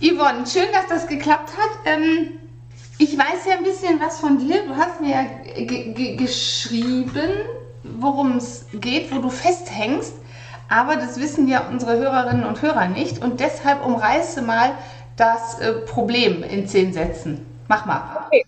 [0.00, 1.70] Yvonne, schön, dass das geklappt hat.
[1.84, 2.38] Ähm,
[2.96, 4.66] ich weiß ja ein bisschen was von dir.
[4.66, 7.30] Du hast mir ja geschrieben,
[7.82, 10.14] worum es geht, wo du festhängst.
[10.70, 13.22] Aber das wissen ja unsere Hörerinnen und Hörer nicht.
[13.22, 14.72] Und deshalb umreiße mal
[15.16, 17.44] das äh, Problem in zehn Sätzen.
[17.68, 18.24] Mach mal.
[18.26, 18.46] Okay.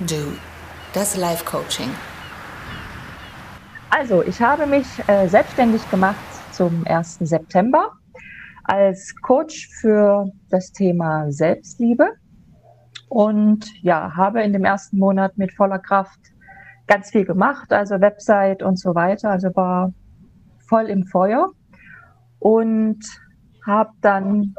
[0.00, 0.14] Do.
[0.92, 1.88] Das Life Coaching.
[3.88, 6.16] Also, ich habe mich äh, selbstständig gemacht
[6.52, 7.20] zum 1.
[7.20, 7.92] September
[8.64, 12.10] als Coach für das Thema Selbstliebe
[13.08, 16.20] und ja, habe in dem ersten Monat mit voller Kraft
[16.86, 19.94] ganz viel gemacht, also Website und so weiter, also war
[20.68, 21.52] voll im Feuer
[22.38, 22.98] und
[23.64, 24.54] habe dann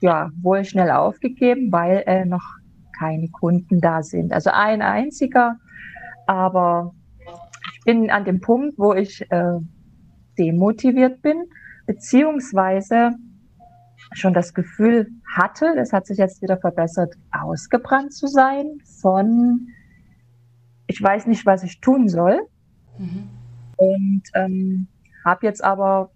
[0.00, 2.42] ja wohl schnell aufgegeben, weil äh, noch
[2.98, 4.32] keine Kunden da sind.
[4.32, 5.56] Also ein einziger,
[6.26, 6.94] aber
[7.74, 9.58] ich bin an dem Punkt, wo ich äh,
[10.38, 11.44] demotiviert bin,
[11.86, 13.12] beziehungsweise
[14.12, 19.68] schon das Gefühl hatte, das hat sich jetzt wieder verbessert, ausgebrannt zu sein von,
[20.86, 22.40] ich weiß nicht, was ich tun soll.
[22.98, 23.28] Mhm.
[23.76, 24.86] Und ähm,
[25.24, 26.10] habe jetzt aber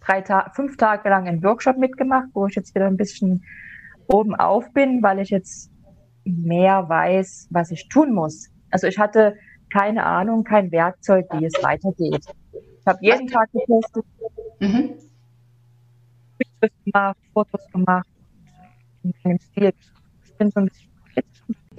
[0.00, 3.44] drei Ta fünf Tage lang einen Workshop mitgemacht, wo ich jetzt wieder ein bisschen
[4.08, 5.70] oben auf bin, weil ich jetzt
[6.24, 8.48] mehr weiß, was ich tun muss.
[8.70, 9.36] Also ich hatte
[9.72, 12.24] keine Ahnung, kein Werkzeug, wie es weitergeht.
[12.52, 14.04] Ich habe jeden Tag getestet,
[14.60, 14.94] mhm.
[16.84, 18.06] gemacht, Fotos gemacht,
[19.02, 19.72] in meinem Stil.
[20.24, 20.86] Ich bin so ein bisschen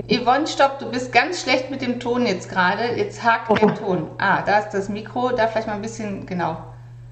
[0.09, 2.95] Yvonne, stopp, du bist ganz schlecht mit dem Ton jetzt gerade.
[2.95, 3.55] Jetzt hakt oh.
[3.55, 4.11] der Ton.
[4.19, 6.61] Ah, da ist das Mikro, da vielleicht mal ein bisschen, genau.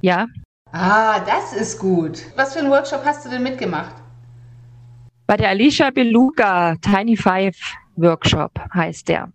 [0.01, 0.27] Ja.
[0.71, 2.21] Ah, das ist gut.
[2.35, 3.95] Was für einen Workshop hast du denn mitgemacht?
[5.27, 7.57] Bei der Alicia Beluga Tiny Five
[7.95, 9.31] Workshop heißt der.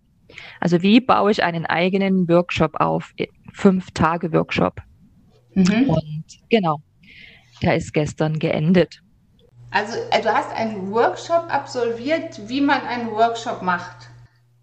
[0.60, 3.12] Also wie baue ich einen eigenen Workshop auf?
[3.52, 4.80] Fünf Tage Workshop.
[5.54, 5.90] Mhm.
[5.90, 6.78] Und genau,
[7.62, 9.02] der ist gestern geendet.
[9.72, 14.10] Also äh, du hast einen Workshop absolviert, wie man einen Workshop macht.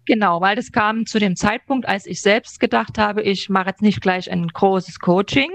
[0.06, 3.82] Genau, weil das kam zu dem Zeitpunkt, als ich selbst gedacht habe, ich mache jetzt
[3.82, 5.50] nicht gleich ein großes Coaching,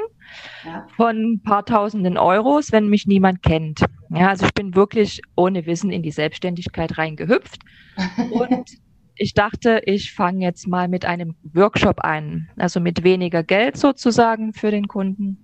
[0.66, 0.88] ja.
[0.96, 3.86] von ein paar tausenden Euros, wenn mich niemand kennt.
[4.10, 7.60] Ja, also ich bin wirklich ohne Wissen in die Selbstständigkeit reingehüpft.
[8.32, 8.78] Und
[9.16, 14.54] ich dachte, ich fange jetzt mal mit einem Workshop an, also mit weniger Geld sozusagen
[14.54, 15.38] für den Kunden,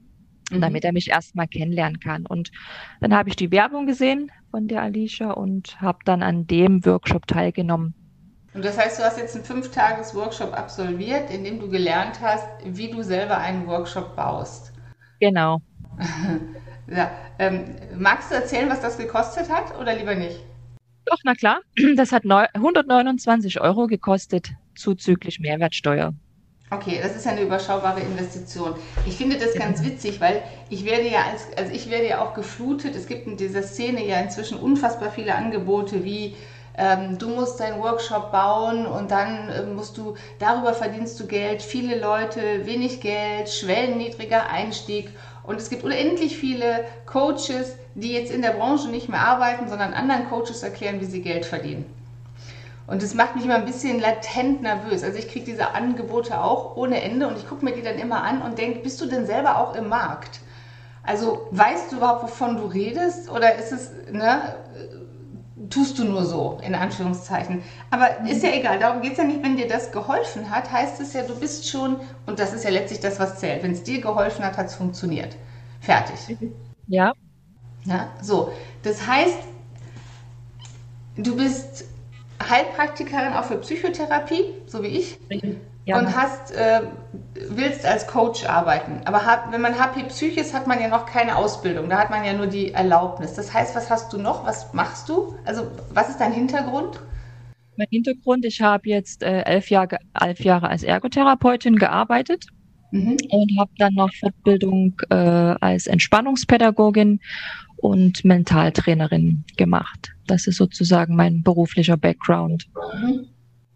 [0.52, 0.62] mhm.
[0.62, 2.26] damit er mich erstmal kennenlernen kann.
[2.26, 2.52] Und
[3.00, 7.28] dann habe ich die Werbung gesehen von der Alicia und habe dann an dem Workshop
[7.28, 7.94] teilgenommen.
[8.54, 12.90] Und das heißt, du hast jetzt einen Fünf-Tages-Workshop absolviert, in dem du gelernt hast, wie
[12.90, 14.74] du selber einen Workshop baust.
[15.20, 15.62] Genau.
[16.88, 20.40] ja, ähm, magst du erzählen, was das gekostet hat oder lieber nicht?
[21.06, 21.62] Doch, na klar.
[21.96, 26.14] Das hat 129 Euro gekostet, zuzüglich Mehrwertsteuer.
[26.72, 28.76] Okay, das ist eine überschaubare Investition.
[29.08, 32.36] Ich finde das ganz witzig, weil ich werde ja als, also ich werde ja auch
[32.36, 32.96] geflutet.
[32.96, 36.36] Es gibt in dieser Szene ja inzwischen unfassbar viele Angebote wie
[37.18, 42.00] du musst deinen Workshop bauen und dann äh, musst du, darüber verdienst du Geld, viele
[42.00, 45.10] Leute, wenig Geld, schwellenniedriger Einstieg.
[45.44, 49.94] Und es gibt unendlich viele Coaches, die jetzt in der Branche nicht mehr arbeiten, sondern
[49.94, 51.86] anderen Coaches erklären, wie sie Geld verdienen.
[52.90, 55.04] Und das macht mich immer ein bisschen latent nervös.
[55.04, 58.24] Also ich kriege diese Angebote auch ohne Ende und ich gucke mir die dann immer
[58.24, 60.40] an und denke, bist du denn selber auch im Markt?
[61.04, 63.30] Also weißt du überhaupt, wovon du redest?
[63.30, 64.56] Oder ist es, ne,
[65.70, 67.62] tust du nur so, in Anführungszeichen.
[67.90, 71.02] Aber ist ja egal, darum geht es ja nicht, wenn dir das geholfen hat, heißt
[71.02, 73.64] es ja, du bist schon, und das ist ja letztlich das, was zählt.
[73.64, 75.36] Wenn es dir geholfen hat, hat es funktioniert.
[75.82, 76.38] Fertig.
[76.88, 77.14] Ja.
[77.86, 78.10] ja.
[78.22, 78.52] So,
[78.84, 79.40] das heißt,
[81.18, 81.86] du bist
[82.48, 85.20] Heilpraktikerin auch für Psychotherapie, so wie ich.
[85.90, 85.98] Ja.
[85.98, 86.82] Und hast, äh,
[87.50, 89.02] willst als Coach arbeiten.
[89.06, 91.90] Aber hat, wenn man HP Psych ist, hat man ja noch keine Ausbildung.
[91.90, 93.34] Da hat man ja nur die Erlaubnis.
[93.34, 94.46] Das heißt, was hast du noch?
[94.46, 95.34] Was machst du?
[95.46, 97.00] Also, was ist dein Hintergrund?
[97.76, 102.46] Mein Hintergrund, ich habe jetzt äh, elf, Jahre, elf Jahre als Ergotherapeutin gearbeitet
[102.92, 103.18] mhm.
[103.32, 107.20] und habe dann noch Fortbildung äh, als Entspannungspädagogin
[107.78, 110.12] und Mentaltrainerin gemacht.
[110.28, 112.68] Das ist sozusagen mein beruflicher Background.
[113.02, 113.26] Mhm.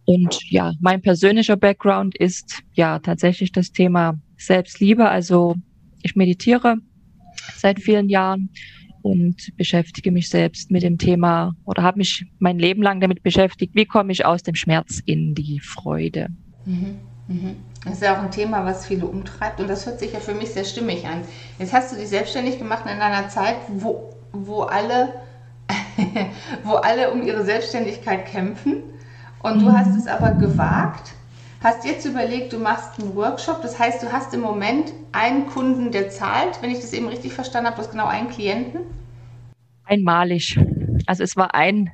[0.06, 5.08] Und ja, mein persönlicher Background ist ja tatsächlich das Thema Selbstliebe.
[5.08, 5.56] Also
[6.02, 6.78] ich meditiere
[7.56, 8.50] seit vielen Jahren
[9.02, 13.76] und beschäftige mich selbst mit dem Thema oder habe mich mein Leben lang damit beschäftigt,
[13.76, 16.30] wie komme ich aus dem Schmerz in die Freude.
[16.66, 17.56] Mhm, mhm.
[17.84, 20.34] Das ist ja auch ein Thema, was viele umtreibt und das hört sich ja für
[20.34, 21.22] mich sehr stimmig an.
[21.60, 25.14] Jetzt hast du dich selbstständig gemacht in einer Zeit, wo, wo alle
[26.64, 28.84] wo alle um ihre Selbstständigkeit kämpfen.
[29.44, 31.14] Und du hast es aber gewagt,
[31.62, 33.62] hast jetzt überlegt, du machst einen Workshop.
[33.62, 37.34] Das heißt, du hast im Moment einen Kunden, der zahlt, wenn ich das eben richtig
[37.34, 38.82] verstanden habe, du hast genau einen Klienten.
[39.84, 40.58] Einmalig.
[41.08, 41.92] Also es war ein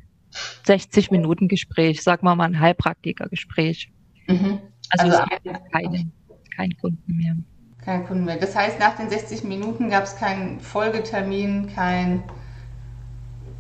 [0.67, 3.91] 60-Minuten-Gespräch, sagen wir mal ein Heilpraktiker-Gespräch.
[4.27, 4.59] Mhm.
[4.91, 6.11] Also, also es gibt keine,
[6.55, 7.35] keinen Kunden mehr.
[7.83, 8.37] Kein Kunden mehr.
[8.37, 12.21] Das heißt, nach den 60 Minuten gab es keinen Folgetermin, kein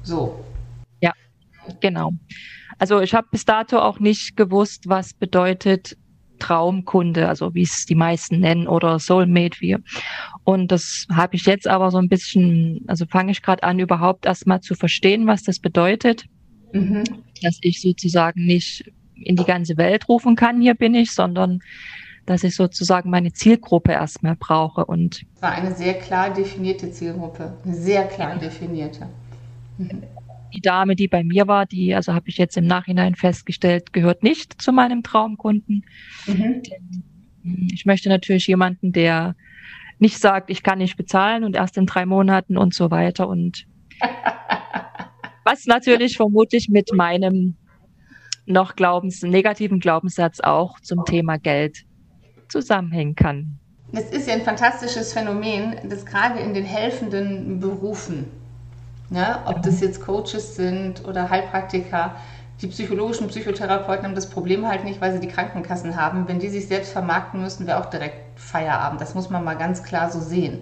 [0.03, 0.45] so.
[1.79, 2.11] Genau.
[2.77, 5.97] Also ich habe bis dato auch nicht gewusst, was bedeutet
[6.39, 9.79] Traumkunde, also wie es die meisten nennen, oder Soulmate wir.
[10.43, 14.25] Und das habe ich jetzt aber so ein bisschen, also fange ich gerade an, überhaupt
[14.25, 16.25] erstmal zu verstehen, was das bedeutet.
[16.71, 17.03] Mhm.
[17.41, 21.59] Dass ich sozusagen nicht in die ganze Welt rufen kann, hier bin ich, sondern
[22.25, 24.85] dass ich sozusagen meine Zielgruppe erstmal brauche.
[24.85, 29.09] Und es war eine sehr klar definierte Zielgruppe, eine sehr klar definierte.
[29.77, 30.03] Mhm.
[30.53, 34.23] Die Dame, die bei mir war, die, also habe ich jetzt im Nachhinein festgestellt, gehört
[34.23, 35.85] nicht zu meinem Traumkunden.
[36.25, 36.61] Mhm.
[37.43, 39.35] Hm, ich möchte natürlich jemanden, der
[39.99, 43.27] nicht sagt, ich kann nicht bezahlen und erst in drei Monaten und so weiter.
[43.27, 43.65] Und
[45.43, 47.55] was natürlich vermutlich mit meinem
[48.45, 51.83] noch Glaubens, negativen Glaubenssatz auch zum Thema Geld
[52.47, 53.59] zusammenhängen kann.
[53.91, 58.25] Es ist ja ein fantastisches Phänomen, das gerade in den helfenden Berufen,
[59.09, 62.15] ne, ob das jetzt Coaches sind oder Heilpraktiker,
[62.61, 66.27] die psychologischen Psychotherapeuten haben das Problem halt nicht, weil sie die Krankenkassen haben.
[66.27, 68.99] Wenn die sich selbst vermarkten müssten, wäre auch direkt Feierabend.
[68.99, 70.59] Das muss man mal ganz klar so sehen.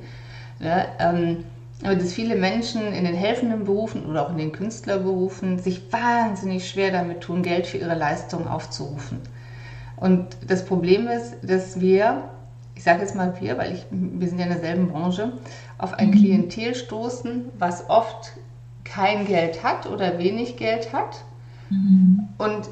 [0.60, 0.86] Ne?
[1.00, 1.44] Ähm,
[1.84, 6.68] aber dass viele Menschen in den helfenden Berufen oder auch in den Künstlerberufen sich wahnsinnig
[6.70, 9.20] schwer damit tun, Geld für ihre Leistung aufzurufen.
[9.96, 12.30] Und das Problem ist, dass wir,
[12.76, 15.34] ich sage jetzt mal wir, weil ich, wir sind ja in derselben Branche,
[15.78, 16.12] auf ein.
[16.12, 18.34] Klientel stoßen, was oft
[18.84, 21.24] kein Geld hat oder wenig Geld hat.
[21.70, 22.30] Mhm.
[22.38, 22.70] Und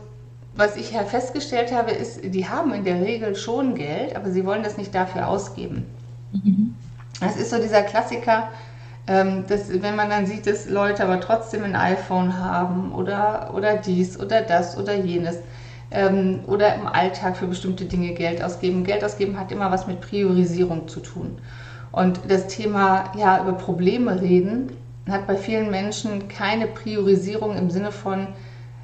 [0.55, 4.45] was ich ja festgestellt habe, ist, die haben in der Regel schon Geld, aber sie
[4.45, 5.85] wollen das nicht dafür ausgeben.
[6.31, 6.75] Mhm.
[7.19, 8.49] Das ist so dieser Klassiker,
[9.07, 13.75] ähm, dass, wenn man dann sieht, dass Leute aber trotzdem ein iPhone haben oder, oder
[13.75, 15.39] dies oder das oder jenes
[15.91, 18.83] ähm, oder im Alltag für bestimmte Dinge Geld ausgeben.
[18.83, 21.37] Geld ausgeben hat immer was mit Priorisierung zu tun.
[21.95, 24.73] Und das Thema, ja, über Probleme reden,
[25.09, 28.27] hat bei vielen Menschen keine Priorisierung im Sinne von,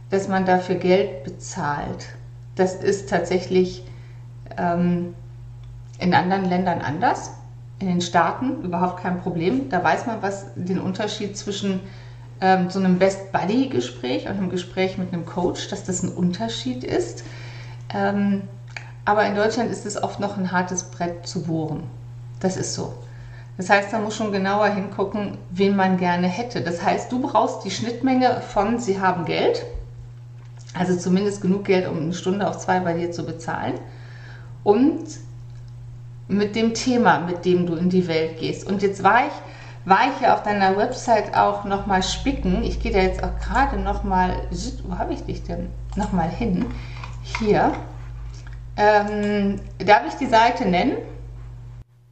[0.09, 2.07] dass man dafür Geld bezahlt.
[2.55, 3.83] Das ist tatsächlich
[4.57, 5.13] ähm,
[5.99, 7.31] in anderen Ländern anders
[7.79, 9.67] in den Staaten überhaupt kein Problem.
[9.69, 11.81] Da weiß man, was den Unterschied zwischen
[12.39, 16.13] ähm, so einem Best Buddy Gespräch und einem Gespräch mit einem Coach, dass das ein
[16.13, 17.25] Unterschied ist.
[17.93, 18.43] Ähm,
[19.03, 21.83] aber in Deutschland ist es oft noch ein hartes Brett zu bohren.
[22.41, 22.93] Das ist so.
[23.57, 26.61] Das heißt, man muss schon genauer hingucken, wen man gerne hätte.
[26.61, 29.63] Das heißt, du brauchst die Schnittmenge von Sie haben Geld,
[30.73, 33.75] also zumindest genug Geld, um eine Stunde auf zwei bei dir zu bezahlen.
[34.63, 35.03] Und
[36.27, 38.65] mit dem Thema, mit dem du in die Welt gehst.
[38.65, 39.33] Und jetzt war ich,
[39.85, 42.63] war ich ja auf deiner Website auch nochmal spicken.
[42.63, 44.47] Ich gehe da jetzt auch gerade nochmal,
[44.85, 45.69] wo habe ich dich denn?
[45.95, 46.65] Nochmal hin.
[47.39, 47.73] Hier.
[48.77, 50.97] Ähm, darf ich die Seite nennen?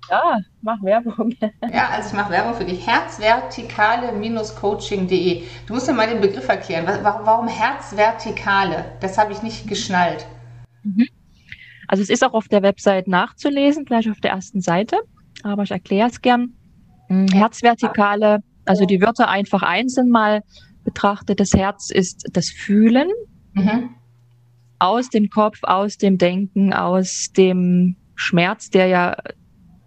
[0.10, 1.34] Ja, mach Werbung.
[1.72, 2.88] ja, also ich mache Werbung für dich.
[2.88, 5.44] Herzvertikale-coaching.de.
[5.68, 6.88] Du musst ja mal den Begriff erklären.
[7.04, 8.86] Warum, Herzvertikale?
[9.02, 10.26] Das habe ich nicht geschnallt.
[10.84, 11.08] Mhm.
[11.88, 14.98] Also es ist auch auf der Website nachzulesen, gleich auf der ersten Seite,
[15.44, 16.54] aber ich erkläre es gern.
[17.08, 20.44] Hm, Herzvertikale, also die Wörter einfach einzeln mal
[20.84, 21.40] betrachtet.
[21.40, 23.10] Das Herz ist das Fühlen
[23.54, 23.90] mhm.
[24.78, 29.16] aus dem Kopf, aus dem Denken, aus dem Schmerz, der ja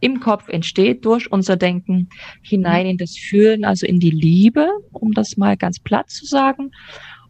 [0.03, 2.09] im Kopf entsteht durch unser Denken
[2.43, 6.73] hinein in das Fühlen, also in die Liebe, um das mal ganz platt zu sagen.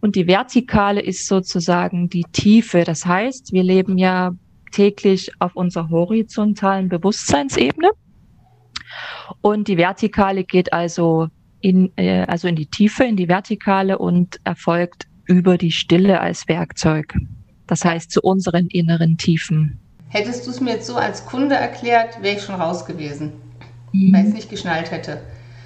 [0.00, 2.84] Und die Vertikale ist sozusagen die Tiefe.
[2.84, 4.32] Das heißt, wir leben ja
[4.72, 7.90] täglich auf unserer horizontalen Bewusstseinsebene.
[9.42, 11.28] Und die Vertikale geht also
[11.60, 16.48] in, äh, also in die Tiefe, in die Vertikale und erfolgt über die Stille als
[16.48, 17.14] Werkzeug.
[17.66, 19.81] Das heißt zu unseren inneren Tiefen.
[20.12, 23.32] Hättest du es mir jetzt so als Kunde erklärt, wäre ich schon raus gewesen,
[23.92, 24.12] mhm.
[24.12, 25.22] weil ich es nicht geschnallt hätte.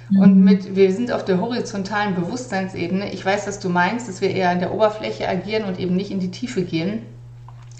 [0.09, 0.19] Mhm.
[0.21, 3.11] Und mit, wir sind auf der horizontalen Bewusstseinsebene.
[3.11, 6.11] Ich weiß, was du meinst, dass wir eher an der Oberfläche agieren und eben nicht
[6.11, 7.01] in die Tiefe gehen.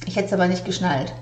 [0.05, 1.13] Ich hätte es aber nicht geschnallt.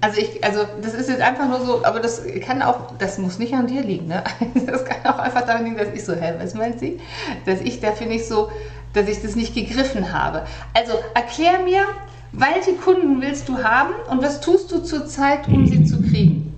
[0.00, 3.38] Also ich, also das ist jetzt einfach nur so, aber das kann auch, das muss
[3.38, 4.24] nicht an dir liegen, ne?
[4.66, 6.98] Das kann auch einfach daran liegen, dass ich so, hä, was meint sie?
[7.44, 8.50] Dass ich da finde ich so,
[8.94, 10.46] dass ich das nicht gegriffen habe.
[10.74, 11.84] Also erklär mir,
[12.32, 16.52] welche Kunden willst du haben und was tust du zurzeit, um sie zu kriegen?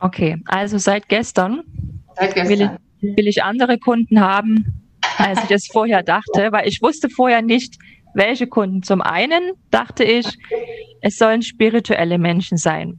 [0.00, 1.62] Okay, also seit gestern,
[2.16, 2.78] seit gestern.
[3.00, 4.82] Will, will ich andere Kunden haben,
[5.18, 7.78] als ich es vorher dachte, weil ich wusste vorher nicht,
[8.14, 8.82] welche Kunden.
[8.82, 10.26] Zum einen dachte ich,
[11.00, 12.98] es sollen spirituelle Menschen sein.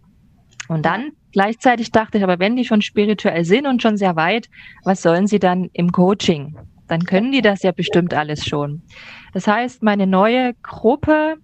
[0.70, 4.50] Und dann gleichzeitig dachte ich, aber wenn die schon spirituell sind und schon sehr weit,
[4.84, 6.58] was sollen sie dann im Coaching?
[6.94, 8.84] Dann können die das ja bestimmt alles schon.
[9.34, 11.38] Das heißt, meine neue Gruppe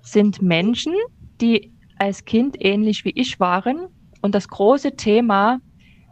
[0.00, 0.94] sind Menschen,
[1.38, 3.88] die als Kind ähnlich wie ich waren
[4.22, 5.58] und das große Thema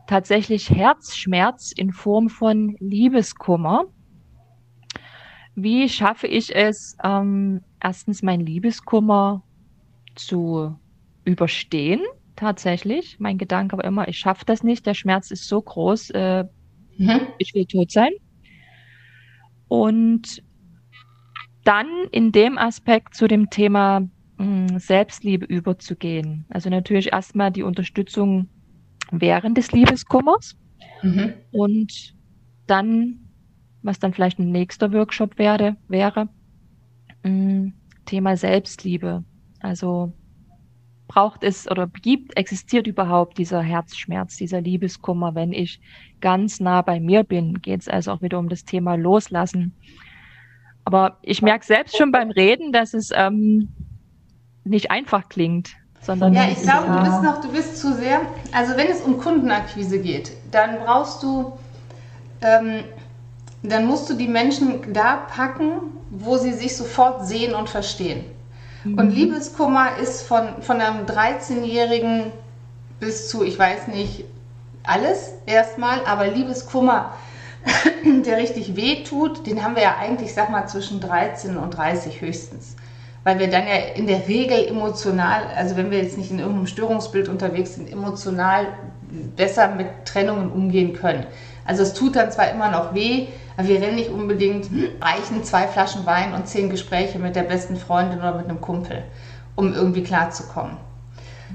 [0.06, 3.86] tatsächlich Herzschmerz in Form von Liebeskummer.
[5.54, 9.42] Wie schaffe ich es, ähm, erstens mein Liebeskummer
[10.14, 10.76] zu
[11.24, 12.02] überstehen?
[12.36, 13.18] Tatsächlich.
[13.18, 16.44] Mein Gedanke war immer, ich schaffe das nicht, der Schmerz ist so groß, äh,
[16.98, 17.28] mhm.
[17.38, 18.10] ich will tot sein.
[19.82, 20.42] Und
[21.64, 26.44] dann in dem Aspekt zu dem Thema mh, hm, Selbstliebe überzugehen.
[26.50, 28.48] Also natürlich erstmal die Unterstützung
[29.10, 30.56] während des Liebeskummers
[31.02, 31.34] mhm.
[31.52, 32.14] und
[32.66, 33.20] dann,
[33.82, 36.28] was dann vielleicht ein nächster Workshop werde, wäre,
[37.22, 37.72] mh, hm,
[38.04, 39.24] Thema Selbstliebe.
[39.60, 40.12] Also
[41.06, 45.80] braucht es oder gibt, existiert überhaupt dieser Herzschmerz, dieser Liebeskummer, wenn ich
[46.20, 47.60] ganz nah bei mir bin?
[47.60, 49.74] Geht es also auch wieder um das Thema Loslassen.
[50.84, 53.68] Aber ich merke selbst schon beim Reden, dass es ähm,
[54.64, 55.76] nicht einfach klingt.
[56.00, 58.20] Sondern ja, ich glaube, du bist noch, du bist zu sehr.
[58.52, 61.52] Also wenn es um Kundenakquise geht, dann brauchst du,
[62.42, 62.84] ähm,
[63.62, 65.80] dann musst du die Menschen da packen,
[66.10, 68.24] wo sie sich sofort sehen und verstehen.
[68.84, 68.98] Mhm.
[68.98, 72.32] Und Liebeskummer ist von, von einem 13-Jährigen
[73.00, 74.24] bis zu, ich weiß nicht,
[74.82, 77.14] alles erstmal, aber Liebeskummer,
[78.04, 82.20] der richtig weh tut, den haben wir ja eigentlich, sag mal, zwischen 13 und 30
[82.20, 82.76] höchstens
[83.24, 86.66] weil wir dann ja in der Regel emotional, also wenn wir jetzt nicht in irgendeinem
[86.66, 88.66] Störungsbild unterwegs sind, emotional
[89.34, 91.26] besser mit Trennungen umgehen können.
[91.64, 94.68] Also es tut dann zwar immer noch weh, wir rennen nicht unbedingt,
[95.00, 99.04] reichen zwei Flaschen Wein und zehn Gespräche mit der besten Freundin oder mit einem Kumpel,
[99.54, 100.76] um irgendwie klarzukommen.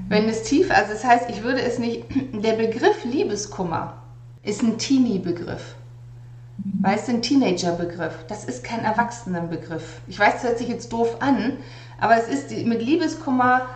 [0.08, 3.94] Wenn es tief, also das heißt, ich würde es nicht, der Begriff Liebeskummer
[4.42, 5.74] ist ein Teenie-Begriff.
[6.80, 8.24] Weißt du, ein Teenager-Begriff.
[8.28, 10.00] Das ist kein Erwachsenenbegriff.
[10.08, 11.58] Ich weiß, das hört sich jetzt doof an,
[12.00, 13.66] aber es ist mit Liebeskummer,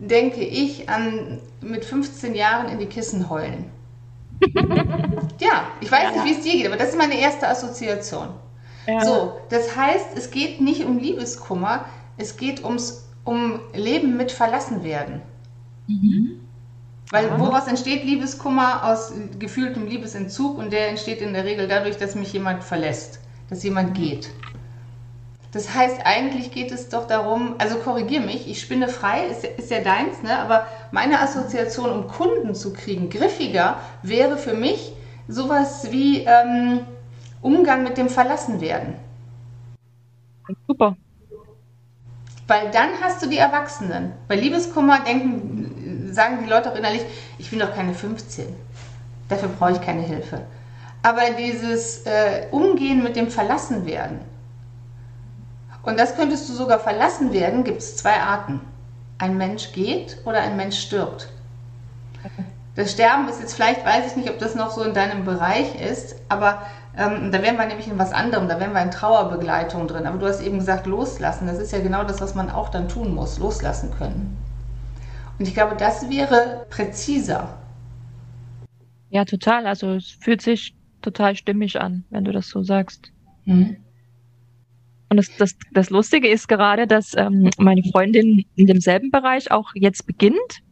[0.00, 3.70] denke ich, an mit 15 Jahren in die Kissen heulen.
[5.40, 6.10] Ja, ich weiß ja.
[6.10, 8.28] nicht, wie es dir geht, aber das ist meine erste Assoziation.
[8.86, 9.04] Ja.
[9.04, 11.84] So, das heißt, es geht nicht um Liebeskummer,
[12.16, 15.22] es geht ums um Leben mit Verlassenwerden.
[15.86, 16.40] Mhm.
[17.10, 17.38] Weil ja.
[17.38, 18.84] woraus entsteht Liebeskummer?
[18.84, 23.62] Aus gefühltem Liebesentzug und der entsteht in der Regel dadurch, dass mich jemand verlässt, dass
[23.62, 24.30] jemand geht.
[25.52, 29.70] Das heißt, eigentlich geht es doch darum, also korrigier mich, ich spinne frei, ist, ist
[29.70, 30.38] ja deins, ne?
[30.38, 34.92] aber meine Assoziation, um Kunden zu kriegen, griffiger, wäre für mich
[35.28, 36.80] sowas wie ähm,
[37.42, 38.94] Umgang mit dem Verlassenwerden.
[40.66, 40.96] Super.
[42.46, 44.12] Weil dann hast du die Erwachsenen.
[44.28, 47.02] Bei Liebeskummer denken sagen die Leute auch innerlich,
[47.38, 48.46] ich bin doch keine 15.
[49.28, 50.42] Dafür brauche ich keine Hilfe.
[51.02, 54.20] Aber dieses äh, Umgehen mit dem Verlassenwerden,
[55.82, 58.60] und das könntest du sogar verlassen werden, gibt es zwei Arten.
[59.18, 61.28] Ein Mensch geht oder ein Mensch stirbt.
[62.74, 65.80] Das Sterben ist jetzt vielleicht, weiß ich nicht, ob das noch so in deinem Bereich
[65.80, 66.62] ist, aber
[66.96, 70.06] ähm, da wären wir nämlich in was anderem, da wären wir in Trauerbegleitung drin.
[70.06, 71.46] Aber du hast eben gesagt, loslassen.
[71.46, 74.36] Das ist ja genau das, was man auch dann tun muss, loslassen können.
[75.38, 77.58] Und ich glaube, das wäre präziser.
[79.10, 79.66] Ja, total.
[79.66, 83.10] Also es fühlt sich total stimmig an, wenn du das so sagst.
[83.44, 83.76] Mhm.
[85.12, 89.70] Und das, das, das Lustige ist gerade, dass ähm, meine Freundin in demselben Bereich auch
[89.74, 90.62] jetzt beginnt.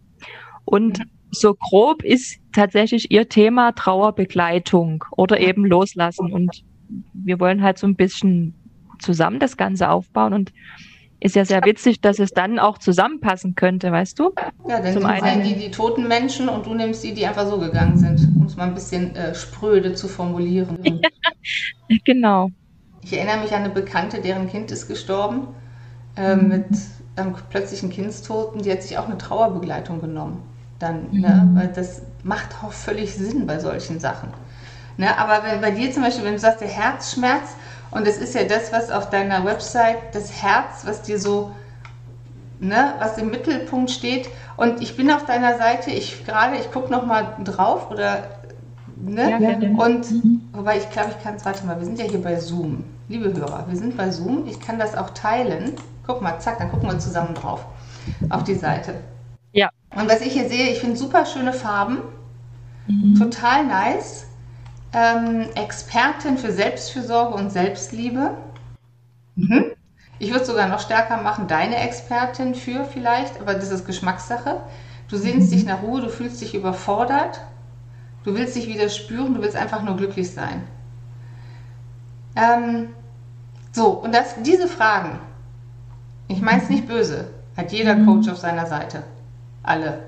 [0.64, 6.32] Und so grob ist tatsächlich ihr Thema Trauerbegleitung oder eben Loslassen.
[6.32, 6.64] Und
[7.12, 8.54] wir wollen halt so ein bisschen
[8.98, 10.32] zusammen das Ganze aufbauen.
[10.32, 10.52] Und
[11.20, 14.32] ist ja sehr witzig, dass es dann auch zusammenpassen könnte, weißt du?
[14.66, 17.58] Ja, dann Zum einen die, die toten Menschen und du nimmst die, die einfach so
[17.58, 20.78] gegangen sind, um es mal ein bisschen äh, spröde zu formulieren.
[21.88, 22.50] Ja, genau.
[23.02, 25.48] Ich erinnere mich an eine Bekannte, deren Kind ist gestorben
[26.16, 26.48] äh, mhm.
[26.48, 26.66] mit
[27.16, 28.62] einem plötzlichen Kindstoten.
[28.62, 30.42] Die hat sich auch eine Trauerbegleitung genommen.
[30.78, 31.20] Dann, mhm.
[31.20, 31.50] ne?
[31.54, 34.30] weil das macht auch völlig Sinn bei solchen Sachen.
[34.96, 35.16] Ne?
[35.18, 37.54] Aber wenn, bei dir zum Beispiel, wenn du sagst, der Herzschmerz,
[37.90, 41.50] und es ist ja das, was auf deiner Website, das Herz, was dir so,
[42.60, 44.28] ne, was im Mittelpunkt steht.
[44.56, 48.39] Und ich bin auf deiner Seite, ich gerade, ich gucke nochmal drauf oder,
[49.04, 49.30] ne?
[49.30, 50.40] Ja, und, mhm.
[50.52, 52.84] wobei ich glaube, ich kann es, warte mal, wir sind ja hier bei Zoom.
[53.08, 54.46] Liebe Hörer, wir sind bei Zoom.
[54.46, 55.72] Ich kann das auch teilen.
[56.06, 57.64] Guck mal, zack, dann gucken wir zusammen drauf
[58.28, 58.94] auf die Seite.
[59.52, 59.70] Ja.
[59.94, 61.98] Und was ich hier sehe, ich finde super schöne Farben.
[62.86, 63.16] Mhm.
[63.16, 64.26] Total nice.
[64.92, 68.32] ähm, Expertin für Selbstfürsorge und Selbstliebe.
[69.36, 69.66] Mhm.
[70.18, 74.60] Ich würde sogar noch stärker machen, deine Expertin für vielleicht, aber das ist Geschmackssache.
[75.08, 75.54] Du sehnst mhm.
[75.56, 77.40] dich nach Ruhe, du fühlst dich überfordert,
[78.24, 80.66] du willst dich wieder spüren, du willst einfach nur glücklich sein.
[82.36, 82.88] Ähm,
[83.72, 85.18] so, und das, diese Fragen,
[86.28, 88.06] ich meine es nicht böse, hat jeder mhm.
[88.06, 89.02] Coach auf seiner Seite.
[89.62, 90.04] Alle.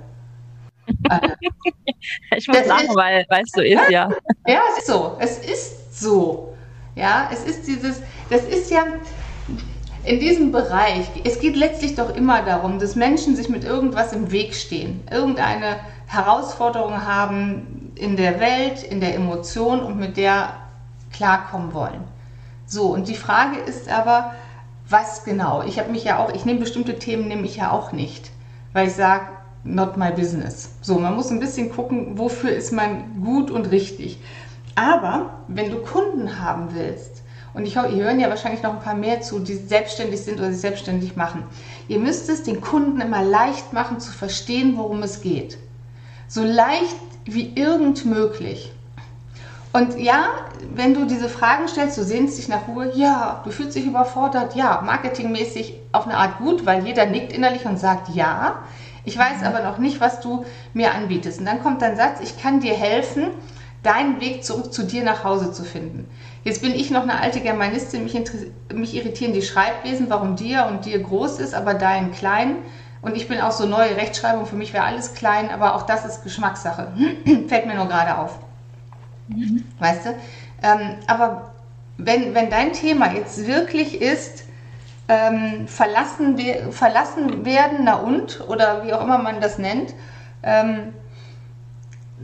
[1.09, 1.37] Alle.
[2.37, 4.09] ich muss das lachen, ist, weil es so ist, ja.
[4.47, 5.17] Ja, es ist so.
[5.19, 6.55] Es ist so.
[6.95, 8.85] Ja, es ist dieses, das ist ja
[10.05, 14.33] in diesem Bereich, es geht letztlich doch immer darum, dass Menschen sich mit irgendwas im
[14.33, 15.77] Weg stehen, irgendeine
[16.13, 20.51] Herausforderung haben in der Welt, in der Emotion und mit der
[21.11, 22.05] klarkommen wollen.
[22.67, 24.35] So, und die Frage ist aber,
[24.89, 25.63] was genau?
[25.63, 28.31] Ich habe mich ja auch, ich nehme bestimmte Themen, nehme ich ja auch nicht,
[28.75, 29.25] weil ich sage,
[29.65, 30.71] not my business.
[30.83, 34.19] So, man muss ein bisschen gucken, wofür ist man gut und richtig.
[34.75, 37.23] Aber wenn du Kunden haben willst,
[37.55, 40.51] und ich, ihr hören ja wahrscheinlich noch ein paar mehr zu, die selbstständig sind oder
[40.51, 41.45] sich selbstständig machen,
[41.89, 45.59] ihr müsst es den Kunden immer leicht machen zu verstehen, worum es geht.
[46.33, 46.97] So leicht
[47.27, 48.73] wie irgend möglich.
[49.75, 50.29] Und ja,
[50.75, 54.57] wenn du diese Fragen stellst, du sehnst dich nach Ruhe, ja, du fühlst dich überfordert,
[54.57, 58.63] ja, marketingmäßig auf eine Art gut, weil jeder nickt innerlich und sagt ja.
[59.05, 61.41] Ich weiß aber noch nicht, was du mir anbietest.
[61.41, 63.27] Und dann kommt dein Satz, ich kann dir helfen,
[63.83, 66.09] deinen Weg zurück zu dir nach Hause zu finden.
[66.45, 68.19] Jetzt bin ich noch eine alte Germanistin, mich,
[68.73, 72.57] mich irritieren die Schreibwesen, warum dir und dir groß ist, aber dein klein.
[73.03, 76.05] Und ich bin auch so neue Rechtschreibung, für mich wäre alles klein, aber auch das
[76.05, 76.93] ist Geschmackssache.
[77.49, 78.39] Fällt mir nur gerade auf.
[79.29, 79.65] Mhm.
[79.79, 80.11] Weißt du?
[80.63, 81.53] Ähm, aber
[81.99, 84.45] wenn, wenn dein Thema jetzt wirklich ist,
[85.09, 86.39] ähm, verlassen,
[86.71, 89.95] verlassen werden, na und, oder wie auch immer man das nennt,
[90.43, 90.93] ähm,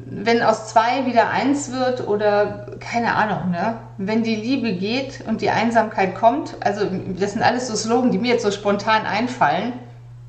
[0.06, 3.78] wenn aus zwei wieder eins wird oder keine Ahnung, ne?
[3.98, 6.86] wenn die Liebe geht und die Einsamkeit kommt, also
[7.18, 9.72] das sind alles so Slogan, die mir jetzt so spontan einfallen,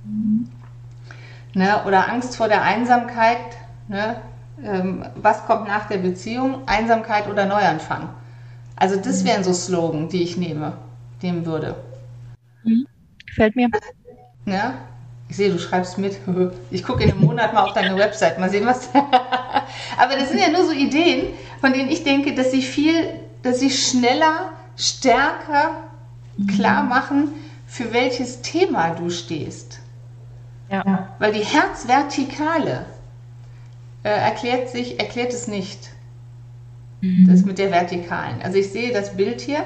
[0.06, 0.39] mhm.
[1.60, 1.84] Ne?
[1.86, 3.58] oder Angst vor der Einsamkeit,
[3.90, 4.16] ne?
[4.64, 8.10] ähm, was kommt nach der Beziehung, Einsamkeit oder Neuanfang.
[8.76, 9.28] Also das mhm.
[9.28, 10.74] wären so Slogan, die ich nehme,
[11.22, 11.76] nehmen würde.
[12.64, 12.88] Mhm.
[13.28, 13.70] Gefällt mir.
[14.46, 14.74] Ja,
[15.28, 16.18] ich sehe, du schreibst mit.
[16.72, 18.90] Ich gucke in einem Monat mal auf deine Website, mal sehen, was.
[19.98, 23.60] Aber das sind ja nur so Ideen, von denen ich denke, dass sie viel, dass
[23.60, 25.90] sie schneller, stärker
[26.38, 26.48] mhm.
[26.48, 27.34] klar machen,
[27.68, 29.69] für welches Thema du stehst.
[30.72, 31.16] Ja.
[31.20, 32.86] Weil die Herzvertikale,
[34.04, 35.92] äh, erklärt sich, erklärt es nicht.
[37.02, 37.28] Mhm.
[37.30, 38.42] Das mit der Vertikalen.
[38.42, 39.64] Also ich sehe das Bild hier,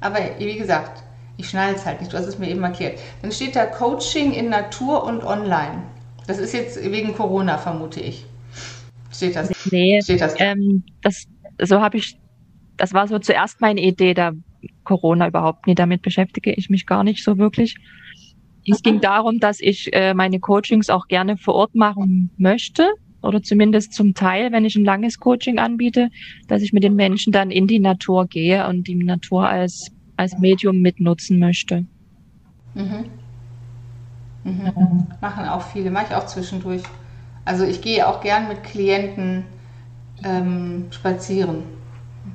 [0.00, 1.02] aber wie gesagt,
[1.36, 2.12] ich schneide es halt nicht.
[2.12, 2.98] Du hast es mir eben erklärt.
[3.22, 5.82] Dann steht da Coaching in Natur und online.
[6.26, 8.24] Das ist jetzt wegen Corona, vermute ich.
[9.12, 9.50] Steht das?
[9.70, 10.34] Nee, steht das?
[10.38, 11.26] Ähm, das
[11.60, 12.18] so habe ich,
[12.76, 14.32] das war so zuerst meine Idee, da
[14.84, 15.78] Corona überhaupt nicht.
[15.78, 17.76] Damit beschäftige ich mich gar nicht so wirklich.
[18.66, 22.88] Es ging darum, dass ich äh, meine Coachings auch gerne vor Ort machen möchte
[23.20, 26.08] oder zumindest zum Teil, wenn ich ein langes Coaching anbiete,
[26.48, 30.38] dass ich mit den Menschen dann in die Natur gehe und die Natur als, als
[30.38, 31.86] Medium mitnutzen möchte.
[32.74, 33.10] Mhm.
[34.44, 35.06] Mhm.
[35.20, 36.82] Machen auch viele, mache ich auch zwischendurch.
[37.44, 39.44] Also ich gehe auch gern mit Klienten
[40.22, 41.56] ähm, spazieren.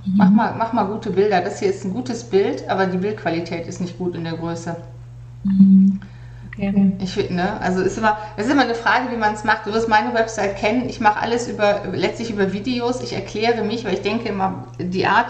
[0.06, 0.13] Mhm.
[0.18, 1.42] Mach, mal, mach mal gute Bilder.
[1.42, 4.76] Das hier ist ein gutes Bild, aber die Bildqualität ist nicht gut in der Größe.
[5.44, 6.00] Mhm.
[6.60, 6.91] Okay.
[7.00, 7.62] Ich finde, ne?
[7.62, 9.65] Also ist immer, es ist immer eine Frage, wie man es macht.
[9.65, 10.89] Du wirst meine Website kennen.
[10.89, 13.02] Ich mache alles über, letztlich über Videos.
[13.02, 15.28] Ich erkläre mich, weil ich denke immer, die Art,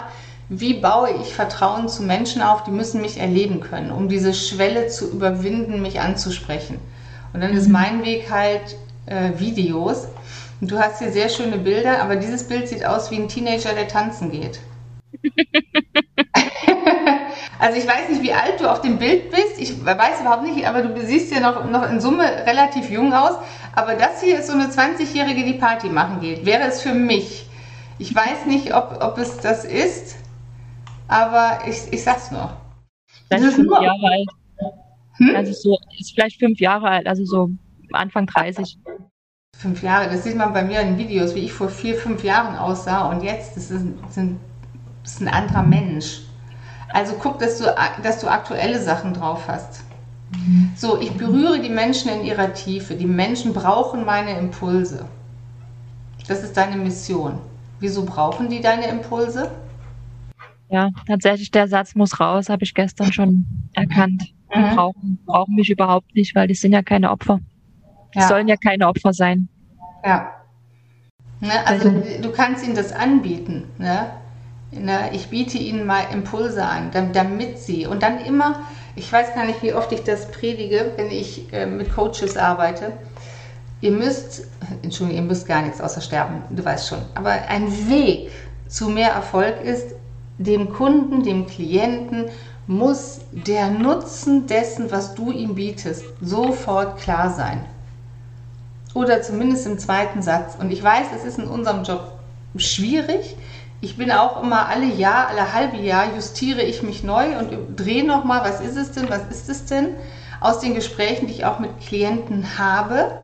[0.48, 4.88] wie baue ich Vertrauen zu Menschen auf, die müssen mich erleben können, um diese Schwelle
[4.88, 6.78] zu überwinden, mich anzusprechen.
[7.32, 7.58] Und dann mhm.
[7.58, 10.08] ist mein Weg halt äh, Videos.
[10.60, 13.72] Und du hast hier sehr schöne Bilder, aber dieses Bild sieht aus wie ein Teenager,
[13.72, 14.58] der tanzen geht.
[17.60, 19.60] Also ich weiß nicht, wie alt du auf dem Bild bist.
[19.60, 23.36] Ich weiß überhaupt nicht, aber du siehst ja noch, noch in Summe relativ jung aus.
[23.76, 26.46] Aber das hier ist so eine 20-Jährige, die Party machen geht.
[26.46, 27.46] Wäre es für mich.
[27.98, 30.16] Ich weiß nicht, ob, ob es das ist,
[31.06, 32.54] aber ich, ich sag's noch.
[33.28, 34.28] Das ist fünf Jahre alt.
[35.18, 35.36] Hm?
[35.36, 37.50] Also so, ist vielleicht fünf Jahre alt, also so
[37.92, 38.78] Anfang 30.
[39.58, 42.56] Fünf Jahre, das sieht man bei mir in Videos, wie ich vor vier, fünf Jahren
[42.56, 44.16] aussah und jetzt, das ist, das
[45.04, 46.22] ist ein anderer Mensch.
[46.92, 47.64] Also guck, dass du,
[48.02, 49.84] dass du aktuelle Sachen drauf hast.
[50.76, 52.94] So, ich berühre die Menschen in ihrer Tiefe.
[52.94, 55.06] Die Menschen brauchen meine Impulse.
[56.28, 57.38] Das ist deine Mission.
[57.80, 59.50] Wieso brauchen die deine Impulse?
[60.68, 64.32] Ja, tatsächlich, der Satz muss raus, habe ich gestern schon erkannt.
[64.54, 64.74] Die mhm.
[64.76, 67.40] brauchen, brauchen mich überhaupt nicht, weil die sind ja keine Opfer.
[68.14, 68.28] Die ja.
[68.28, 69.48] sollen ja keine Opfer sein.
[70.04, 70.30] Ja.
[71.40, 71.90] Ne, also
[72.22, 73.64] du kannst ihnen das anbieten.
[73.78, 74.10] Ne?
[74.72, 75.10] Ne?
[75.12, 78.60] Ich biete ihnen mal Impulse an, damit sie und dann immer,
[78.94, 82.92] ich weiß gar nicht, wie oft ich das predige, wenn ich äh, mit Coaches arbeite.
[83.80, 84.46] Ihr müsst,
[84.82, 88.30] Entschuldigung, ihr müsst gar nichts außer sterben, du weißt schon, aber ein Weg
[88.68, 89.94] zu mehr Erfolg ist,
[90.38, 92.26] dem Kunden, dem Klienten
[92.66, 97.64] muss der Nutzen dessen, was du ihm bietest, sofort klar sein.
[98.94, 100.54] Oder zumindest im zweiten Satz.
[100.58, 102.12] Und ich weiß, es ist in unserem Job
[102.56, 103.36] schwierig.
[103.82, 108.06] Ich bin auch immer alle Jahr, alle halbe Jahr justiere ich mich neu und drehe
[108.06, 109.94] nochmal, was ist es denn, was ist es denn,
[110.40, 113.22] aus den Gesprächen, die ich auch mit Klienten habe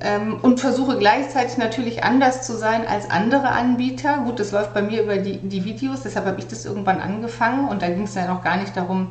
[0.00, 4.18] ähm, und versuche gleichzeitig natürlich anders zu sein als andere Anbieter.
[4.24, 7.68] Gut, das läuft bei mir über die, die Videos, deshalb habe ich das irgendwann angefangen
[7.68, 9.10] und da ging es ja noch gar nicht darum,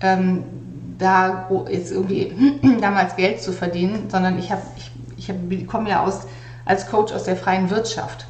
[0.00, 0.44] ähm,
[0.98, 2.32] da jetzt irgendwie
[2.80, 6.20] damals Geld zu verdienen, sondern ich, ich, ich hab, komme ja aus,
[6.64, 8.26] als Coach aus der freien Wirtschaft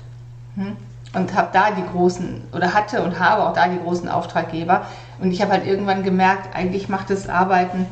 [0.56, 0.76] hm?
[1.14, 4.86] Und habe da die großen oder hatte und habe auch da die großen Auftraggeber
[5.20, 7.86] und ich habe halt irgendwann gemerkt, eigentlich macht das Arbeiten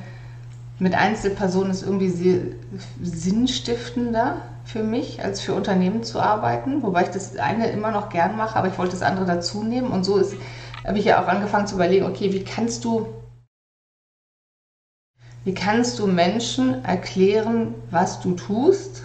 [0.81, 2.57] mit Einzelpersonen ist irgendwie
[3.03, 6.83] sinnstiftender für mich, als für Unternehmen zu arbeiten.
[6.83, 9.91] Wobei ich das eine immer noch gern mache, aber ich wollte das andere dazu nehmen.
[9.91, 10.21] Und so
[10.87, 13.09] habe ich ja auch angefangen zu überlegen, okay, wie kannst du,
[15.45, 19.05] wie kannst du Menschen erklären, was du tust?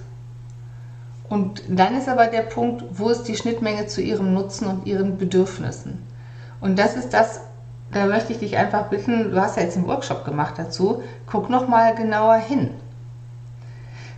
[1.30, 5.18] Und dann ist aber der Punkt, wo ist die Schnittmenge zu ihrem Nutzen und ihren
[5.18, 6.04] Bedürfnissen?
[6.62, 7.42] Und das ist das,
[7.92, 11.50] da möchte ich dich einfach bitten, du hast ja jetzt einen Workshop gemacht dazu, guck
[11.50, 12.72] noch mal genauer hin.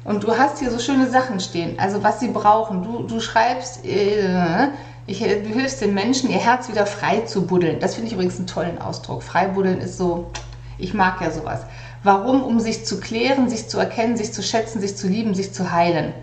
[0.04, 2.84] Und du hast hier so schöne Sachen stehen, also was sie brauchen.
[2.84, 4.70] Du, du schreibst, äh,
[5.06, 7.80] ich, du hilfst den Menschen, ihr Herz wieder frei zu buddeln.
[7.80, 9.24] Das finde ich übrigens einen tollen Ausdruck.
[9.24, 10.32] Frei buddeln ist so,
[10.78, 11.62] ich mag ja sowas.
[12.04, 12.44] Warum?
[12.44, 15.72] Um sich zu klären, sich zu erkennen, sich zu schätzen, sich zu lieben, sich zu
[15.72, 16.14] heilen.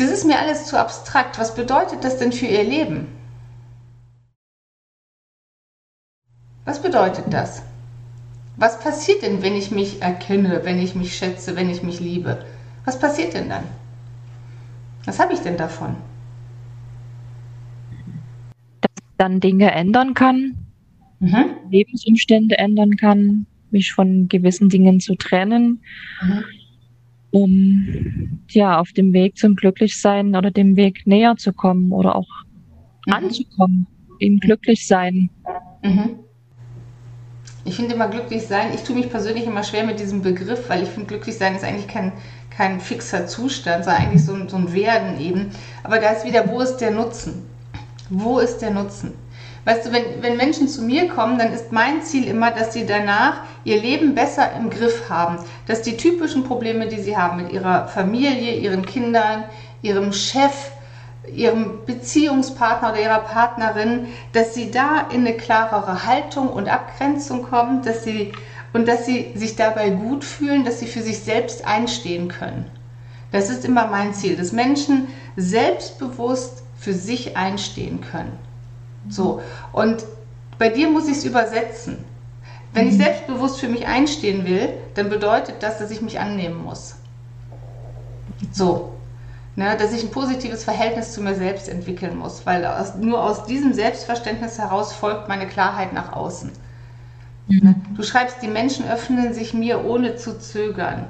[0.00, 1.38] Das ist mir alles zu abstrakt.
[1.38, 3.06] Was bedeutet das denn für ihr Leben?
[6.64, 7.62] Was bedeutet das?
[8.56, 12.42] Was passiert denn, wenn ich mich erkenne, wenn ich mich schätze, wenn ich mich liebe?
[12.86, 13.64] Was passiert denn dann?
[15.04, 15.96] Was habe ich denn davon?
[18.80, 20.56] Dass ich dann Dinge ändern kann,
[21.18, 21.56] mhm.
[21.68, 25.82] Lebensumstände ändern kann, mich von gewissen Dingen zu trennen,
[26.22, 26.44] mhm.
[27.30, 32.28] Um ja auf dem Weg zum Glücklichsein oder dem Weg näher zu kommen oder auch
[33.06, 33.12] mhm.
[33.12, 33.86] anzukommen,
[34.18, 35.30] im Glücklichsein.
[35.82, 36.18] Mhm.
[37.64, 40.82] Ich finde immer glücklich sein, ich tue mich persönlich immer schwer mit diesem Begriff, weil
[40.82, 42.12] ich finde, glücklich sein ist eigentlich kein,
[42.50, 45.50] kein fixer Zustand, sondern eigentlich so, so ein Werden eben.
[45.84, 47.42] Aber da ist wieder, wo ist der Nutzen?
[48.08, 49.12] Wo ist der Nutzen?
[49.70, 52.86] Weißt du, wenn, wenn Menschen zu mir kommen, dann ist mein Ziel immer, dass sie
[52.86, 55.38] danach ihr Leben besser im Griff haben.
[55.68, 59.44] Dass die typischen Probleme, die sie haben mit ihrer Familie, ihren Kindern,
[59.80, 60.72] ihrem Chef,
[61.32, 67.82] ihrem Beziehungspartner oder ihrer Partnerin, dass sie da in eine klarere Haltung und Abgrenzung kommen,
[67.82, 68.32] dass sie
[68.72, 72.68] und dass sie sich dabei gut fühlen, dass sie für sich selbst einstehen können.
[73.30, 75.06] Das ist immer mein Ziel, dass Menschen
[75.36, 78.49] selbstbewusst für sich einstehen können.
[79.08, 80.04] So und
[80.58, 82.04] bei dir muss ich es übersetzen.
[82.72, 83.02] Wenn ich mhm.
[83.02, 86.96] selbstbewusst für mich einstehen will, dann bedeutet das, dass ich mich annehmen muss.
[88.52, 88.92] So,
[89.56, 93.44] Ne, dass ich ein positives Verhältnis zu mir selbst entwickeln muss, weil aus, nur aus
[93.46, 96.52] diesem Selbstverständnis heraus folgt meine Klarheit nach außen.
[97.48, 97.58] Mhm.
[97.62, 101.08] Ne, du schreibst, die Menschen öffnen sich mir ohne zu zögern.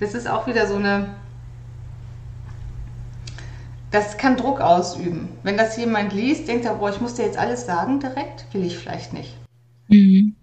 [0.00, 1.10] Das ist auch wieder so eine.
[3.92, 5.28] Das kann Druck ausüben.
[5.42, 8.64] Wenn das jemand liest, denkt er, boah, ich muss dir jetzt alles sagen direkt, will
[8.64, 9.36] ich vielleicht nicht.
[9.88, 10.34] Mhm.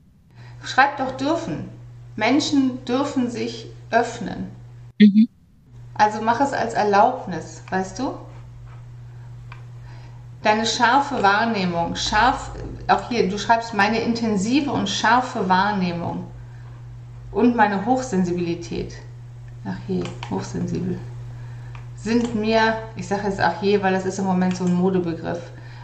[0.64, 1.68] Schreib doch dürfen.
[2.16, 4.52] Menschen dürfen sich öffnen.
[5.00, 5.28] Mhm.
[5.96, 8.14] Also mach es als Erlaubnis, weißt du?
[10.44, 12.52] Deine scharfe Wahrnehmung, scharf,
[12.88, 16.28] auch hier, du schreibst meine intensive und scharfe Wahrnehmung
[17.32, 18.94] und meine Hochsensibilität.
[19.66, 21.00] Ach je, hochsensibel.
[22.02, 25.42] Sind mir, ich sage jetzt ach je, weil das ist im Moment so ein Modebegriff.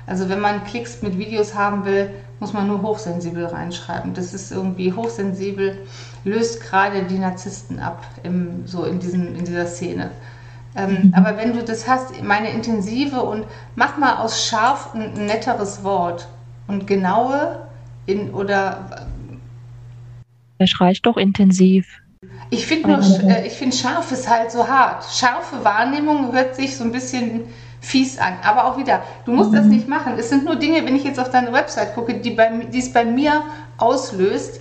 [0.08, 4.14] Also wenn man Klicks mit Videos haben will, muss man nur hochsensibel reinschreiben.
[4.14, 5.78] Das ist irgendwie hochsensibel,
[6.24, 10.12] löst gerade die Narzissten ab, im, so in, diesem, in dieser Szene.
[10.76, 11.14] Ähm, mhm.
[11.16, 16.28] Aber wenn du das hast, meine intensive und mach mal aus scharf ein, netteres Wort
[16.68, 17.68] und genaue
[18.06, 19.08] in oder.
[20.58, 22.02] Es reicht doch intensiv.
[22.50, 25.06] Ich finde nur, äh, ich finde scharf ist halt so hart.
[25.06, 27.48] Scharfe Wahrnehmung hört sich so ein bisschen
[27.82, 28.34] fies an.
[28.44, 29.56] Aber auch wieder, du musst mhm.
[29.56, 30.16] das nicht machen.
[30.18, 32.92] Es sind nur Dinge, wenn ich jetzt auf deine Website gucke, die, bei, die es
[32.92, 33.44] bei mir
[33.78, 34.60] auslöst,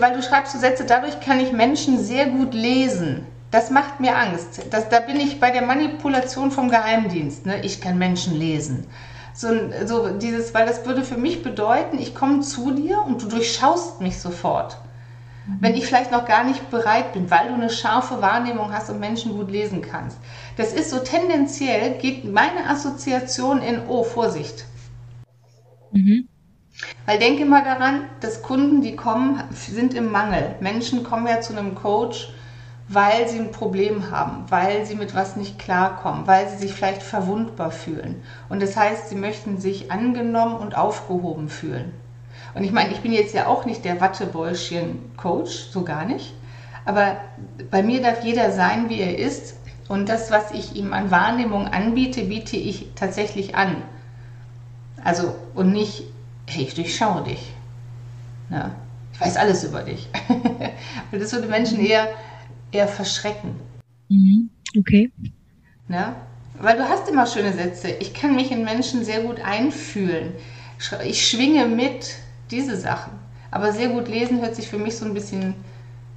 [0.00, 3.26] weil du schreibst so Sätze, dadurch kann ich Menschen sehr gut lesen.
[3.50, 4.62] Das macht mir Angst.
[4.70, 7.46] Das, da bin ich bei der Manipulation vom Geheimdienst.
[7.46, 7.60] Ne?
[7.62, 8.86] Ich kann Menschen lesen.
[9.32, 9.48] So,
[9.84, 14.00] so dieses, weil das würde für mich bedeuten, ich komme zu dir und du durchschaust
[14.00, 14.78] mich sofort.
[15.60, 18.98] Wenn ich vielleicht noch gar nicht bereit bin, weil du eine scharfe Wahrnehmung hast und
[18.98, 20.18] Menschen gut lesen kannst.
[20.56, 24.64] Das ist so tendenziell, geht meine Assoziation in, oh, Vorsicht.
[25.92, 26.28] Mhm.
[27.06, 30.56] Weil denke mal daran, dass Kunden, die kommen, sind im Mangel.
[30.60, 32.32] Menschen kommen ja zu einem Coach,
[32.88, 37.02] weil sie ein Problem haben, weil sie mit was nicht klarkommen, weil sie sich vielleicht
[37.02, 38.22] verwundbar fühlen.
[38.48, 41.92] Und das heißt, sie möchten sich angenommen und aufgehoben fühlen.
[42.54, 46.34] Und ich meine, ich bin jetzt ja auch nicht der Wattebäuschen-Coach, so gar nicht.
[46.84, 47.16] Aber
[47.70, 49.56] bei mir darf jeder sein, wie er ist.
[49.88, 53.76] Und das, was ich ihm an Wahrnehmung anbiete, biete ich tatsächlich an.
[55.02, 56.04] Also, und nicht,
[56.46, 57.52] hey, ich durchschaue dich.
[58.50, 58.74] Ja,
[59.12, 60.08] ich weiß alles über dich.
[61.12, 62.08] das würde Menschen eher
[62.74, 63.54] eher verschrecken.
[64.08, 64.50] Mhm.
[64.78, 65.10] Okay.
[65.88, 66.14] Ne?
[66.60, 67.88] Weil du hast immer schöne Sätze.
[67.88, 70.32] Ich kann mich in Menschen sehr gut einfühlen.
[71.04, 72.16] Ich schwinge mit
[72.50, 73.12] diese Sachen.
[73.50, 75.54] Aber sehr gut lesen hört sich für mich so ein bisschen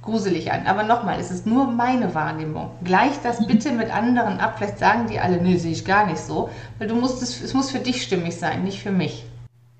[0.02, 0.66] gruselig an.
[0.66, 2.70] Aber nochmal, es ist nur meine Wahrnehmung.
[2.82, 3.46] Gleich das mhm.
[3.46, 4.54] bitte mit anderen ab.
[4.56, 6.50] Vielleicht sagen die alle, nee, sehe ich gar nicht so.
[6.78, 9.24] Weil du musst es, es muss für dich stimmig sein, nicht für mich.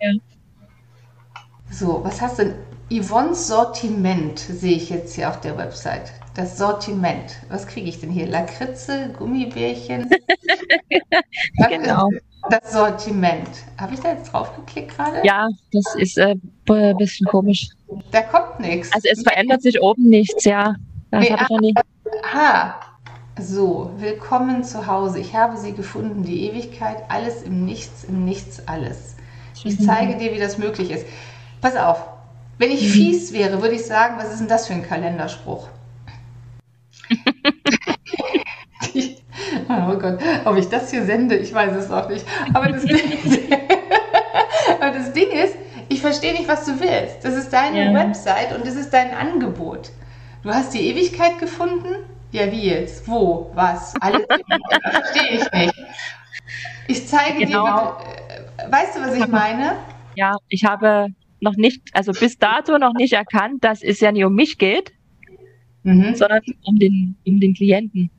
[0.01, 0.13] Ja.
[1.71, 2.55] So, was hast du denn?
[2.91, 6.11] Yvonne's Sortiment sehe ich jetzt hier auf der Website.
[6.35, 7.37] Das Sortiment.
[7.51, 8.27] Was kriege ich denn hier?
[8.27, 10.09] Lakritze, Gummibärchen?
[11.69, 12.11] genau.
[12.51, 13.49] Das Sortiment.
[13.79, 15.21] Habe ich da jetzt drauf geklickt gerade?
[15.25, 16.35] Ja, das ist äh,
[16.69, 17.69] ein bisschen komisch.
[18.11, 18.93] Da kommt nichts.
[18.93, 20.75] Also es verändert sich oben nichts, ja.
[21.11, 21.75] Das nee, habe ich noch nie.
[22.25, 22.75] Aha.
[23.41, 25.21] So, willkommen zu Hause.
[25.21, 29.17] Ich habe sie gefunden, die Ewigkeit, alles im Nichts, im Nichts alles.
[29.65, 31.07] Ich zeige dir, wie das möglich ist.
[31.61, 32.03] Pass auf,
[32.59, 32.91] wenn ich mhm.
[32.91, 35.69] fies wäre, würde ich sagen, was ist denn das für ein Kalenderspruch?
[39.89, 42.25] oh Gott, ob ich das hier sende, ich weiß es auch nicht.
[42.55, 42.85] Aber das,
[44.81, 45.55] Aber das Ding ist,
[45.89, 47.25] ich verstehe nicht, was du willst.
[47.25, 47.95] Das ist deine ja.
[47.95, 49.91] Website und das ist dein Angebot.
[50.43, 51.97] Du hast die Ewigkeit gefunden?
[52.31, 53.09] Ja, wie jetzt?
[53.09, 53.51] Wo?
[53.55, 53.95] Was?
[54.01, 54.27] Alles?
[54.27, 55.75] verstehe ich nicht.
[56.89, 57.65] Ich zeige genau.
[57.65, 59.77] dir, äh, weißt du, was ich meine?
[60.15, 61.09] Ja, ich habe
[61.41, 64.93] noch nicht, also bis dato noch nicht erkannt, dass es ja nicht um mich geht,
[65.85, 66.15] mhm.
[66.15, 68.11] sondern um den, um den Klienten.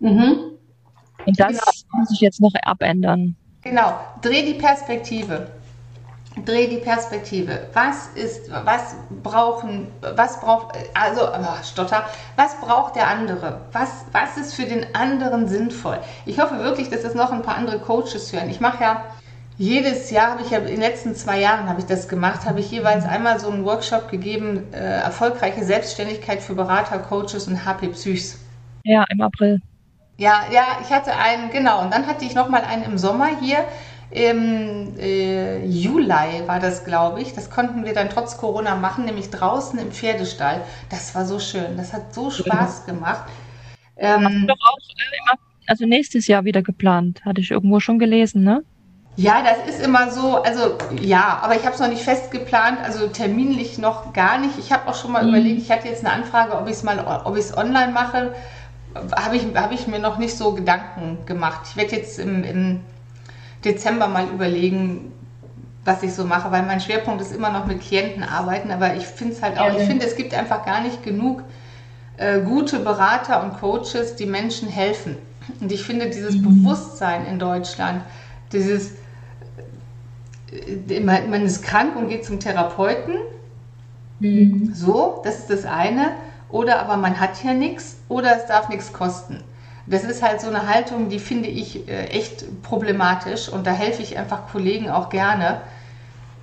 [0.00, 0.52] Mhm.
[1.26, 2.00] Und das genau.
[2.00, 3.36] muss ich jetzt noch abändern.
[3.62, 5.48] Genau, dreh die Perspektive.
[6.44, 7.66] Dreh die Perspektive.
[7.74, 12.04] Was ist, was brauchen, was braucht, also, oh, Stotter,
[12.36, 13.60] was braucht der andere?
[13.72, 15.98] Was, was ist für den anderen sinnvoll?
[16.26, 18.48] Ich hoffe wirklich, dass das noch ein paar andere Coaches hören.
[18.48, 19.04] Ich mache ja
[19.58, 22.60] jedes Jahr habe ich ja in den letzten zwei Jahren habe ich das gemacht, habe
[22.60, 27.88] ich jeweils einmal so einen Workshop gegeben, äh, erfolgreiche Selbstständigkeit für Berater, Coaches und HP
[27.88, 28.38] Psychs.
[28.84, 29.60] Ja, im April.
[30.18, 33.64] Ja, ja, ich hatte einen, genau, und dann hatte ich nochmal einen im Sommer hier.
[34.10, 37.34] Im äh, Juli war das, glaube ich.
[37.34, 40.62] Das konnten wir dann trotz Corona machen, nämlich draußen im Pferdestall.
[40.90, 41.76] Das war so schön.
[41.76, 43.30] Das hat so Spaß gemacht.
[43.96, 44.78] Ähm, Hast du doch auch
[45.34, 45.36] äh,
[45.68, 48.64] also nächstes Jahr wieder geplant, hatte ich irgendwo schon gelesen, ne?
[49.16, 52.78] Ja, das ist immer so, also ja, aber ich habe es noch nicht fest geplant,
[52.82, 54.58] also terminlich noch gar nicht.
[54.58, 55.30] Ich habe auch schon mal mhm.
[55.30, 58.34] überlegt, ich hatte jetzt eine Anfrage, ob ich es mal, ob ich es online mache,
[59.16, 61.62] habe ich, hab ich mir noch nicht so Gedanken gemacht.
[61.70, 62.80] Ich werde jetzt im, im
[63.64, 65.12] Dezember mal überlegen,
[65.84, 69.06] was ich so mache, weil mein Schwerpunkt ist immer noch mit Klienten arbeiten, aber ich
[69.06, 71.42] finde es halt auch, ich finde, es gibt einfach gar nicht genug
[72.18, 75.16] äh, gute Berater und Coaches, die Menschen helfen.
[75.60, 76.62] Und ich finde dieses mhm.
[76.62, 78.02] Bewusstsein in Deutschland,
[78.52, 78.92] dieses
[80.88, 83.14] äh, man ist krank und geht zum Therapeuten.
[84.20, 84.72] Mhm.
[84.74, 86.12] So, das ist das eine.
[86.50, 89.42] Oder aber man hat ja nichts oder es darf nichts kosten.
[89.86, 94.02] Das ist halt so eine Haltung, die finde ich äh, echt problematisch und da helfe
[94.02, 95.62] ich einfach Kollegen auch gerne,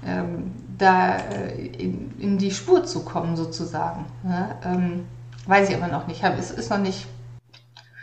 [0.06, 4.06] ähm, da äh, in, die Spur zu kommen sozusagen.
[4.24, 5.06] Ja, ähm,
[5.46, 6.24] weiß ich aber noch nicht.
[6.24, 7.06] Es ist noch nicht.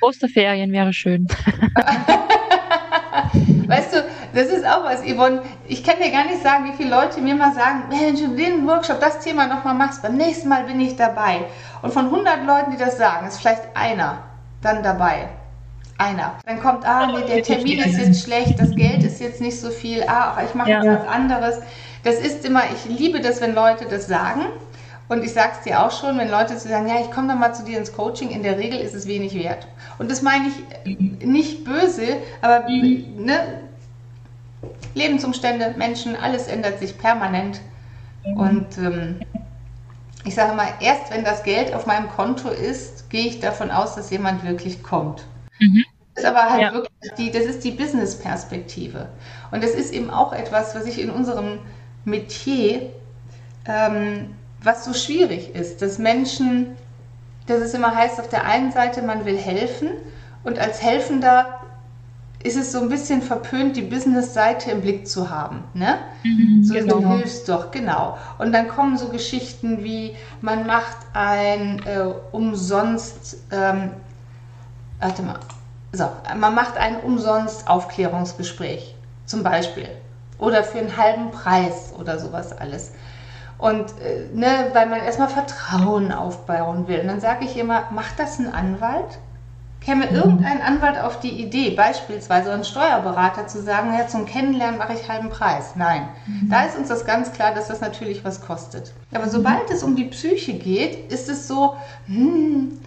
[0.00, 1.26] Osterferien wäre schön.
[4.34, 5.42] das ist auch was, Yvonne.
[5.66, 8.66] Ich kann dir gar nicht sagen, wie viele Leute mir mal sagen, wenn du den
[8.66, 11.44] Workshop, das Thema nochmal machst, beim nächsten Mal bin ich dabei.
[11.82, 14.18] Und von 100 Leuten, die das sagen, ist vielleicht einer
[14.62, 15.28] dann dabei.
[15.98, 16.32] Einer.
[16.46, 19.70] Dann kommt, ah, nee, der Termin ist jetzt schlecht, das Geld ist jetzt nicht so
[19.70, 21.60] viel, ah, ich mache jetzt was anderes.
[22.02, 24.46] Das ist immer, ich liebe das, wenn Leute das sagen.
[25.08, 27.38] Und ich sage es dir auch schon, wenn Leute zu sagen, ja, ich komme dann
[27.38, 29.66] mal zu dir ins Coaching, in der Regel ist es wenig wert.
[29.98, 33.04] Und das meine ich nicht böse, aber mhm.
[33.18, 33.60] ne,
[34.94, 37.60] Lebensumstände, Menschen, alles ändert sich permanent.
[38.36, 39.20] Und ähm,
[40.24, 43.94] ich sage mal, erst wenn das Geld auf meinem Konto ist, gehe ich davon aus,
[43.94, 45.24] dass jemand wirklich kommt.
[45.58, 45.84] Mhm.
[46.14, 46.72] Das ist aber halt ja.
[46.72, 49.08] wirklich die, das ist die Business-Perspektive.
[49.50, 51.58] Und das ist eben auch etwas, was ich in unserem
[52.04, 52.90] Metier,
[53.66, 56.76] ähm, was so schwierig ist, dass Menschen,
[57.46, 59.90] dass es immer heißt, auf der einen Seite, man will helfen
[60.44, 61.61] und als Helfender
[62.44, 65.64] ist es so ein bisschen verpönt, die Business-Seite im Blick zu haben.
[65.74, 65.98] Ne?
[66.24, 66.98] Mhm, so, genau.
[66.98, 68.18] du hilfst doch, genau.
[68.38, 73.92] Und dann kommen so Geschichten wie, man macht ein äh, umsonst, ähm,
[74.98, 75.38] warte mal,
[75.92, 79.88] so, man macht ein umsonst Aufklärungsgespräch, zum Beispiel.
[80.38, 82.92] Oder für einen halben Preis oder sowas alles.
[83.58, 87.00] Und äh, ne, weil man erstmal Vertrauen aufbauen will.
[87.00, 89.18] Und dann sage ich immer, macht das ein Anwalt?
[89.84, 94.92] Käme irgendein Anwalt auf die Idee, beispielsweise ein Steuerberater zu sagen, ja, zum Kennenlernen mache
[94.94, 95.74] ich halben Preis?
[95.74, 96.08] Nein.
[96.26, 96.50] Mhm.
[96.50, 98.92] Da ist uns das ganz klar, dass das natürlich was kostet.
[99.12, 101.74] Aber sobald es um die Psyche geht, ist es so,
[102.06, 102.78] hm,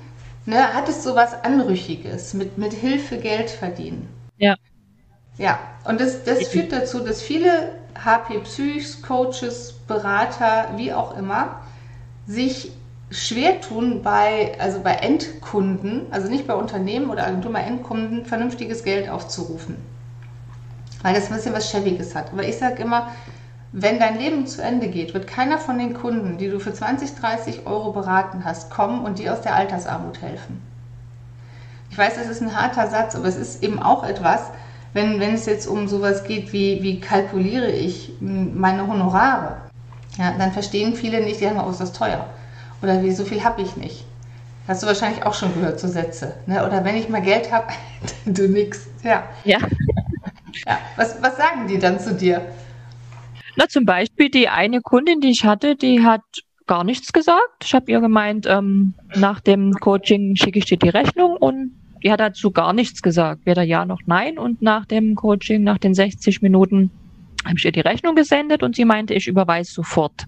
[0.45, 4.08] ne, hat es so was Anrüchiges mit, mit Hilfe Geld verdienen.
[4.38, 4.55] Ja.
[5.38, 11.60] Ja, und das, das führt dazu, dass viele HP Psychs, Coaches, Berater, wie auch immer,
[12.25, 12.71] sich
[13.12, 18.84] schwer tun bei, also bei Endkunden, also nicht bei Unternehmen oder Agenturen, bei Endkunden vernünftiges
[18.84, 19.78] Geld aufzurufen.
[21.02, 22.32] Weil das ein bisschen was Schäbiges hat.
[22.32, 23.12] Aber ich sage immer,
[23.72, 27.15] wenn dein Leben zu Ende geht, wird keiner von den Kunden, die du für 20,
[27.15, 30.62] 30 Euro beraten hast, kommen und dir aus der Altersarmut helfen.
[31.91, 34.52] Ich weiß, das ist ein harter Satz, aber es ist eben auch etwas,
[34.94, 39.58] wenn, wenn es jetzt um sowas geht wie, wie kalkuliere ich meine Honorare,
[40.18, 42.26] ja, dann verstehen viele nicht, die haben, oh, ist das teuer.
[42.86, 44.06] Oder wie, so viel habe ich nicht.
[44.67, 46.36] Hast du wahrscheinlich auch schon gehört, so Sätze.
[46.45, 46.63] Ne?
[46.63, 47.65] Oder wenn ich mal Geld habe,
[48.28, 48.88] du nix.
[49.04, 49.24] Ja.
[49.43, 49.58] Ja.
[50.67, 50.78] ja.
[50.95, 52.45] Was, was sagen die dann zu dir?
[53.56, 56.21] Na, zum Beispiel die eine Kundin, die ich hatte, die hat
[56.67, 57.63] gar nichts gesagt.
[57.63, 61.71] Ich habe ihr gemeint, ähm, nach dem Coaching schicke ich dir die Rechnung und
[62.04, 64.38] die hat dazu gar nichts gesagt, weder ja noch nein.
[64.38, 66.91] Und nach dem Coaching, nach den 60 Minuten,
[67.45, 70.28] habe ich ihr die Rechnung gesendet und sie meinte, ich überweise sofort.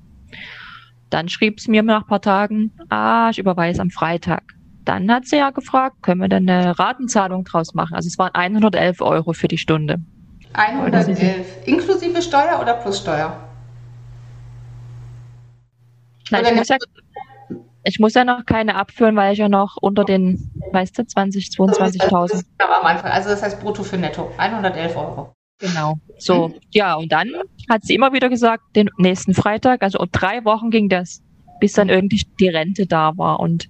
[1.09, 4.43] Dann schrieb sie mir nach ein paar Tagen, ah, ich überweise am Freitag.
[4.83, 7.95] Dann hat sie ja gefragt, können wir denn eine Ratenzahlung draus machen?
[7.95, 9.99] Also es waren 111 Euro für die Stunde.
[10.53, 11.67] 111.
[11.67, 13.37] Inklusive Steuer oder plus Steuer?
[16.31, 16.77] Nein, ich muss, ja,
[17.83, 21.47] ich muss ja noch keine abführen, weil ich ja noch unter den, weißt du, 20,
[21.47, 22.43] 22.000.
[23.03, 24.31] Also das heißt brutto für netto.
[24.37, 25.36] 111 Euro.
[25.59, 25.99] Genau.
[26.19, 27.29] So, ja, und dann
[27.69, 31.21] hat sie immer wieder gesagt, den nächsten Freitag, also drei Wochen ging das,
[31.59, 33.39] bis dann irgendwie die Rente da war.
[33.39, 33.67] Und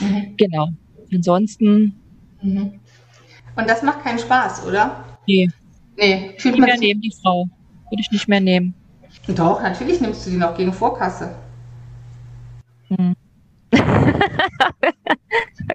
[0.00, 0.34] mhm.
[0.36, 0.68] genau.
[1.12, 1.94] Ansonsten.
[2.42, 2.80] Mhm.
[3.56, 5.04] Und das macht keinen Spaß, oder?
[5.26, 5.48] Nee.
[5.96, 7.48] Nee, fühlt nicht man mehr nehmen, die Frau.
[7.90, 8.74] Würde ich nicht mehr nehmen.
[9.28, 11.34] Doch, natürlich nimmst du die noch gegen Vorkasse.
[12.88, 13.14] Hm.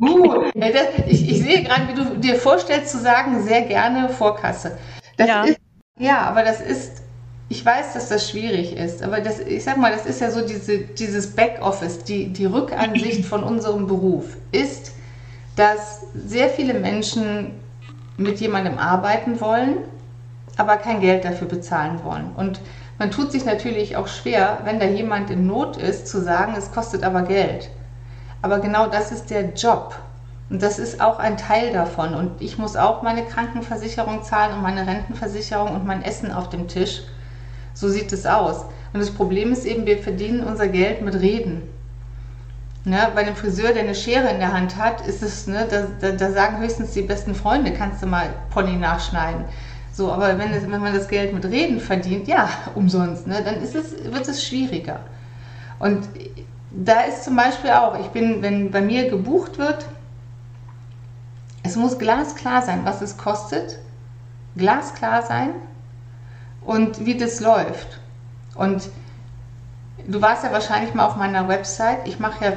[0.02, 0.44] uh,
[1.08, 4.78] ich, ich sehe gerade, wie du dir vorstellst zu sagen, sehr gerne Vorkasse.
[5.22, 5.44] Das ja.
[5.44, 5.60] Ist,
[6.00, 7.04] ja, aber das ist,
[7.50, 10.46] ich weiß, dass das schwierig ist, aber das, ich sag mal, das ist ja so
[10.46, 14.94] diese, dieses Backoffice, die, die Rückansicht von unserem Beruf ist,
[15.56, 17.52] dass sehr viele Menschen
[18.18, 19.78] mit jemandem arbeiten wollen,
[20.58, 22.32] aber kein Geld dafür bezahlen wollen.
[22.36, 22.62] Und
[22.98, 26.72] man tut sich natürlich auch schwer, wenn da jemand in Not ist, zu sagen, es
[26.72, 27.70] kostet aber Geld.
[28.42, 29.96] Aber genau das ist der Job.
[30.52, 32.14] Und das ist auch ein Teil davon.
[32.14, 36.68] Und ich muss auch meine Krankenversicherung zahlen und meine Rentenversicherung und mein Essen auf dem
[36.68, 37.04] Tisch.
[37.74, 38.66] So sieht es aus.
[38.92, 41.62] Und das Problem ist eben, wir verdienen unser Geld mit Reden.
[42.84, 45.88] Ne, bei einem Friseur, der eine Schere in der Hand hat, ist es, ne, da,
[46.02, 49.46] da, da sagen höchstens die besten Freunde, kannst du mal Pony nachschneiden.
[49.94, 53.62] So, aber wenn, es, wenn man das Geld mit Reden verdient, ja, umsonst, ne, dann
[53.62, 55.00] ist es, wird es schwieriger.
[55.80, 56.10] Und
[56.72, 59.86] da ist zum Beispiel auch, ich bin, wenn bei mir gebucht wird,
[61.64, 63.80] es muss glasklar sein, was es kostet,
[64.56, 65.52] glasklar sein
[66.62, 68.00] und wie das läuft.
[68.56, 68.90] Und
[70.08, 72.08] du warst ja wahrscheinlich mal auf meiner Website.
[72.08, 72.54] Ich mache ja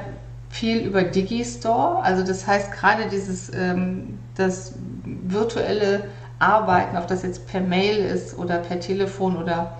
[0.51, 6.05] viel über Digistore, also das heißt gerade dieses ähm, das virtuelle
[6.38, 9.79] Arbeiten, ob das jetzt per Mail ist oder per Telefon oder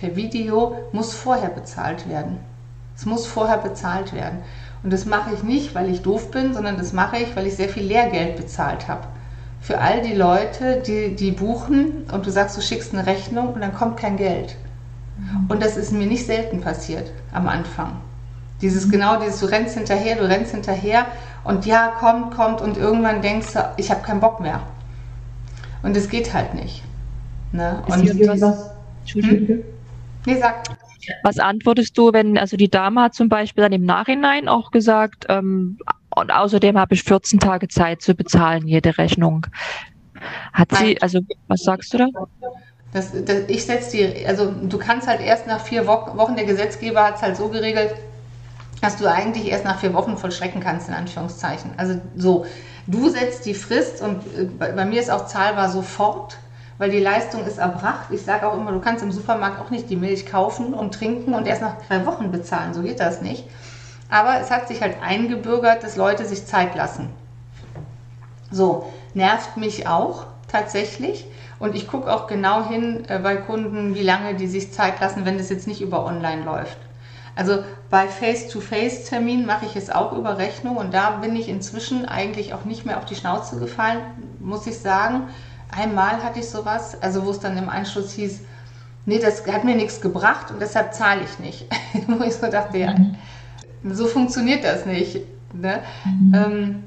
[0.00, 2.38] per Video, muss vorher bezahlt werden.
[2.96, 4.38] Es muss vorher bezahlt werden.
[4.86, 7.56] Und das mache ich nicht, weil ich doof bin, sondern das mache ich, weil ich
[7.56, 9.08] sehr viel Lehrgeld bezahlt habe.
[9.60, 13.62] Für all die Leute, die, die buchen und du sagst, du schickst eine Rechnung und
[13.62, 14.54] dann kommt kein Geld.
[15.18, 15.46] Mhm.
[15.48, 17.96] Und das ist mir nicht selten passiert am Anfang.
[18.60, 18.92] Dieses mhm.
[18.92, 21.06] genau, dieses du rennst hinterher, du rennst hinterher
[21.42, 24.60] und ja, kommt, kommt und irgendwann denkst du, ich habe keinen Bock mehr.
[25.82, 26.84] Und es geht halt nicht.
[27.50, 27.82] Ne?
[27.88, 28.70] Und was?
[29.14, 29.64] Hm?
[30.26, 30.54] Nee, sag.
[31.22, 35.26] Was antwortest du, wenn, also die Dame hat zum Beispiel dann im Nachhinein auch gesagt,
[35.28, 35.78] ähm,
[36.10, 39.46] und außerdem habe ich 14 Tage Zeit zu bezahlen, jede Rechnung.
[40.52, 42.06] Hat sie, also was sagst du da?
[42.92, 47.04] Das, das, ich setze die, also du kannst halt erst nach vier Wochen, der Gesetzgeber
[47.04, 47.94] hat es halt so geregelt,
[48.80, 51.72] dass du eigentlich erst nach vier Wochen vollstrecken kannst, in Anführungszeichen.
[51.76, 52.46] Also so,
[52.86, 56.38] du setzt die Frist und äh, bei, bei mir ist auch zahlbar sofort,
[56.78, 58.08] weil die Leistung ist erbracht.
[58.10, 61.34] Ich sage auch immer, du kannst im Supermarkt auch nicht die Milch kaufen und trinken
[61.34, 62.74] und erst nach drei Wochen bezahlen.
[62.74, 63.44] So geht das nicht.
[64.10, 67.08] Aber es hat sich halt eingebürgert, dass Leute sich Zeit lassen.
[68.50, 71.26] So, nervt mich auch tatsächlich.
[71.58, 75.24] Und ich gucke auch genau hin äh, bei Kunden, wie lange die sich Zeit lassen,
[75.24, 76.76] wenn das jetzt nicht über online läuft.
[77.34, 77.58] Also
[77.90, 82.64] bei Face-to-Face-Terminen mache ich es auch über Rechnung und da bin ich inzwischen eigentlich auch
[82.64, 84.00] nicht mehr auf die Schnauze gefallen,
[84.40, 85.28] muss ich sagen.
[85.70, 88.40] Einmal hatte ich sowas, also wo es dann im Anschluss hieß,
[89.04, 91.66] nee, das hat mir nichts gebracht und deshalb zahle ich nicht.
[92.06, 93.16] wo ich so dachte, ja, mhm.
[93.84, 95.20] so funktioniert das nicht.
[95.52, 95.80] Ne?
[96.04, 96.34] Mhm.
[96.34, 96.84] Ähm,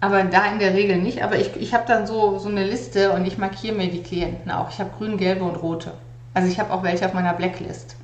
[0.00, 1.22] aber da in der Regel nicht.
[1.22, 4.50] Aber ich, ich habe dann so, so eine Liste und ich markiere mir die Klienten
[4.50, 4.70] auch.
[4.70, 5.92] Ich habe grün, gelbe und rote.
[6.32, 7.96] Also ich habe auch welche auf meiner Blacklist.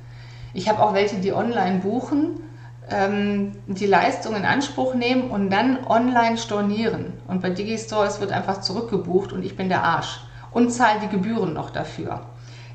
[0.53, 2.39] Ich habe auch welche, die online buchen,
[2.89, 7.13] die Leistung in Anspruch nehmen und dann online stornieren.
[7.27, 10.21] Und bei Digistore wird einfach zurückgebucht und ich bin der Arsch.
[10.51, 12.21] Und zahle die Gebühren noch dafür.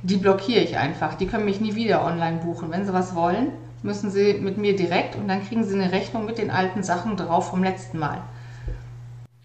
[0.02, 1.14] Die blockiere ich einfach.
[1.14, 2.70] Die können mich nie wieder online buchen.
[2.70, 3.52] Wenn sie was wollen,
[3.82, 7.16] müssen sie mit mir direkt und dann kriegen sie eine Rechnung mit den alten Sachen
[7.16, 8.18] drauf vom letzten Mal.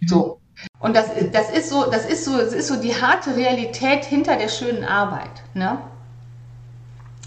[0.05, 0.39] So.
[0.79, 4.35] Und das, das ist so, das ist so, das ist so die harte Realität hinter
[4.35, 5.43] der schönen Arbeit.
[5.53, 5.77] Ne?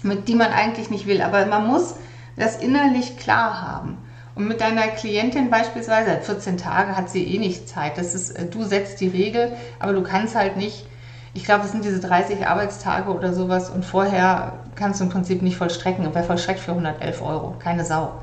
[0.03, 1.21] mit die man eigentlich nicht will.
[1.21, 1.95] Aber man muss
[2.35, 3.97] das innerlich klar haben.
[4.33, 7.97] Und mit deiner Klientin beispielsweise, 14 Tage hat sie eh nicht Zeit.
[7.97, 10.85] Das ist, äh, du setzt die Regel, aber du kannst halt nicht,
[11.33, 15.41] ich glaube, es sind diese 30 Arbeitstage oder sowas und vorher kannst du im Prinzip
[15.41, 16.05] nicht vollstrecken.
[16.05, 17.55] Und wer vollstreckt für 111 Euro?
[17.59, 18.13] Keine Sau.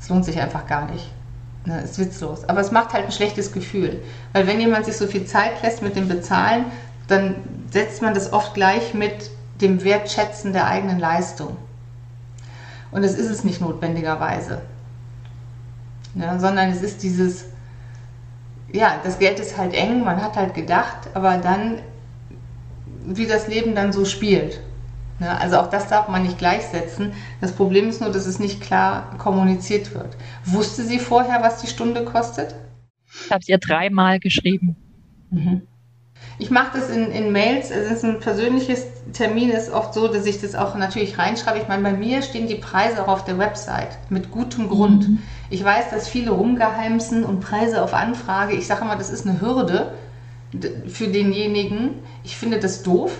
[0.00, 1.10] Es lohnt sich einfach gar nicht.
[1.66, 2.46] Ne, ist witzlos.
[2.48, 4.02] Aber es macht halt ein schlechtes Gefühl.
[4.32, 6.66] Weil wenn jemand sich so viel Zeit lässt mit dem Bezahlen,
[7.08, 7.36] dann
[7.70, 11.56] setzt man das oft gleich mit, dem Wertschätzen der eigenen Leistung.
[12.90, 14.62] Und das ist es nicht notwendigerweise,
[16.14, 17.46] ja, sondern es ist dieses,
[18.72, 21.80] ja, das Geld ist halt eng, man hat halt gedacht, aber dann,
[23.06, 24.60] wie das Leben dann so spielt.
[25.20, 27.12] Ja, also auch das darf man nicht gleichsetzen.
[27.40, 30.16] Das Problem ist nur, dass es nicht klar kommuniziert wird.
[30.44, 32.54] Wusste sie vorher, was die Stunde kostet?
[33.24, 34.76] Ich habe es ihr dreimal geschrieben.
[35.30, 35.62] Mhm.
[36.38, 40.26] Ich mache das in, in Mails, es ist ein persönliches Termin, ist oft so, dass
[40.26, 41.58] ich das auch natürlich reinschreibe.
[41.58, 45.08] Ich meine, bei mir stehen die Preise auch auf der Website mit gutem Grund.
[45.08, 45.18] Mhm.
[45.50, 48.54] Ich weiß, dass viele rumgeheimsen und Preise auf Anfrage.
[48.54, 49.94] Ich sage immer, das ist eine Hürde
[50.88, 51.90] für denjenigen.
[52.24, 53.12] Ich finde das doof.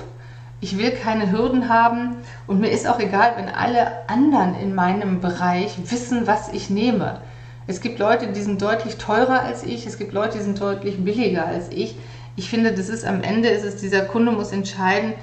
[0.61, 5.21] Ich will keine Hürden haben und mir ist auch egal, wenn alle anderen in meinem
[5.21, 7.21] Bereich wissen, was ich nehme.
[7.67, 11.05] Es gibt Leute, die sind deutlich teurer als ich, es gibt Leute, die sind deutlich
[11.05, 11.97] billiger als ich
[12.37, 15.15] ich finde, das ist am Ende ist es, dieser Kunde muss entscheiden,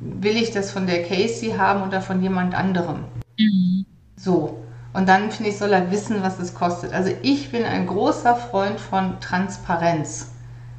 [0.00, 3.04] will ich das von der Casey haben oder von jemand anderem.
[3.38, 3.84] Mhm.
[4.16, 4.60] So.
[4.92, 6.92] Und dann finde ich, soll er wissen, was es kostet.
[6.92, 10.30] Also ich bin ein großer Freund von Transparenz.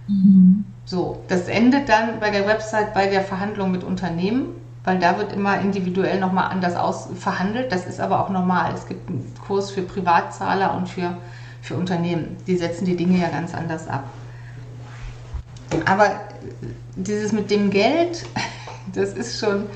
[0.07, 0.65] Mhm.
[0.86, 5.33] So, das endet dann bei der Website bei der Verhandlung mit Unternehmen, weil da wird
[5.33, 7.71] immer individuell nochmal anders aus verhandelt.
[7.71, 8.73] Das ist aber auch normal.
[8.73, 11.17] Es gibt einen Kurs für Privatzahler und für,
[11.61, 12.38] für Unternehmen.
[12.47, 14.05] Die setzen die Dinge ja ganz anders ab.
[15.86, 16.22] Aber
[16.95, 18.26] dieses mit dem Geld,
[18.93, 19.68] das ist schon,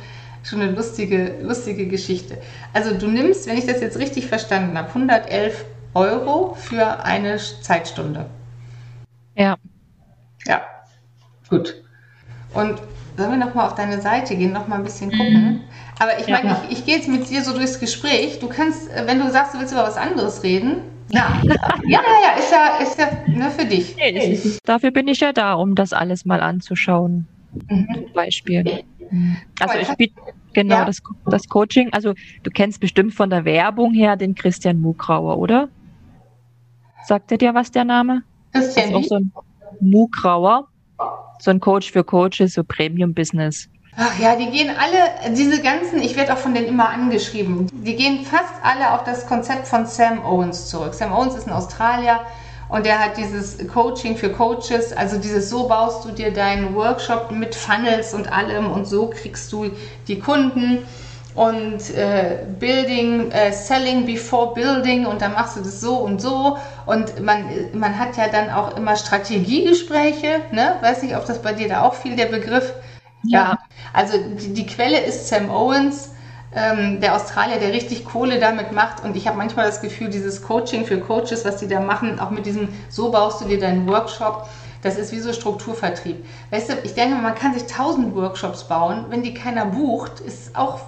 [0.44, 2.38] schon eine lustige, lustige Geschichte.
[2.74, 8.26] Also du nimmst, wenn ich das jetzt richtig verstanden habe, 111 Euro für eine Zeitstunde.
[9.36, 9.58] Ja.
[10.46, 10.62] Ja,
[11.50, 11.82] gut.
[12.54, 12.82] Und
[13.18, 15.44] sollen wir nochmal auf deine Seite gehen, nochmal ein bisschen gucken?
[15.44, 15.62] Mhm.
[16.00, 16.64] Aber ich meine, ja.
[16.70, 18.39] ich, ich gehe jetzt mit dir so durchs Gespräch.
[18.39, 20.82] Du kannst, wenn du sagst, du willst über was anderes reden,
[21.12, 21.56] ja, ja,
[21.88, 23.95] ja, ja, ist ja, ist ja ne, für dich.
[23.95, 27.28] Nee, dafür bin ich ja da, um das alles mal anzuschauen.
[27.68, 27.88] Mhm.
[27.93, 28.84] Zum Beispiel.
[29.60, 30.22] Also ich biete
[30.54, 30.86] genau ja.
[30.86, 31.91] das, das Coaching.
[31.93, 35.70] Also du kennst bestimmt von der Werbung her den Christian Mugrauer, oder?
[37.06, 38.22] Sagt er dir was der Name?
[38.54, 39.32] Christian das ist auch so ein
[39.80, 40.68] Mugrauer,
[41.39, 43.68] so ein Coach für Coaches, so Premium Business.
[43.98, 47.96] Ach ja, die gehen alle, diese ganzen, ich werde auch von denen immer angeschrieben, die
[47.96, 50.94] gehen fast alle auf das Konzept von Sam Owens zurück.
[50.94, 52.22] Sam Owens ist ein Australier
[52.70, 57.32] und der hat dieses Coaching für Coaches, also dieses so baust du dir deinen Workshop
[57.32, 59.72] mit Funnels und allem und so kriegst du
[60.08, 60.80] die Kunden
[61.36, 66.58] und äh, Building, äh, Selling before Building und dann machst du das so und so
[66.86, 70.76] und man, man hat ja dann auch immer Strategiegespräche, ne?
[70.82, 72.74] weiß nicht, ob das bei dir da auch viel der Begriff
[73.24, 73.57] ja,
[73.93, 76.11] also die, die Quelle ist Sam Owens,
[76.53, 79.03] ähm, der Australier, der richtig Kohle damit macht.
[79.03, 82.32] Und ich habe manchmal das Gefühl, dieses Coaching für Coaches, was die da machen, auch
[82.32, 84.47] mit diesem, so baust du dir deinen Workshop,
[84.82, 86.26] Das ist wie so Strukturvertrieb.
[86.51, 89.05] Weißt du, ich denke, man kann sich tausend Workshops bauen.
[89.09, 90.80] Wenn die keiner bucht, ist auch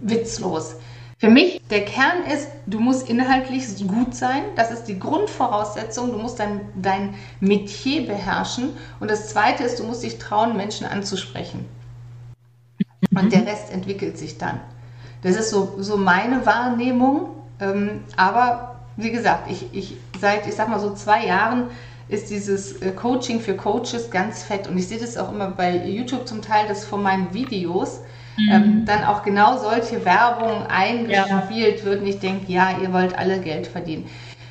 [0.00, 0.76] witzlos.
[1.18, 4.42] Für mich, der Kern ist, du musst inhaltlich gut sein.
[4.54, 6.12] Das ist die Grundvoraussetzung.
[6.12, 8.76] Du musst dein, dein Metier beherrschen.
[9.00, 11.64] Und das Zweite ist, du musst dich trauen, Menschen anzusprechen.
[13.14, 14.60] Und der Rest entwickelt sich dann.
[15.22, 17.30] Das ist so, so meine Wahrnehmung.
[17.60, 21.68] Ähm, aber wie gesagt, ich, ich seit, ich sag mal so zwei Jahren
[22.08, 24.68] ist dieses äh, Coaching für Coaches ganz fett.
[24.68, 28.00] Und ich sehe das auch immer bei YouTube zum Teil, dass von meinen Videos
[28.36, 28.48] mhm.
[28.50, 31.84] ähm, dann auch genau solche Werbung eingespielt ja.
[31.84, 32.00] wird.
[32.00, 34.06] Und ich denke, ja, ihr wollt alle Geld verdienen.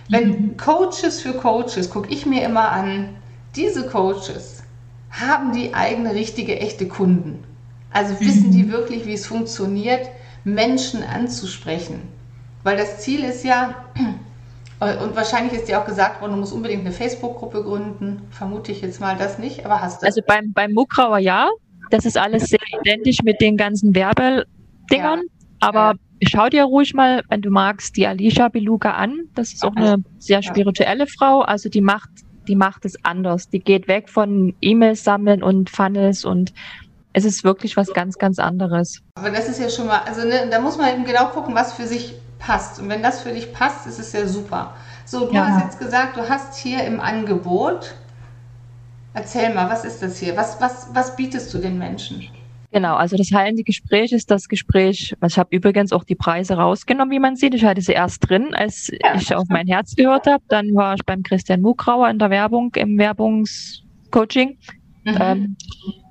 [0.10, 0.58] Wenn mhm.
[0.58, 3.10] Coaches für Coaches, gucke ich mir immer an,
[3.56, 4.64] diese Coaches
[5.10, 7.44] haben die eigene, richtige, echte Kunden.
[7.92, 8.72] Also wissen die mhm.
[8.72, 10.10] wirklich, wie es funktioniert,
[10.44, 12.02] Menschen anzusprechen.
[12.64, 13.86] Weil das Ziel ist ja,
[14.80, 18.28] und wahrscheinlich ist dir auch gesagt worden, du musst unbedingt eine Facebook-Gruppe gründen.
[18.32, 20.06] Vermute ich jetzt mal das nicht, aber hast du.
[20.06, 21.50] Also beim, beim Mugrauer ja.
[21.90, 24.46] Das ist alles sehr identisch mit den ganzen Werbedingern.
[24.90, 25.26] Ja.
[25.60, 29.30] Aber schau dir ruhig mal, wenn du magst, die Alicia Beluga an.
[29.36, 31.42] Das ist auch eine sehr spirituelle Frau.
[31.42, 32.10] Also die macht,
[32.48, 33.50] die macht es anders.
[33.50, 36.54] Die geht weg von E-Mails sammeln und Funnels und
[37.14, 39.02] es ist wirklich was ganz, ganz anderes.
[39.16, 41.74] Aber das ist ja schon mal, also ne, da muss man eben genau gucken, was
[41.74, 42.80] für sich passt.
[42.80, 44.76] Und wenn das für dich passt, ist es ja super.
[45.06, 45.48] So, du ja.
[45.48, 47.96] hast jetzt gesagt, du hast hier im Angebot
[49.16, 50.36] Erzähl mal, was ist das hier?
[50.36, 52.28] Was, was, was bietest du den Menschen?
[52.72, 57.12] Genau, also das heilende Gespräch ist das Gespräch, ich habe übrigens auch die Preise rausgenommen,
[57.12, 57.54] wie man sieht.
[57.54, 59.16] Ich hatte sie erst drin, als ja.
[59.16, 60.44] ich auf mein Herz gehört habe.
[60.50, 64.58] Dann war ich beim Christian Mugrauer in der Werbung, im Werbungscoaching.
[65.06, 65.18] Mhm.
[65.18, 65.58] Ähm,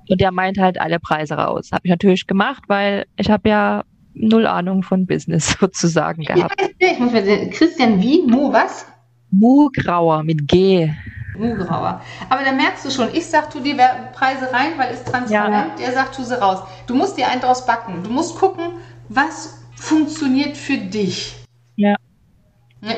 [0.09, 1.69] und der meint halt alle Preise raus.
[1.71, 3.83] Habe ich natürlich gemacht, weil ich habe ja
[4.15, 6.59] null Ahnung von Business sozusagen gehabt.
[6.79, 7.11] Ich muss
[7.51, 8.23] Christian wie?
[8.23, 8.87] Mu was?
[9.29, 10.89] Mugrauer mit G.
[11.37, 12.01] Mugrauer.
[12.29, 13.75] Aber da merkst du schon, ich sag, tu die
[14.13, 15.85] Preise rein, weil es transparent, ja.
[15.85, 16.59] der sagt, tu sie raus.
[16.87, 18.03] Du musst dir einen draus backen.
[18.03, 18.73] Du musst gucken,
[19.09, 21.35] was funktioniert für dich.
[21.75, 21.95] Ja.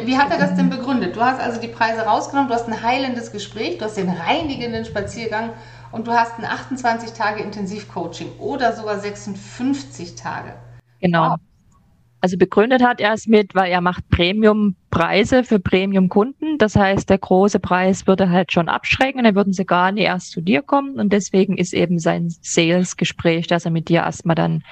[0.04, 1.16] Wie hat er das denn begründet?
[1.16, 4.84] Du hast also die Preise rausgenommen, du hast ein heilendes Gespräch, du hast den reinigenden
[4.84, 5.52] Spaziergang
[5.92, 10.54] und du hast ein 28 Tage Intensivcoaching oder sogar 56 Tage.
[11.00, 11.32] Genau.
[11.32, 11.38] Wow.
[12.20, 16.58] Also begründet hat er es mit, weil er macht Premium-Preise für Premium-Kunden.
[16.58, 20.32] Das heißt, der große Preis würde halt schon abschrecken, dann würden sie gar nicht erst
[20.32, 21.00] zu dir kommen.
[21.00, 24.64] Und deswegen ist eben sein Sales-Gespräch, dass er mit dir erstmal dann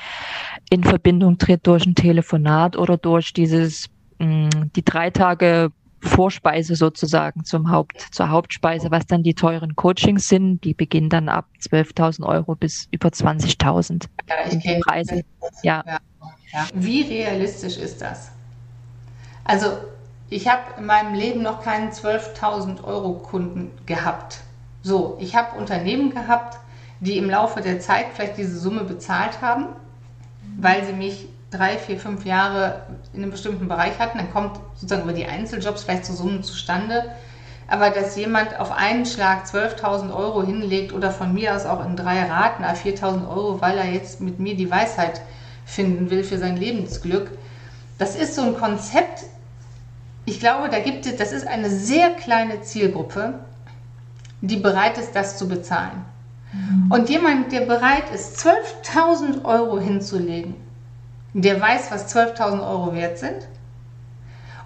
[0.72, 3.90] in Verbindung tritt durch ein Telefonat oder durch dieses,
[4.20, 5.72] mh, mm, die drei Tage
[6.06, 10.64] Vorspeise sozusagen zum Haupt, zur Hauptspeise, was dann die teuren Coachings sind.
[10.64, 15.24] Die beginnen dann ab 12.000 Euro bis über 20.000 ja, Preise.
[15.64, 15.84] Ja.
[15.86, 16.00] ja.
[16.56, 16.68] Ja.
[16.74, 18.32] Wie realistisch ist das?
[19.44, 19.78] Also,
[20.30, 24.40] ich habe in meinem Leben noch keinen 12.000 Euro Kunden gehabt.
[24.82, 26.58] So, ich habe Unternehmen gehabt,
[27.02, 29.68] die im Laufe der Zeit vielleicht diese Summe bezahlt haben,
[30.58, 34.18] weil sie mich drei, vier, fünf Jahre in einem bestimmten Bereich hatten.
[34.18, 37.12] Dann kommt sozusagen über die Einzeljobs vielleicht zu Summen zustande.
[37.68, 41.98] Aber dass jemand auf einen Schlag 12.000 Euro hinlegt oder von mir aus auch in
[41.98, 45.22] drei Raten 4.000 Euro, weil er jetzt mit mir die Weisheit
[45.66, 47.32] finden will für sein Lebensglück.
[47.98, 49.26] Das ist so ein Konzept,
[50.26, 53.36] ich glaube, da gibt es, das ist eine sehr kleine Zielgruppe,
[54.42, 56.04] die bereit ist, das zu bezahlen.
[56.52, 56.92] Mhm.
[56.92, 60.56] Und jemand, der bereit ist, 12.000 Euro hinzulegen,
[61.34, 63.48] der weiß, was 12.000 Euro wert sind.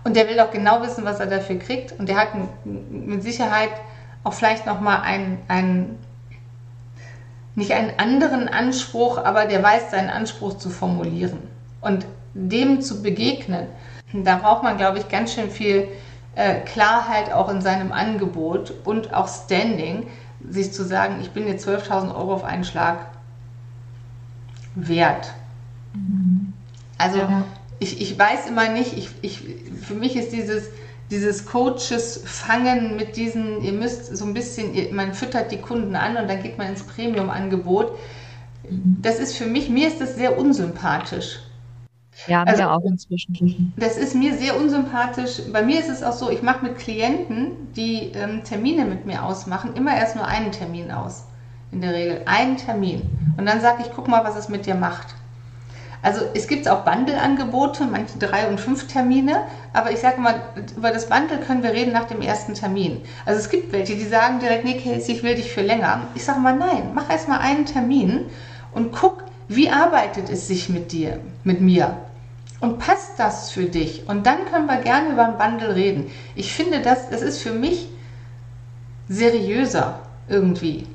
[0.04, 1.98] Und der will auch genau wissen, was er dafür kriegt.
[2.00, 2.30] Und der hat
[2.66, 3.72] mit Sicherheit
[4.24, 6.00] auch vielleicht nochmal einen, einen
[7.60, 11.40] nicht einen anderen Anspruch, aber der weiß seinen Anspruch zu formulieren
[11.82, 13.68] und dem zu begegnen.
[14.14, 15.88] Da braucht man, glaube ich, ganz schön viel
[16.36, 20.08] äh, Klarheit auch in seinem Angebot und auch Standing,
[20.50, 23.08] sich zu sagen, ich bin jetzt 12.000 Euro auf einen Schlag
[24.74, 25.34] wert.
[25.94, 26.54] Mhm.
[26.98, 27.44] Also ja.
[27.80, 29.44] ich, ich weiß immer nicht, ich, ich,
[29.82, 30.70] für mich ist dieses,
[31.12, 36.18] dieses Coaches fangen mit diesen, ihr müsst so ein bisschen, man füttert die Kunden an
[36.18, 37.98] und dann geht man ins Premium-Angebot.
[39.02, 41.40] Das ist für mich, mir ist das sehr unsympathisch.
[42.28, 43.74] Ja, mir also, auch inzwischen.
[43.78, 45.42] Das ist mir sehr unsympathisch.
[45.52, 49.24] Bei mir ist es auch so, ich mache mit Klienten, die ähm, Termine mit mir
[49.24, 51.24] ausmachen, immer erst nur einen Termin aus.
[51.72, 53.04] In der Regel einen Termin.
[53.38, 55.16] Und dann sage ich, guck mal, was es mit dir macht.
[56.02, 59.42] Also es gibt auch Bundle-Angebote, manche drei und fünf Termine,
[59.74, 60.42] aber ich sage mal,
[60.78, 63.02] über das Bundle können wir reden nach dem ersten Termin.
[63.26, 66.04] Also es gibt welche, die sagen direkt, nee, Casey, ich will dich für länger.
[66.16, 68.28] Ich sage mal, nein, mach erst mal einen Termin
[68.72, 71.98] und guck, wie arbeitet es sich mit dir, mit mir.
[72.62, 74.08] Und passt das für dich?
[74.08, 76.12] Und dann können wir gerne über ein Bundle reden.
[76.36, 77.88] Ich finde, das, das ist für mich
[79.08, 80.00] seriöser.
[80.30, 80.86] irgendwie.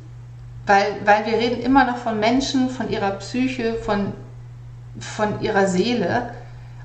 [0.66, 4.12] Weil, weil wir reden immer noch von Menschen, von ihrer Psyche, von,
[4.98, 6.30] von ihrer Seele.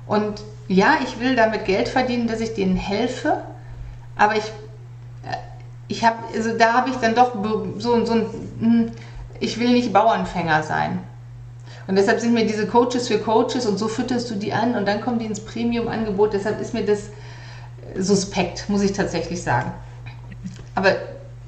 [0.06, 3.42] Und ja, ich will damit Geld verdienen, dass ich denen helfe,
[4.16, 4.44] aber ich,
[5.24, 5.36] äh,
[5.88, 7.32] ich habe, also da habe ich dann doch
[7.78, 8.26] so, so ein,
[8.60, 8.92] hm,
[9.40, 11.00] ich will nicht Bauernfänger sein.
[11.86, 14.86] Und deshalb sind mir diese Coaches für Coaches und so fütterst du die an und
[14.86, 16.34] dann kommen die ins Premium-Angebot.
[16.34, 17.10] Deshalb ist mir das
[17.98, 19.72] suspekt, muss ich tatsächlich sagen.
[20.76, 20.94] Aber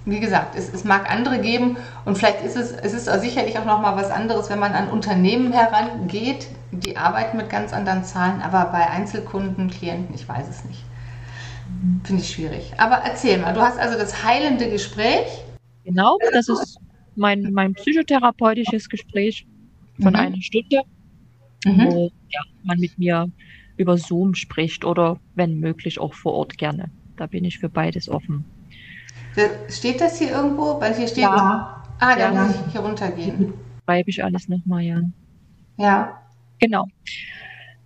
[0.05, 3.65] wie gesagt, es, es, mag andere geben und vielleicht ist es, es ist sicherlich auch
[3.65, 8.67] nochmal was anderes, wenn man an Unternehmen herangeht, die arbeiten mit ganz anderen Zahlen, aber
[8.73, 10.85] bei Einzelkunden, Klienten, ich weiß es nicht.
[12.05, 12.73] Finde ich schwierig.
[12.79, 15.27] Aber erzähl mal, du hast also das heilende Gespräch.
[15.85, 16.79] Genau, das ist
[17.15, 19.47] mein, mein psychotherapeutisches Gespräch
[20.01, 20.19] von mhm.
[20.19, 20.83] einer Stunde,
[21.65, 21.87] mhm.
[21.87, 23.29] wo ja, man mit mir
[23.77, 26.91] über Zoom spricht oder wenn möglich auch vor Ort gerne.
[27.17, 28.45] Da bin ich für beides offen.
[29.69, 30.81] Steht das hier irgendwo?
[30.81, 31.25] Weil hier steht.
[31.25, 31.83] Ja.
[31.99, 33.55] Ah, da muss ich hier runtergehen.
[33.85, 35.01] Schreibe ich alles nochmal, ja.
[35.77, 36.23] Ja.
[36.59, 36.87] Genau.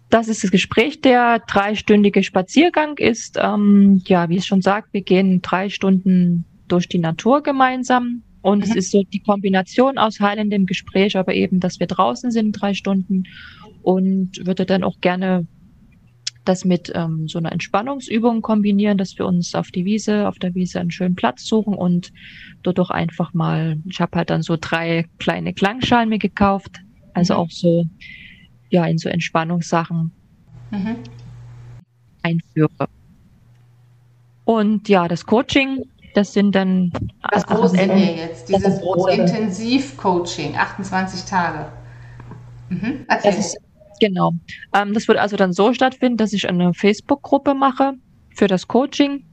[0.09, 1.01] Das ist das Gespräch.
[1.01, 6.88] Der dreistündige Spaziergang ist, ähm, ja, wie es schon sagt, wir gehen drei Stunden durch
[6.88, 8.22] die Natur gemeinsam.
[8.42, 8.70] Und mhm.
[8.70, 12.74] es ist so die Kombination aus heilendem Gespräch, aber eben, dass wir draußen sind drei
[12.74, 13.24] Stunden
[13.82, 15.47] und würde dann auch gerne
[16.49, 20.55] das mit ähm, so einer Entspannungsübung kombinieren, dass wir uns auf die Wiese, auf der
[20.55, 22.12] Wiese einen schönen Platz suchen und
[22.62, 26.80] dort auch einfach mal, ich habe halt dann so drei kleine Klangschalen mir gekauft,
[27.14, 27.40] also mhm.
[27.40, 27.84] auch so,
[28.70, 30.12] ja, in so Entspannungssachen
[30.70, 30.97] mhm.
[32.22, 32.88] einführe.
[34.44, 35.84] Und ja, das Coaching,
[36.14, 36.92] das sind dann.
[37.30, 41.66] Das große wir jetzt, dieses Intensiv-Coaching, 28 Tage.
[42.68, 43.05] Mhm.
[43.09, 43.30] Erzähl.
[43.32, 43.59] Das ist,
[44.01, 44.32] Genau.
[44.74, 47.94] Ähm, das wird also dann so stattfinden, dass ich eine Facebook-Gruppe mache
[48.34, 49.24] für das Coaching.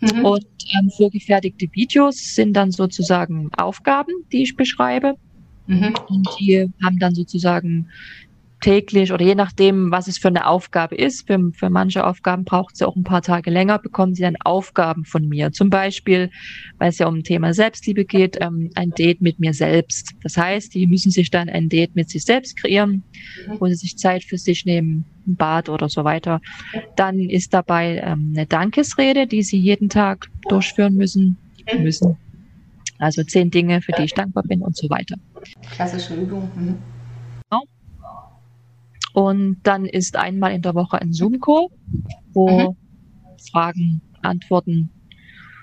[0.00, 0.24] Mhm.
[0.24, 0.46] Und
[0.78, 5.14] ähm, vorgefertigte Videos sind dann sozusagen Aufgaben, die ich beschreibe.
[5.66, 5.94] Mhm.
[6.08, 7.88] Und die haben dann sozusagen
[8.64, 11.26] täglich oder je nachdem, was es für eine Aufgabe ist.
[11.26, 15.04] Für, für manche Aufgaben braucht sie auch ein paar Tage länger, bekommen sie dann Aufgaben
[15.04, 15.52] von mir.
[15.52, 16.30] Zum Beispiel,
[16.78, 20.14] weil es ja um ein Thema Selbstliebe geht, ähm, ein Date mit mir selbst.
[20.22, 23.02] Das heißt, die müssen sich dann ein Date mit sich selbst kreieren,
[23.46, 23.60] mhm.
[23.60, 26.40] wo sie sich Zeit für sich nehmen, ein Bad oder so weiter.
[26.96, 31.36] Dann ist dabei ähm, eine Dankesrede, die sie jeden Tag durchführen müssen.
[31.70, 31.82] Mhm.
[31.82, 32.16] müssen.
[32.98, 35.16] Also zehn Dinge, für die ich dankbar bin und so weiter.
[35.74, 36.50] Klassische Übung.
[36.56, 36.93] Mhm.
[39.14, 41.68] Und dann ist einmal in der Woche ein Zoom-Call,
[42.32, 42.76] wo mhm.
[43.52, 44.90] Fragen, Antworten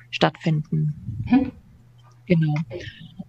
[0.10, 0.96] stattfinden.
[1.30, 1.52] Mhm.
[2.28, 2.56] Genau.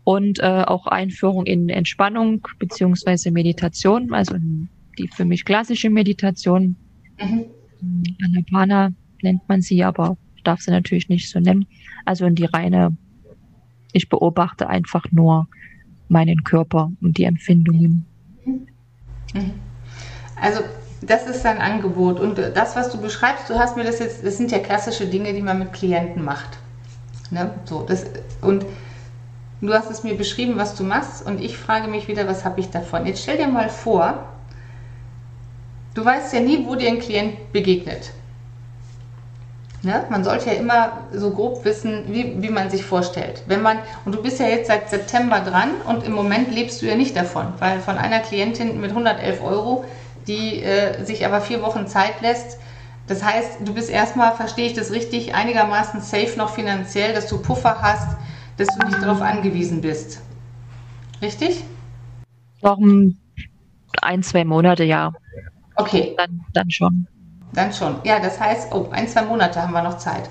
[0.04, 4.36] Und äh, auch Einführung in Entspannung beziehungsweise Meditation, also
[4.96, 6.76] die für mich klassische Meditation.
[7.20, 7.46] Mhm.
[8.24, 8.92] Anapana
[9.22, 11.66] nennt man sie, aber ich darf sie natürlich nicht so nennen.
[12.04, 12.96] Also in die reine,
[13.92, 15.48] ich beobachte einfach nur
[16.08, 18.06] meinen Körper und die Empfindungen.
[19.34, 19.71] Mhm.
[20.43, 20.61] Also
[21.01, 22.20] das ist dein Angebot.
[22.20, 25.32] Und das, was du beschreibst, du hast mir das jetzt, das sind ja klassische Dinge,
[25.32, 26.59] die man mit Klienten macht.
[27.30, 27.51] Ne?
[27.64, 28.07] So, das,
[28.40, 28.66] und
[29.61, 32.61] du hast es mir beschrieben, was du machst, und ich frage mich wieder, was habe
[32.61, 33.07] ich davon?
[33.07, 34.26] Jetzt stell dir mal vor,
[35.95, 38.11] du weißt ja nie, wo dir ein Klient begegnet.
[39.82, 40.05] Ne?
[40.11, 43.43] Man sollte ja immer so grob wissen, wie, wie man sich vorstellt.
[43.47, 46.86] Wenn man, und du bist ja jetzt seit September dran und im Moment lebst du
[46.86, 49.84] ja nicht davon, weil von einer Klientin mit 111 Euro
[50.26, 52.58] die äh, sich aber vier Wochen Zeit lässt.
[53.06, 57.42] Das heißt, du bist erstmal, verstehe ich das richtig, einigermaßen safe noch finanziell, dass du
[57.42, 58.16] Puffer hast,
[58.56, 60.20] dass du nicht darauf angewiesen bist.
[61.20, 61.64] Richtig?
[62.60, 62.78] Noch
[64.00, 65.12] ein, zwei Monate, ja.
[65.76, 66.14] Okay.
[66.16, 67.06] Dann, dann schon.
[67.52, 67.96] Dann schon.
[68.04, 70.28] Ja, das heißt, oh, ein, zwei Monate haben wir noch Zeit.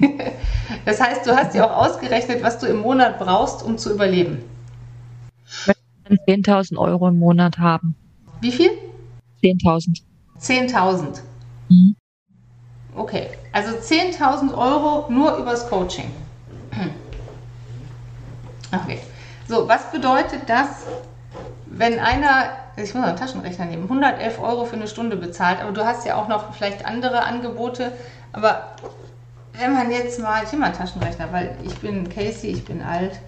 [0.84, 4.42] das heißt, du hast dir auch ausgerechnet, was du im Monat brauchst, um zu überleben.
[6.10, 7.94] Ich 10.000 Euro im Monat haben.
[8.40, 8.70] Wie viel?
[9.42, 10.02] 10.000.
[10.40, 11.20] 10.000.
[11.68, 11.96] Mhm.
[12.94, 16.10] Okay, also 10.000 Euro nur übers Coaching.
[18.70, 18.98] Okay.
[19.48, 20.84] So, was bedeutet das,
[21.64, 25.86] wenn einer, ich muss einen Taschenrechner nehmen, 111 Euro für eine Stunde bezahlt, aber du
[25.86, 27.92] hast ja auch noch vielleicht andere Angebote,
[28.32, 28.76] aber
[29.58, 32.82] wenn man jetzt mal, ich nehme mal einen Taschenrechner, weil ich bin Casey, ich bin
[32.82, 33.18] alt.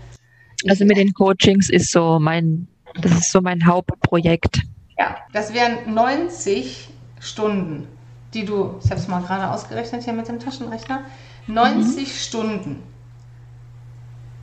[0.62, 2.68] Ich also mit den Coachings ist so mein,
[3.00, 4.61] das ist so mein Hauptprojekt.
[5.01, 6.90] Ja, das wären 90
[7.20, 7.88] Stunden,
[8.34, 11.01] die du, ich habe es mal gerade ausgerechnet hier mit dem Taschenrechner,
[11.46, 12.11] 90 mhm.
[12.11, 12.82] Stunden,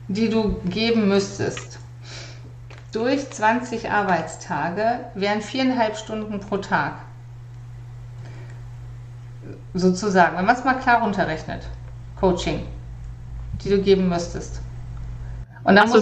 [0.08, 1.78] die du geben müsstest.
[2.90, 6.94] Durch 20 Arbeitstage wären viereinhalb Stunden pro Tag.
[9.74, 11.62] Sozusagen, wenn man es mal klar runterrechnet.
[12.18, 12.66] Coaching,
[13.62, 14.60] die du geben müsstest.
[15.62, 16.00] Und dann so,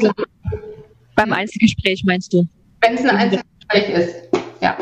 [1.14, 2.48] beim Einzelgespräch meinst du?
[2.80, 4.25] Wenn es ein Einzelgespräch ist,
[4.66, 4.76] ja.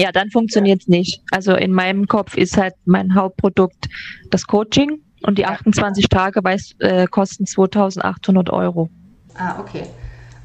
[0.00, 1.22] Ja, dann funktioniert es nicht.
[1.32, 3.88] Also in meinem Kopf ist halt mein Hauptprodukt
[4.30, 8.88] das Coaching und die 28 Tage weiß, äh, kosten 2800 Euro.
[9.34, 9.82] Ah, okay.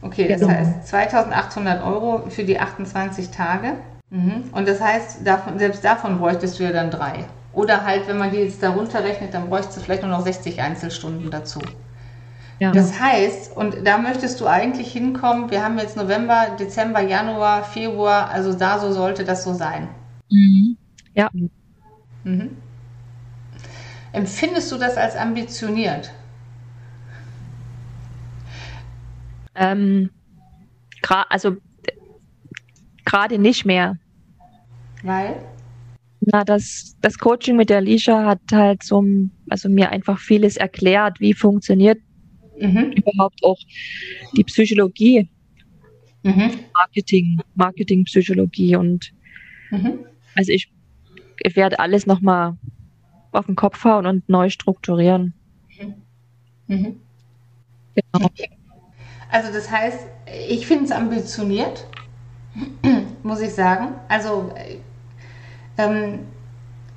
[0.02, 0.54] Okay, das genau.
[0.54, 3.76] heißt 2800 Euro für die 28 Tage.
[4.10, 4.46] Mhm.
[4.52, 7.26] Und das heißt, davon, selbst davon bräuchtest du ja dann drei.
[7.54, 10.60] Oder halt, wenn man die jetzt darunter rechnet, dann bräuchtest du vielleicht nur noch 60
[10.62, 11.60] Einzelstunden dazu.
[12.60, 12.72] Ja.
[12.72, 18.30] Das heißt, und da möchtest du eigentlich hinkommen, wir haben jetzt November, Dezember, Januar, Februar,
[18.30, 19.90] also da so sollte das so sein.
[20.30, 20.78] Mhm.
[21.14, 21.30] Ja.
[22.24, 22.50] Mhm.
[24.12, 26.12] Empfindest du das als ambitioniert?
[29.56, 30.10] Ähm,
[31.30, 31.58] also
[33.06, 33.98] gerade nicht mehr.
[35.02, 35.36] Weil?
[36.22, 39.04] Na, das, das Coaching mit der Alicia hat halt so,
[39.50, 42.00] also mir einfach vieles erklärt, wie funktioniert
[42.64, 42.92] mhm.
[42.92, 43.60] überhaupt auch
[44.36, 45.28] die Psychologie,
[46.24, 46.52] mhm.
[46.74, 49.14] Marketing, Marketingpsychologie und
[49.72, 50.00] mhm.
[50.36, 50.72] also ich,
[51.40, 52.58] ich werde alles nochmal
[53.32, 55.34] auf den Kopf hauen und neu strukturieren.
[55.80, 55.94] Mhm.
[56.68, 57.00] mhm.
[57.96, 58.30] Genau.
[59.30, 60.00] Also das heißt,
[60.50, 61.88] ich finde es ambitioniert,
[63.24, 63.96] muss ich sagen.
[64.08, 64.54] Also
[65.78, 66.20] ähm,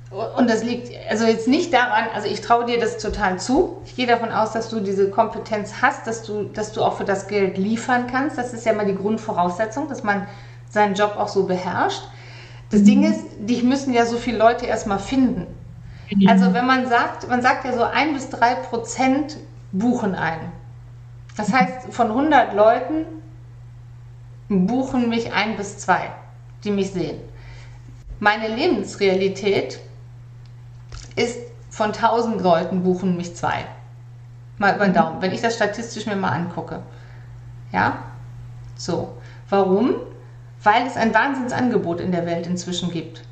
[0.09, 3.81] und das liegt also jetzt nicht daran, also ich traue dir das total zu.
[3.85, 7.03] Ich gehe davon aus, dass du diese Kompetenz hast, dass du, dass du auch für
[7.03, 8.37] das Geld liefern kannst.
[8.37, 10.25] Das ist ja mal die Grundvoraussetzung, dass man
[10.69, 12.03] seinen Job auch so beherrscht.
[12.69, 12.85] Das mhm.
[12.85, 15.47] Ding ist, dich müssen ja so viele Leute erstmal finden.
[16.09, 16.29] Mhm.
[16.29, 19.35] Also wenn man sagt, man sagt ja so ein bis drei Prozent
[19.73, 20.39] buchen ein.
[21.35, 23.05] Das heißt, von 100 Leuten
[24.47, 26.11] buchen mich ein bis zwei,
[26.63, 27.19] die mich sehen.
[28.19, 29.79] Meine Lebensrealität
[31.17, 31.39] ist
[31.69, 33.65] von 1000 Leuten buchen mich zwei.
[34.57, 34.95] Mal über den mhm.
[34.95, 36.79] Daumen, wenn ich das statistisch mir mal angucke.
[37.71, 38.03] Ja?
[38.75, 39.17] So.
[39.49, 39.95] Warum?
[40.63, 43.23] Weil es ein Wahnsinnsangebot in der Welt inzwischen gibt.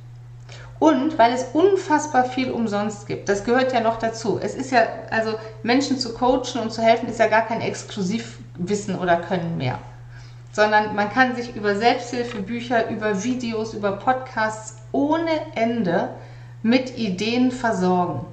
[0.77, 3.29] Und weil es unfassbar viel umsonst gibt.
[3.29, 4.39] Das gehört ja noch dazu.
[4.41, 8.97] Es ist ja, also Menschen zu coachen und zu helfen, ist ja gar kein Exklusivwissen
[8.99, 9.79] oder Können mehr.
[10.51, 16.09] Sondern man kann sich über Selbsthilfebücher, über Videos, über Podcasts ohne Ende
[16.65, 18.25] mit Ideen versorgen.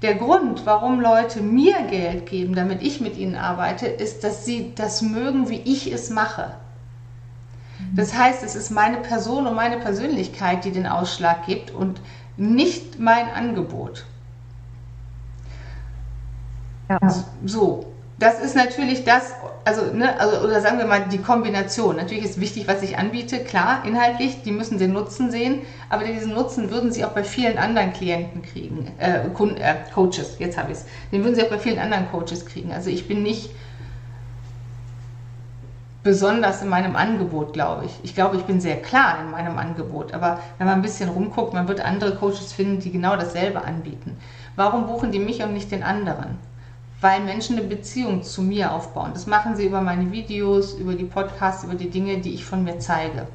[0.00, 4.72] Der Grund, warum Leute mir Geld geben, damit ich mit ihnen arbeite, ist, dass sie
[4.74, 6.54] das mögen, wie ich es mache.
[7.94, 12.00] Das heißt, es ist meine Person und meine Persönlichkeit, die den Ausschlag gibt und
[12.38, 14.06] nicht mein Angebot.
[16.88, 16.98] Ja.
[17.44, 21.96] So, das ist natürlich das, also, ne, also, oder sagen wir mal die Kombination.
[21.96, 26.34] Natürlich ist wichtig, was ich anbiete, klar, inhaltlich, die müssen den Nutzen sehen, aber diesen
[26.34, 30.70] Nutzen würden sie auch bei vielen anderen Klienten kriegen, äh, Kunden, äh, Coaches, jetzt habe
[30.70, 32.72] ich es, den würden sie auch bei vielen anderen Coaches kriegen.
[32.72, 33.50] Also ich bin nicht
[36.02, 38.00] besonders in meinem Angebot, glaube ich.
[38.02, 41.54] Ich glaube, ich bin sehr klar in meinem Angebot, aber wenn man ein bisschen rumguckt,
[41.54, 44.18] man wird andere Coaches finden, die genau dasselbe anbieten.
[44.56, 46.49] Warum buchen die mich und nicht den anderen?
[47.00, 49.10] Weil Menschen eine Beziehung zu mir aufbauen.
[49.14, 52.62] Das machen sie über meine Videos, über die Podcasts, über die Dinge, die ich von
[52.62, 53.26] mir zeige.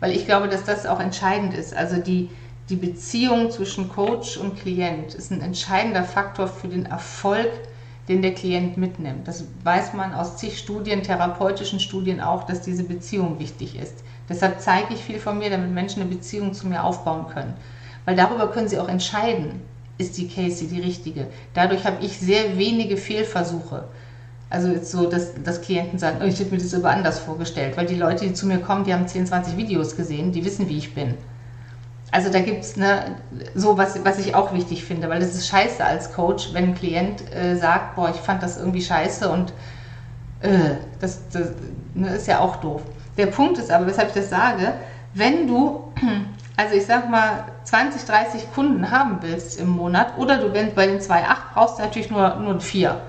[0.00, 1.74] Weil ich glaube, dass das auch entscheidend ist.
[1.74, 2.30] Also die,
[2.68, 7.50] die Beziehung zwischen Coach und Klient ist ein entscheidender Faktor für den Erfolg,
[8.08, 9.26] den der Klient mitnimmt.
[9.26, 14.04] Das weiß man aus zig Studien, therapeutischen Studien auch, dass diese Beziehung wichtig ist.
[14.28, 17.54] Deshalb zeige ich viel von mir, damit Menschen eine Beziehung zu mir aufbauen können.
[18.04, 19.62] Weil darüber können sie auch entscheiden
[19.98, 21.26] ist die Casey die richtige.
[21.52, 23.84] Dadurch habe ich sehr wenige Fehlversuche.
[24.50, 27.86] Also so, dass, dass Klienten sagen, oh, ich hätte mir das aber anders vorgestellt, weil
[27.86, 30.78] die Leute, die zu mir kommen, die haben 10, 20 Videos gesehen, die wissen, wie
[30.78, 31.14] ich bin.
[32.10, 33.16] Also da gibt es ne,
[33.56, 36.74] so was, was ich auch wichtig finde, weil es ist scheiße als Coach, wenn ein
[36.74, 39.52] Klient äh, sagt, boah, ich fand das irgendwie scheiße und
[40.40, 41.48] äh, das, das
[41.94, 42.82] ne, ist ja auch doof.
[43.16, 44.74] Der Punkt ist aber, weshalb ich das sage,
[45.14, 45.82] wenn du
[46.56, 50.86] also ich sag mal, 20, 30 Kunden haben willst im Monat oder du wenn bei
[50.86, 53.00] den 2,8 brauchst du natürlich nur, nur ein 4.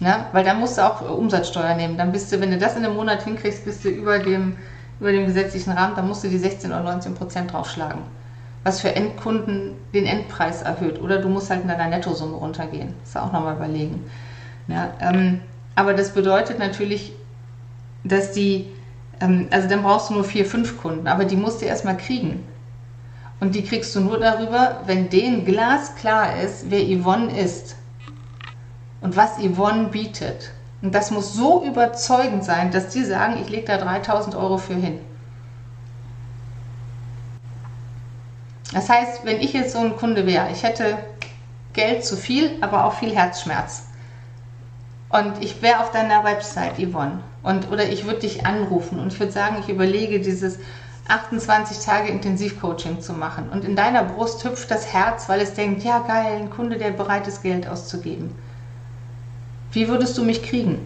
[0.00, 0.26] Ne?
[0.32, 1.96] Weil dann musst du auch Umsatzsteuer nehmen.
[1.96, 4.56] Dann bist du, wenn du das in einem Monat hinkriegst, bist du über dem,
[4.98, 8.02] über dem gesetzlichen Rahmen, dann musst du die 16 oder 19 Prozent draufschlagen.
[8.64, 11.00] Was für Endkunden den Endpreis erhöht.
[11.00, 12.94] Oder du musst halt in deiner Nettosumme runtergehen.
[13.00, 14.10] Das ist auch nochmal überlegen.
[14.68, 14.90] Ne?
[15.00, 15.40] Ähm,
[15.74, 17.12] aber das bedeutet natürlich,
[18.04, 18.72] dass die
[19.20, 22.44] also dann brauchst du nur vier, fünf Kunden, aber die musst du erstmal kriegen.
[23.40, 27.76] Und die kriegst du nur darüber, wenn denen glasklar ist, wer Yvonne ist
[29.00, 30.52] und was Yvonne bietet.
[30.82, 34.74] Und das muss so überzeugend sein, dass die sagen, ich lege da 3000 Euro für
[34.74, 34.98] hin.
[38.72, 40.98] Das heißt, wenn ich jetzt so ein Kunde wäre, ich hätte
[41.74, 43.86] Geld zu viel, aber auch viel Herzschmerz.
[45.10, 47.20] Und ich wäre auf deiner Website, Yvonne.
[47.44, 50.58] Und, oder ich würde dich anrufen und ich würde sagen, ich überlege dieses
[51.08, 53.50] 28 Tage Intensivcoaching zu machen.
[53.50, 56.90] Und in deiner Brust hüpft das Herz, weil es denkt, ja geil, ein Kunde, der
[56.90, 58.34] bereit ist, Geld auszugeben.
[59.72, 60.78] Wie würdest du mich kriegen?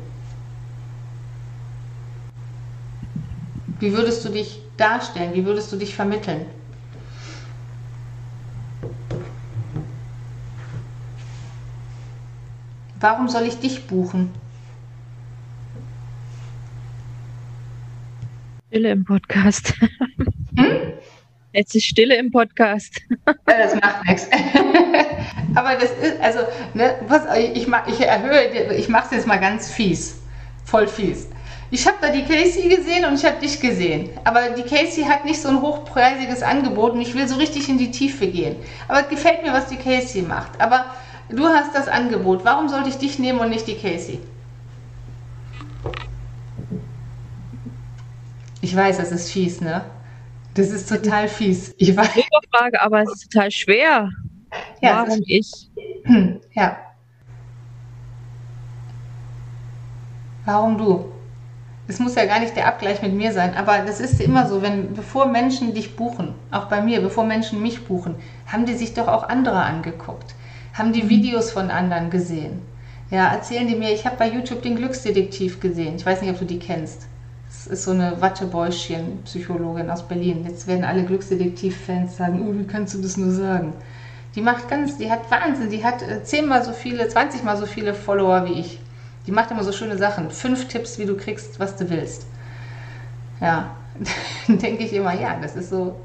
[3.78, 5.34] Wie würdest du dich darstellen?
[5.34, 6.46] Wie würdest du dich vermitteln?
[12.98, 14.32] Warum soll ich dich buchen?
[18.68, 19.74] Stille im Podcast.
[20.56, 20.92] Hm?
[21.52, 23.00] Jetzt ist Stille im Podcast.
[23.46, 24.28] Das macht nichts.
[25.54, 26.40] Aber das ist, also,
[26.74, 30.20] ne, was, ich, ich erhöhe, ich mache es jetzt mal ganz fies.
[30.66, 31.28] Voll fies.
[31.70, 34.10] Ich habe da die Casey gesehen und ich habe dich gesehen.
[34.24, 37.78] Aber die Casey hat nicht so ein hochpreisiges Angebot und ich will so richtig in
[37.78, 38.56] die Tiefe gehen.
[38.86, 40.60] Aber es gefällt mir, was die Casey macht.
[40.60, 40.94] Aber
[41.30, 42.44] du hast das Angebot.
[42.44, 44.18] Warum sollte ich dich nehmen und nicht die Casey?
[48.60, 49.84] Ich weiß, das ist fies, ne?
[50.54, 51.74] Das ist total fies.
[51.78, 52.08] Ich weiß.
[52.50, 54.10] Frage, aber es ist total schwer.
[54.80, 55.50] Ja, Warum ich?
[56.54, 56.78] Ja.
[60.44, 61.12] Warum du?
[61.86, 64.62] Es muss ja gar nicht der Abgleich mit mir sein, aber das ist immer so,
[64.62, 68.14] wenn bevor Menschen dich buchen, auch bei mir, bevor Menschen mich buchen,
[68.46, 70.34] haben die sich doch auch andere angeguckt,
[70.72, 71.08] haben die mhm.
[71.10, 72.62] Videos von anderen gesehen.
[73.10, 75.96] Ja, erzählen die mir, ich habe bei YouTube den Glücksdetektiv gesehen.
[75.96, 77.08] Ich weiß nicht, ob du die kennst.
[77.48, 80.44] Das ist so eine Wattebäuschen-Psychologin aus Berlin.
[80.46, 83.72] Jetzt werden alle Glücksdetektiv-Fans sagen, oh, wie kannst du das nur sagen?
[84.34, 87.64] Die macht ganz, die hat Wahnsinn, die hat äh, zehnmal so viele, 20 mal so
[87.64, 88.80] viele Follower wie ich.
[89.26, 90.30] Die macht immer so schöne Sachen.
[90.30, 92.26] Fünf Tipps, wie du kriegst, was du willst.
[93.40, 93.70] Ja,
[94.46, 95.96] dann denke ich immer, ja, das ist so,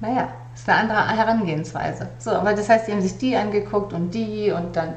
[0.00, 2.08] naja, ist eine andere Herangehensweise.
[2.18, 4.94] So, aber das heißt, die haben sich die angeguckt und die und dann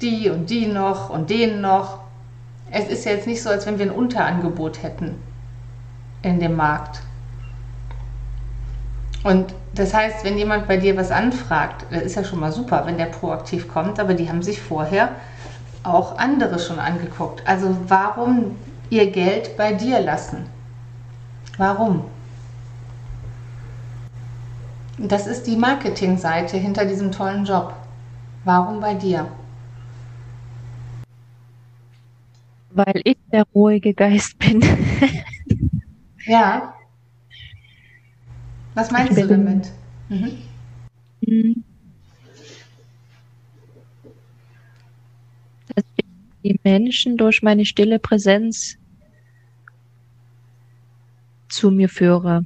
[0.00, 2.03] die und die noch und den noch
[2.74, 5.14] es ist ja jetzt nicht so, als wenn wir ein Unterangebot hätten
[6.22, 7.00] in dem Markt.
[9.22, 12.82] Und das heißt, wenn jemand bei dir was anfragt, das ist ja schon mal super,
[12.84, 15.10] wenn der proaktiv kommt, aber die haben sich vorher
[15.84, 17.46] auch andere schon angeguckt.
[17.46, 18.56] Also warum
[18.90, 20.46] ihr Geld bei dir lassen?
[21.56, 22.04] Warum?
[24.98, 27.72] Das ist die Marketingseite hinter diesem tollen Job.
[28.44, 29.26] Warum bei dir?
[32.74, 34.60] Weil ich der ruhige Geist bin.
[36.26, 36.74] ja.
[38.74, 39.70] Was meinst du damit?
[40.08, 40.38] Mhm.
[41.20, 41.64] mhm.
[45.74, 46.04] Dass ich
[46.42, 48.76] die Menschen durch meine stille Präsenz
[51.48, 52.44] zu mir führe.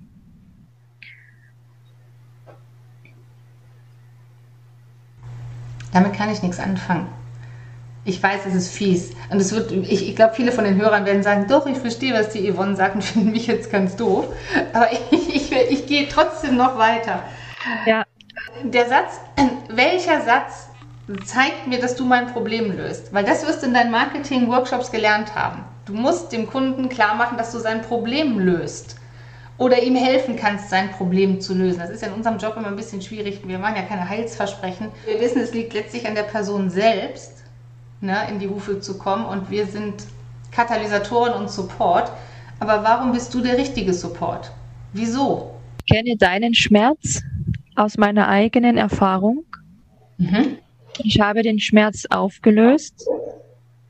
[5.93, 7.09] Damit kann ich nichts anfangen.
[8.09, 9.11] Ich weiß, es ist fies.
[9.29, 12.15] Und es wird, ich, ich glaube, viele von den Hörern werden sagen, doch, ich verstehe,
[12.15, 14.25] was die Yvonne sagt und finde mich jetzt ganz doof.
[14.73, 17.23] Aber ich, ich, ich gehe trotzdem noch weiter.
[17.85, 18.05] Ja.
[18.63, 19.21] Der Satz,
[19.69, 20.69] welcher Satz
[21.27, 23.13] zeigt mir, dass du mein Problem löst?
[23.13, 25.65] Weil das wirst du in deinen Marketing-Workshops gelernt haben.
[25.85, 28.97] Du musst dem Kunden klar machen, dass du sein Problem löst
[29.59, 31.81] oder ihm helfen kannst, sein Problem zu lösen.
[31.81, 33.43] Das ist ja in unserem Job immer ein bisschen schwierig.
[33.45, 34.89] Wir machen ja keine Heilsversprechen.
[35.05, 37.39] Wir wissen, es liegt letztlich an der Person selbst
[38.01, 40.05] ne, in die Hufe zu kommen und wir sind
[40.51, 42.11] Katalysatoren und Support.
[42.61, 44.51] Aber warum bist du der richtige Support?
[44.93, 45.55] Wieso?
[45.87, 47.23] Ich kenne deinen Schmerz
[47.77, 49.45] aus meiner eigenen Erfahrung.
[50.19, 50.59] Mhm.
[51.05, 53.07] Ich habe den Schmerz aufgelöst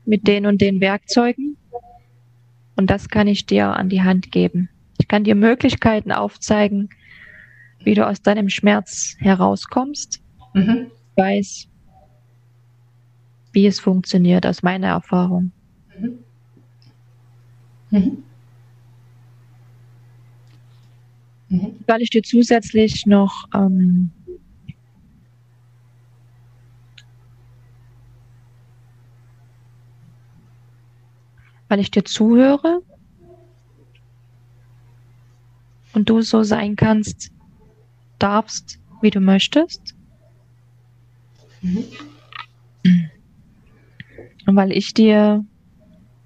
[0.05, 1.57] mit den und den Werkzeugen
[2.75, 4.69] und das kann ich dir an die Hand geben.
[4.99, 6.89] Ich kann dir Möglichkeiten aufzeigen,
[7.83, 10.21] wie du aus deinem Schmerz herauskommst.
[10.53, 10.87] Mhm.
[10.89, 11.68] Ich weiß,
[13.51, 15.51] wie es funktioniert, aus meiner Erfahrung.
[15.99, 16.19] Mhm.
[17.91, 18.23] Mhm.
[21.49, 21.75] Mhm.
[21.87, 24.11] Weil ich dir zusätzlich noch ähm,
[31.69, 32.81] weil ich dir zuhöre
[35.93, 37.31] und du so sein kannst,
[38.17, 39.95] darfst, wie du möchtest.
[41.61, 41.85] Mhm.
[44.55, 45.45] Weil ich dir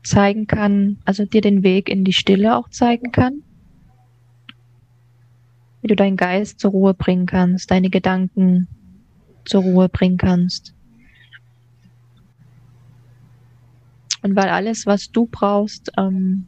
[0.04, 3.44] zeigen kann, also dir den Weg in die Stille auch zeigen kann,
[5.82, 8.68] wie du deinen Geist zur Ruhe bringen kannst, deine Gedanken
[9.46, 10.74] zur Ruhe bringen kannst.
[14.22, 16.46] Und weil alles, was du brauchst, ähm,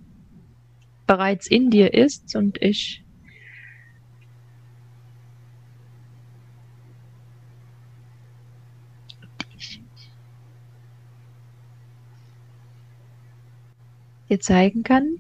[1.08, 3.05] bereits in dir ist und ich
[14.36, 15.18] dir zeigen kann,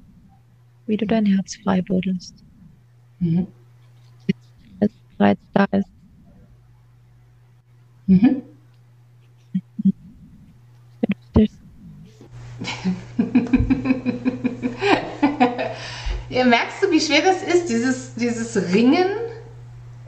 [0.86, 2.36] wie du dein Herz frei buddelst.
[3.20, 3.48] Mhm.
[4.80, 5.90] Es bereits da ist.
[8.08, 8.42] Mhm.
[16.30, 19.08] ja, merkst du, wie schwer das ist, dieses, dieses Ringen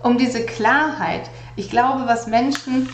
[0.03, 1.29] um diese Klarheit?
[1.55, 2.89] Ich glaube, was Menschen,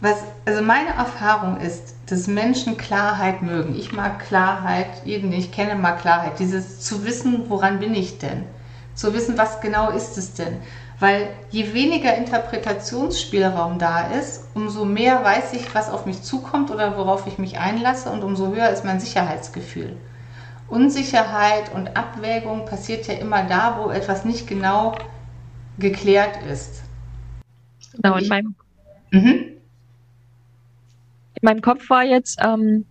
[0.00, 3.76] was, also meine Erfahrung ist, dass Menschen Klarheit mögen.
[3.76, 6.38] Ich mag Klarheit, jeden, den ich kenne, mag Klarheit.
[6.38, 8.44] Dieses zu wissen, woran bin ich denn?
[8.94, 10.56] Zu wissen, was genau ist es denn?
[10.98, 16.96] Weil je weniger Interpretationsspielraum da ist, umso mehr weiß ich, was auf mich zukommt oder
[16.96, 19.96] worauf ich mich einlasse und umso höher ist mein Sicherheitsgefühl.
[20.68, 24.94] Unsicherheit und Abwägung passiert ja immer da, wo etwas nicht genau
[25.78, 26.82] geklärt ist.
[27.94, 28.54] Genau, in meinem,
[29.10, 29.59] mhm.
[31.42, 32.84] In meinem Kopf war jetzt, ähm,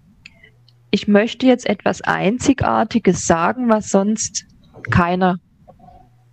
[0.91, 4.45] ich möchte jetzt etwas Einzigartiges sagen, was sonst
[4.89, 5.37] keiner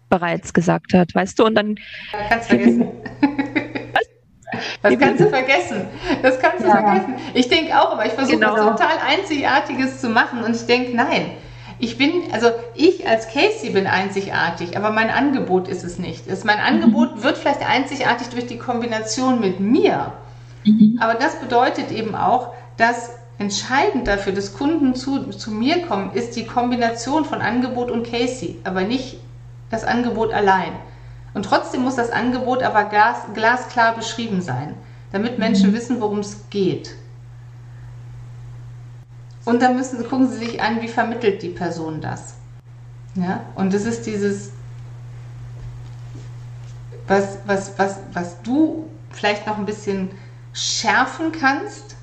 [0.08, 1.44] bereits gesagt hat, weißt du?
[1.44, 1.76] Und dann.
[2.12, 2.88] Ja, kannst vergessen.
[4.82, 5.86] Das kannst du vergessen.
[6.22, 6.76] Das kannst du ja.
[6.76, 7.14] vergessen.
[7.34, 8.52] Ich denke auch, aber ich versuche genau.
[8.52, 11.32] was total Einzigartiges zu machen und ich denke, nein.
[11.78, 16.26] Ich bin, also ich als Casey bin einzigartig, aber mein Angebot ist es nicht.
[16.26, 17.22] Es, mein Angebot mhm.
[17.22, 20.14] wird vielleicht einzigartig durch die Kombination mit mir.
[20.66, 20.98] Mhm.
[21.00, 26.36] Aber das bedeutet eben auch, dass entscheidend dafür, dass Kunden zu, zu mir kommen, ist
[26.36, 29.18] die Kombination von Angebot und Casey, aber nicht
[29.70, 30.72] das Angebot allein.
[31.34, 34.74] Und trotzdem muss das Angebot aber glas, glasklar beschrieben sein,
[35.12, 35.74] damit Menschen mhm.
[35.74, 36.94] wissen, worum es geht.
[39.44, 42.34] Und dann müssen, gucken sie sich an, wie vermittelt die Person das.
[43.14, 43.44] Ja?
[43.54, 44.50] Und das ist dieses,
[47.06, 50.10] was, was, was, was du vielleicht noch ein bisschen
[50.56, 51.96] schärfen kannst,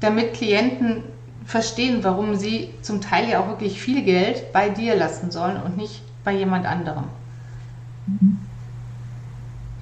[0.00, 1.02] damit Klienten
[1.44, 5.76] verstehen, warum sie zum Teil ja auch wirklich viel Geld bei dir lassen sollen und
[5.76, 7.04] nicht bei jemand anderem.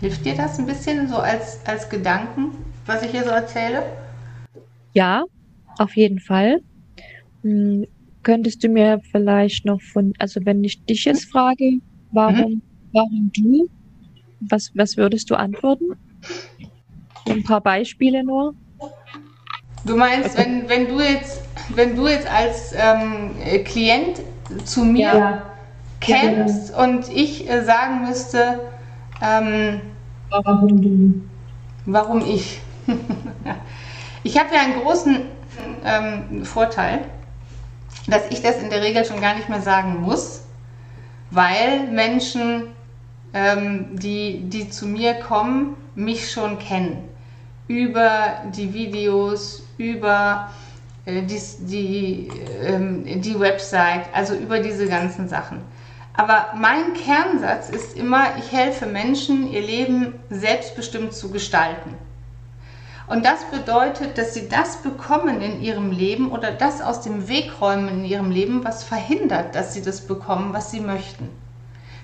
[0.00, 2.52] Hilft dir das ein bisschen so als, als Gedanken,
[2.86, 3.82] was ich hier so erzähle?
[4.94, 5.24] Ja,
[5.78, 6.60] auf jeden Fall.
[7.42, 7.84] Hm,
[8.22, 11.78] könntest du mir vielleicht noch von, also wenn ich dich jetzt frage,
[12.12, 12.62] warum, mhm.
[12.92, 13.68] warum du,
[14.40, 15.92] was, was würdest du antworten?
[17.28, 18.54] Ein paar Beispiele nur.
[19.84, 23.30] Du meinst, wenn, wenn du jetzt, wenn du jetzt als ähm,
[23.64, 24.20] Klient
[24.64, 25.42] zu mir ja
[26.00, 28.60] kennst und ich äh, sagen müsste,
[29.22, 29.80] ähm,
[30.30, 31.22] warum du?
[31.86, 32.60] Warum ich?
[34.22, 35.20] ich habe ja einen großen
[35.84, 37.04] ähm, Vorteil,
[38.06, 40.44] dass ich das in der Regel schon gar nicht mehr sagen muss,
[41.30, 42.68] weil Menschen,
[43.32, 47.08] ähm, die, die zu mir kommen, mich schon kennen.
[47.68, 50.50] Über die Videos, über
[51.04, 52.28] äh, die, die,
[52.62, 55.60] ähm, die Website, also über diese ganzen Sachen.
[56.14, 61.94] Aber mein Kernsatz ist immer, ich helfe Menschen, ihr Leben selbstbestimmt zu gestalten.
[63.06, 67.60] Und das bedeutet, dass sie das bekommen in ihrem Leben oder das aus dem Weg
[67.60, 71.28] räumen in ihrem Leben, was verhindert, dass sie das bekommen, was sie möchten.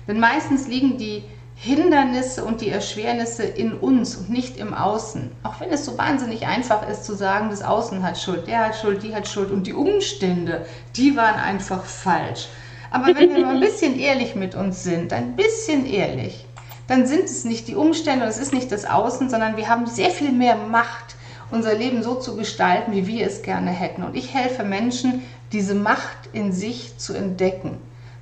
[0.07, 1.23] Denn meistens liegen die
[1.59, 5.31] Hindernisse und die Erschwernisse in uns und nicht im Außen.
[5.41, 8.75] Auch wenn es so wahnsinnig einfach ist zu sagen, das Außen hat Schuld, der hat
[8.75, 12.47] Schuld, die hat Schuld und die Umstände, die waren einfach falsch.
[12.91, 16.45] Aber wenn wir mal ein bisschen ehrlich mit uns sind, ein bisschen ehrlich,
[16.87, 19.87] dann sind es nicht die Umstände und es ist nicht das Außen, sondern wir haben
[19.87, 21.15] sehr viel mehr Macht,
[21.49, 24.03] unser Leben so zu gestalten, wie wir es gerne hätten.
[24.03, 27.79] Und ich helfe Menschen, diese Macht in sich zu entdecken.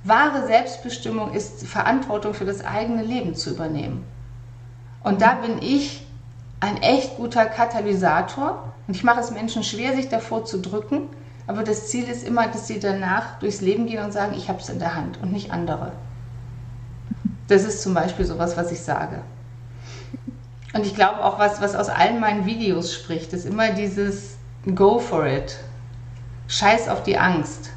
[0.08, 4.04] Wahre Selbstbestimmung ist Verantwortung für das eigene Leben zu übernehmen.
[5.02, 6.06] Und da bin ich
[6.60, 8.72] ein echt guter Katalysator.
[8.86, 11.08] Und ich mache es Menschen schwer, sich davor zu drücken,
[11.46, 14.60] aber das Ziel ist immer, dass sie danach durchs Leben gehen und sagen, ich habe
[14.60, 15.92] es in der Hand und nicht andere.
[17.48, 19.20] Das ist zum Beispiel sowas, was ich sage.
[20.74, 24.36] Und ich glaube auch, was, was aus allen meinen Videos spricht, ist immer dieses
[24.74, 25.56] Go for it.
[26.48, 27.70] Scheiß auf die Angst.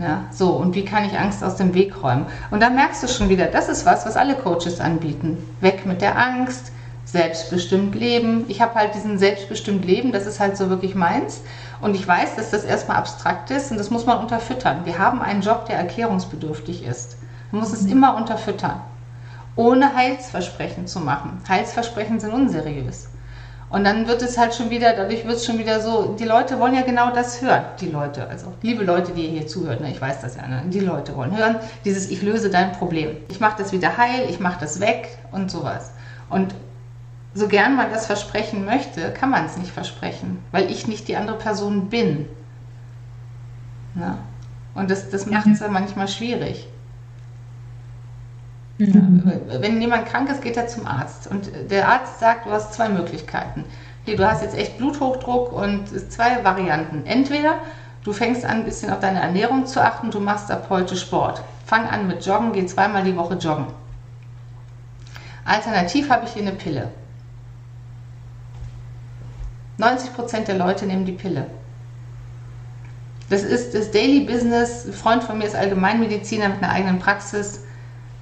[0.00, 2.24] Ja, so, und wie kann ich Angst aus dem Weg räumen?
[2.50, 5.36] Und da merkst du schon wieder, das ist was, was alle Coaches anbieten.
[5.60, 6.72] Weg mit der Angst,
[7.04, 8.46] selbstbestimmt leben.
[8.48, 11.42] Ich habe halt diesen selbstbestimmt leben, das ist halt so wirklich meins.
[11.82, 14.86] Und ich weiß, dass das erstmal abstrakt ist und das muss man unterfüttern.
[14.86, 17.18] Wir haben einen Job, der erklärungsbedürftig ist.
[17.52, 18.80] Man muss es immer unterfüttern,
[19.54, 21.42] ohne Heilsversprechen zu machen.
[21.46, 23.09] Heilsversprechen sind unseriös.
[23.70, 26.58] Und dann wird es halt schon wieder, dadurch wird es schon wieder so, die Leute
[26.58, 27.62] wollen ja genau das hören.
[27.80, 30.64] Die Leute, also liebe Leute, die ihr hier zuhört, ne, ich weiß das ja, ne,
[30.66, 33.16] die Leute wollen hören, dieses Ich löse dein Problem.
[33.28, 35.92] Ich mache das wieder heil, ich mache das weg und sowas.
[36.28, 36.52] Und
[37.32, 41.16] so gern man das versprechen möchte, kann man es nicht versprechen, weil ich nicht die
[41.16, 42.26] andere Person bin.
[43.94, 44.18] Ja.
[44.74, 46.66] Und das, das macht es ja manchmal schwierig.
[48.80, 49.22] Mhm.
[49.60, 51.26] Wenn jemand krank ist, geht er zum Arzt.
[51.26, 53.64] Und der Arzt sagt, du hast zwei Möglichkeiten.
[54.02, 57.04] Okay, du hast jetzt echt Bluthochdruck und zwei Varianten.
[57.04, 57.56] Entweder
[58.04, 61.42] du fängst an, ein bisschen auf deine Ernährung zu achten, du machst ab heute Sport.
[61.66, 63.66] Fang an mit Joggen, geh zweimal die Woche joggen.
[65.44, 66.88] Alternativ habe ich hier eine Pille.
[69.78, 71.46] 90% der Leute nehmen die Pille.
[73.28, 74.86] Das ist das Daily Business.
[74.86, 77.60] Ein Freund von mir ist Allgemeinmediziner mit einer eigenen Praxis.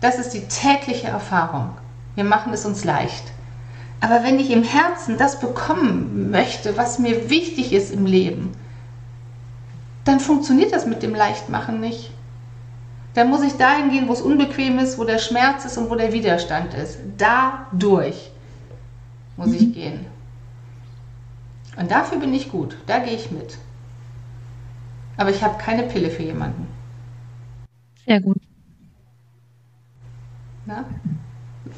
[0.00, 1.70] Das ist die tägliche Erfahrung.
[2.14, 3.24] Wir machen es uns leicht.
[4.00, 8.52] Aber wenn ich im Herzen das bekommen möchte, was mir wichtig ist im Leben,
[10.04, 12.10] dann funktioniert das mit dem Leichtmachen nicht.
[13.14, 15.96] Dann muss ich dahin gehen, wo es unbequem ist, wo der Schmerz ist und wo
[15.96, 16.98] der Widerstand ist.
[17.16, 18.30] Dadurch
[19.36, 19.72] muss ich mhm.
[19.72, 20.06] gehen.
[21.76, 22.76] Und dafür bin ich gut.
[22.86, 23.58] Da gehe ich mit.
[25.16, 26.68] Aber ich habe keine Pille für jemanden.
[28.06, 28.37] Sehr gut.
[30.68, 30.84] Na?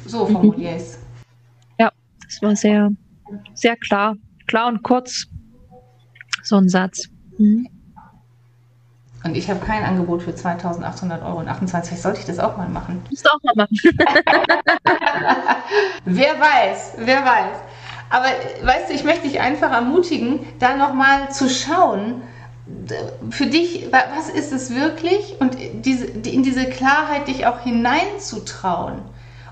[0.05, 0.99] So formuliere ich es.
[1.79, 1.91] Ja,
[2.25, 2.89] das war sehr,
[3.53, 4.17] sehr klar.
[4.47, 5.27] Klar und kurz.
[6.43, 7.07] So ein Satz.
[7.37, 7.69] Mhm.
[9.23, 12.01] Und ich habe kein Angebot für 2800 Euro und 28.
[12.01, 13.01] Sollte ich das auch mal machen?
[13.09, 13.79] Das auch mal machen.
[16.05, 17.57] wer weiß, wer weiß.
[18.09, 18.25] Aber
[18.63, 22.23] weißt du, ich möchte dich einfach ermutigen, da nochmal zu schauen,
[23.29, 25.35] für dich, was ist es wirklich?
[25.39, 28.99] Und diese, in diese Klarheit dich auch hineinzutrauen.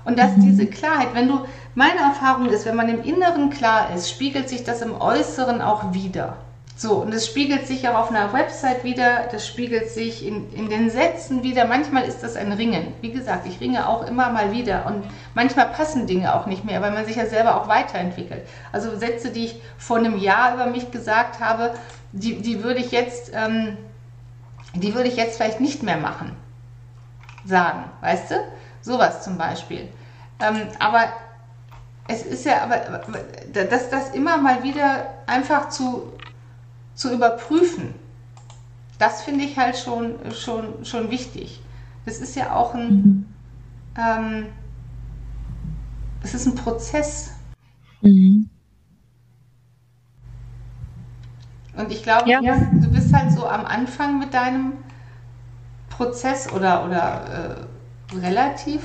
[0.04, 0.42] Und dass mhm.
[0.42, 1.40] diese Klarheit, wenn du,
[1.74, 5.92] meine Erfahrung ist, wenn man im Inneren klar ist, spiegelt sich das im Äußeren auch
[5.92, 6.36] wieder.
[6.80, 10.70] So, und es spiegelt sich auch auf einer Website wieder, das spiegelt sich in, in
[10.70, 11.66] den Sätzen wieder.
[11.66, 12.94] Manchmal ist das ein Ringen.
[13.02, 15.04] Wie gesagt, ich ringe auch immer mal wieder und
[15.34, 18.40] manchmal passen Dinge auch nicht mehr, weil man sich ja selber auch weiterentwickelt.
[18.72, 21.74] Also Sätze, die ich vor einem Jahr über mich gesagt habe,
[22.12, 23.76] die, die würde ich jetzt, ähm,
[24.74, 26.32] die würde ich jetzt vielleicht nicht mehr machen,
[27.44, 28.34] sagen, weißt du?
[28.82, 29.88] Sowas zum Beispiel.
[30.40, 31.04] Ähm, aber
[32.08, 33.02] es ist ja, aber
[33.52, 36.12] dass das immer mal wieder einfach zu
[37.00, 37.94] zu überprüfen.
[38.98, 41.62] Das finde ich halt schon, schon, schon wichtig.
[42.04, 43.24] Das ist ja auch ein, mhm.
[43.96, 44.46] ähm,
[46.22, 47.30] es ist ein Prozess.
[48.02, 48.50] Mhm.
[51.80, 52.40] Und ich glaube, ja.
[52.40, 54.74] du bist halt so am Anfang mit deinem
[55.88, 57.66] Prozess oder, oder
[58.14, 58.82] äh, relativ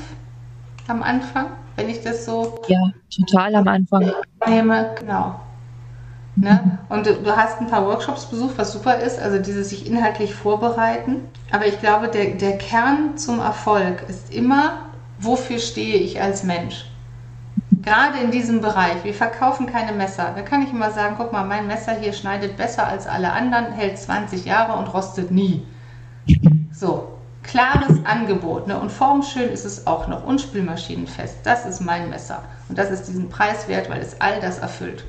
[0.88, 2.62] am Anfang, wenn ich das so.
[2.68, 2.80] Ja,
[3.14, 4.12] total am Anfang.
[4.48, 5.40] Nehme, genau.
[6.38, 6.80] Ne?
[6.90, 10.34] Und du, du, hast ein paar Workshops besucht, was super ist, also dieses sich inhaltlich
[10.34, 11.22] vorbereiten.
[11.52, 14.80] Aber ich glaube, der, der Kern zum Erfolg ist immer,
[15.18, 16.86] wofür stehe ich als Mensch?
[17.86, 19.04] Gerade in diesem Bereich.
[19.04, 20.34] Wir verkaufen keine Messer.
[20.36, 23.74] Da kann ich immer sagen, guck mal, mein Messer hier schneidet besser als alle anderen,
[23.74, 25.64] hält 20 Jahre und rostet nie.
[26.74, 27.10] So,
[27.44, 28.66] klares Angebot.
[28.66, 28.80] Ne?
[28.80, 30.26] Und formschön ist es auch noch.
[30.26, 31.38] Und spülmaschinenfest.
[31.44, 32.42] Das ist mein Messer.
[32.70, 35.04] Und das ist diesen Preis wert, weil es all das erfüllt.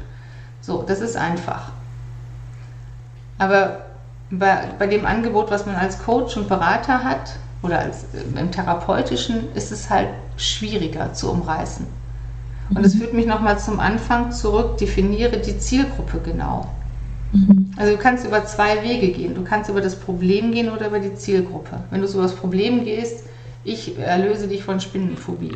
[0.60, 1.70] So, das ist einfach.
[3.38, 3.86] Aber
[4.30, 8.50] bei, bei dem Angebot, was man als Coach und Berater hat oder als, äh, im
[8.50, 11.86] therapeutischen, ist es halt schwieriger zu umreißen.
[12.74, 16.66] Und es führt mich nochmal zum Anfang zurück, definiere die Zielgruppe genau.
[17.32, 17.70] Mhm.
[17.76, 19.34] Also du kannst über zwei Wege gehen.
[19.34, 21.78] Du kannst über das Problem gehen oder über die Zielgruppe.
[21.90, 23.24] Wenn du so über das Problem gehst,
[23.64, 25.54] ich erlöse dich von Spinnenphobie.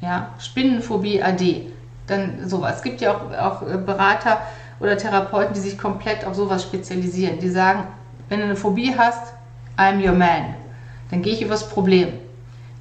[0.00, 1.66] Ja, Spinnenphobie AD
[2.06, 2.76] dann sowas.
[2.76, 4.42] Es gibt ja auch, auch äh, Berater
[4.80, 7.38] oder Therapeuten, die sich komplett auf sowas spezialisieren.
[7.38, 7.84] Die sagen,
[8.28, 9.32] wenn du eine Phobie hast,
[9.78, 10.54] I'm your man.
[11.10, 12.08] Dann gehe ich übers Problem.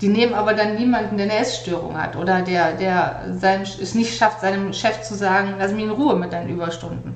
[0.02, 4.18] Die nehmen aber dann niemanden, der eine Essstörung hat oder der, der sein, es nicht
[4.18, 7.16] schafft, seinem Chef zu sagen, lass mich in Ruhe mit deinen Überstunden.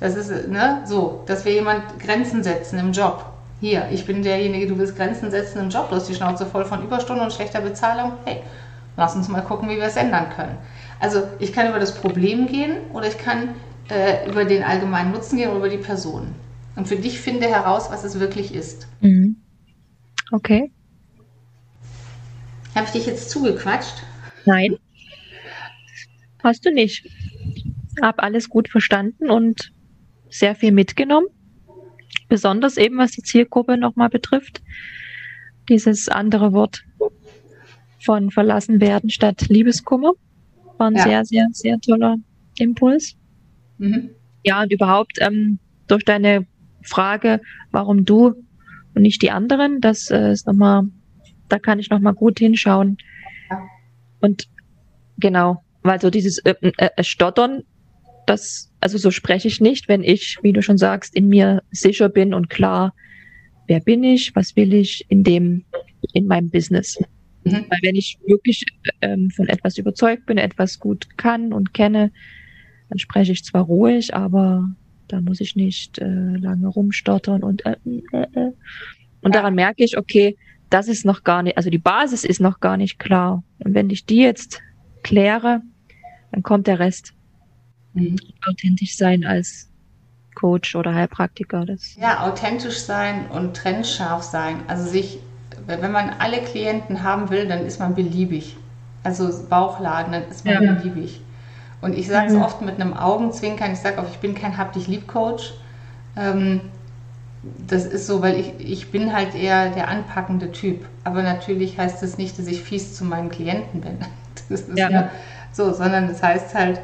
[0.00, 3.26] Das ist ne, so, dass wir jemand Grenzen setzen im Job.
[3.60, 6.64] Hier, ich bin derjenige, du willst Grenzen setzen im Job, du hast die Schnauze voll
[6.64, 8.12] von Überstunden und schlechter Bezahlung.
[8.24, 8.42] Hey,
[8.96, 10.56] lass uns mal gucken, wie wir es ändern können.
[10.98, 13.50] Also ich kann über das Problem gehen oder ich kann
[13.90, 16.34] äh, über den allgemeinen Nutzen gehen oder über die Person.
[16.76, 18.88] Und für dich finde heraus, was es wirklich ist.
[19.00, 19.36] Mhm.
[20.30, 20.70] Okay.
[22.74, 24.02] Habe ich dich jetzt zugequatscht?
[24.44, 24.76] Nein.
[26.42, 27.08] Hast du nicht.
[28.00, 29.72] Hab alles gut verstanden und
[30.30, 31.28] sehr viel mitgenommen.
[32.28, 34.62] Besonders eben, was die Zielgruppe nochmal betrifft.
[35.68, 36.82] Dieses andere Wort
[38.00, 40.12] von verlassen werden statt Liebeskummer
[40.82, 41.02] war ein ja.
[41.04, 42.16] sehr, sehr, sehr toller
[42.58, 43.14] Impuls.
[43.78, 44.10] Mhm.
[44.44, 46.46] Ja, und überhaupt ähm, durch deine
[46.82, 47.40] Frage,
[47.70, 48.34] warum du
[48.94, 50.84] und nicht die anderen, das äh, ist nochmal,
[51.52, 52.96] da kann ich nochmal gut hinschauen.
[54.20, 54.48] Und
[55.18, 57.62] genau, weil so dieses äh, äh, äh, Stottern,
[58.26, 62.08] das, also so spreche ich nicht, wenn ich, wie du schon sagst, in mir sicher
[62.08, 62.94] bin und klar
[63.66, 65.64] wer bin ich, was will ich in dem,
[66.12, 66.98] in meinem Business.
[67.44, 67.66] Mhm.
[67.68, 68.64] Weil wenn ich wirklich
[69.00, 72.12] ähm, von etwas überzeugt bin, etwas gut kann und kenne,
[72.88, 74.68] dann spreche ich zwar ruhig, aber
[75.08, 77.76] da muss ich nicht äh, lange rumstottern und äh,
[78.12, 78.52] äh, äh.
[79.20, 80.36] und daran merke ich, okay,
[80.72, 83.42] das ist noch gar nicht, also die Basis ist noch gar nicht klar.
[83.58, 84.60] Und wenn ich die jetzt
[85.02, 85.60] kläre,
[86.30, 87.12] dann kommt der Rest.
[87.94, 88.16] Mhm.
[88.48, 89.70] Authentisch sein als
[90.34, 91.66] Coach oder Heilpraktiker.
[91.66, 94.60] Das ja, authentisch sein und trennscharf sein.
[94.66, 95.18] Also sich,
[95.66, 98.56] wenn man alle Klienten haben will, dann ist man beliebig.
[99.02, 100.72] Also Bauchladen, dann ist man ja.
[100.72, 101.20] beliebig.
[101.82, 102.42] Und ich sage es mhm.
[102.42, 105.52] oft mit einem Augenzwinkern, ich sage auch, ich bin kein Hab dich lieb Coach.
[106.16, 106.60] Ähm,
[107.66, 110.86] das ist so, weil ich, ich bin halt eher der anpackende Typ.
[111.04, 113.98] Aber natürlich heißt das nicht, dass ich fies zu meinen Klienten bin.
[114.48, 114.90] Das ist ja.
[114.90, 115.10] ja
[115.52, 116.80] so, sondern das heißt halt,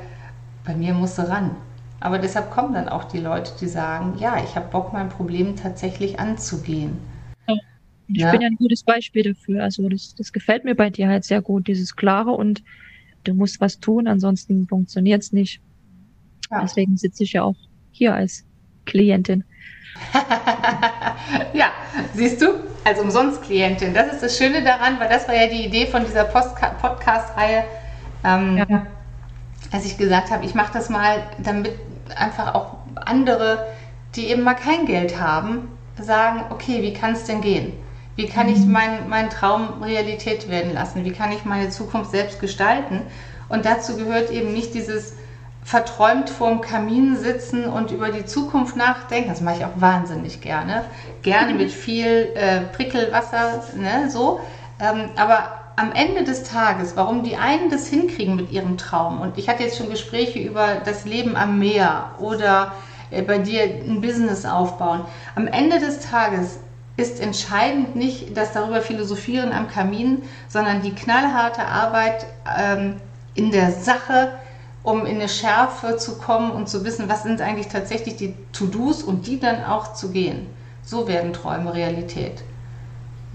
[0.65, 1.57] bei mir musst du ran.
[2.01, 5.57] Aber deshalb kommen dann auch die Leute, die sagen, ja, ich habe Bock, mein Problem
[5.57, 6.99] tatsächlich anzugehen.
[7.49, 7.55] Ja.
[8.09, 8.31] Ich ja.
[8.31, 9.63] bin ja ein gutes Beispiel dafür.
[9.65, 12.63] Also das, das gefällt mir bei dir halt sehr gut, dieses Klare und
[13.25, 15.61] du musst was tun, ansonsten funktioniert es nicht.
[16.51, 16.63] Ja.
[16.63, 17.57] Deswegen sitze ich ja auch
[17.91, 18.45] hier als
[18.85, 19.45] Klientin.
[21.53, 21.67] Ja,
[22.15, 22.55] siehst du,
[22.85, 23.95] als Umsonst-Klientin.
[23.95, 27.65] Das ist das Schöne daran, weil das war ja die Idee von dieser Podcast-Reihe.
[28.25, 28.87] Ähm, ja
[29.71, 31.73] als ich gesagt habe, ich mache das mal, damit
[32.17, 33.67] einfach auch andere,
[34.17, 35.69] die eben mal kein Geld haben,
[36.01, 37.73] sagen, okay, wie kann es denn gehen?
[38.17, 38.73] Wie kann ich mhm.
[38.73, 41.05] meinen mein Traum Realität werden lassen?
[41.05, 43.03] Wie kann ich meine Zukunft selbst gestalten?
[43.49, 45.15] Und dazu gehört eben nicht dieses
[45.69, 49.29] verträumt vorm Kamin sitzen und über die Zukunft nachdenken.
[49.29, 50.85] Das mache ich auch wahnsinnig gerne.
[51.21, 54.41] Gerne mit viel äh, Prickelwasser, ne, so.
[54.81, 59.37] Ähm, aber am Ende des Tages, warum die einen das hinkriegen mit ihrem Traum, und
[59.37, 62.73] ich hatte jetzt schon Gespräche über das Leben am Meer oder
[63.11, 65.03] äh, bei dir ein Business aufbauen,
[65.35, 66.61] am Ende des Tages
[66.97, 72.25] ist entscheidend nicht das darüber philosophieren am Kamin, sondern die knallharte Arbeit
[72.59, 72.95] ähm,
[73.35, 74.33] in der Sache,
[74.83, 79.03] um in eine Schärfe zu kommen und zu wissen, was sind eigentlich tatsächlich die To-Dos
[79.03, 80.47] und die dann auch zu gehen.
[80.83, 82.43] So werden Träume Realität.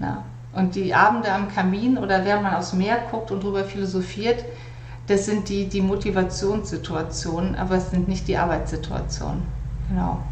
[0.00, 0.24] Ja.
[0.52, 4.44] Und die Abende am Kamin oder während man aufs Meer guckt und darüber philosophiert,
[5.06, 9.42] das sind die, die Motivationssituationen, aber es sind nicht die Arbeitssituationen.
[9.88, 10.22] Genau.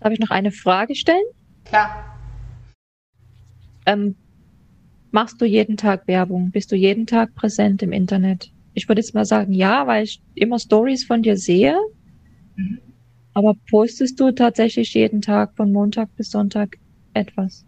[0.00, 1.24] Darf ich noch eine Frage stellen?
[1.64, 2.04] Klar.
[3.86, 4.16] Ähm,
[5.12, 6.50] machst du jeden Tag Werbung?
[6.50, 8.53] Bist du jeden Tag präsent im Internet?
[8.74, 11.76] Ich würde jetzt mal sagen, ja, weil ich immer Stories von dir sehe.
[12.56, 12.80] Mhm.
[13.32, 16.76] Aber postest du tatsächlich jeden Tag von Montag bis Sonntag
[17.14, 17.64] etwas?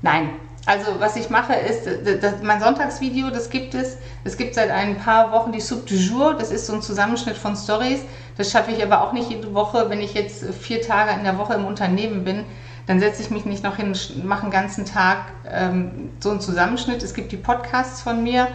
[0.00, 0.30] Nein,
[0.66, 1.88] also was ich mache ist,
[2.22, 3.98] das, mein Sonntagsvideo, das gibt es.
[4.24, 6.34] Es gibt seit ein paar Wochen die Sub du Jour.
[6.34, 8.04] Das ist so ein Zusammenschnitt von Stories.
[8.36, 9.90] Das schaffe ich aber auch nicht jede Woche.
[9.90, 12.44] Wenn ich jetzt vier Tage in der Woche im Unternehmen bin,
[12.86, 17.02] dann setze ich mich nicht noch hin, mache einen ganzen Tag ähm, so einen Zusammenschnitt.
[17.02, 18.48] Es gibt die Podcasts von mir.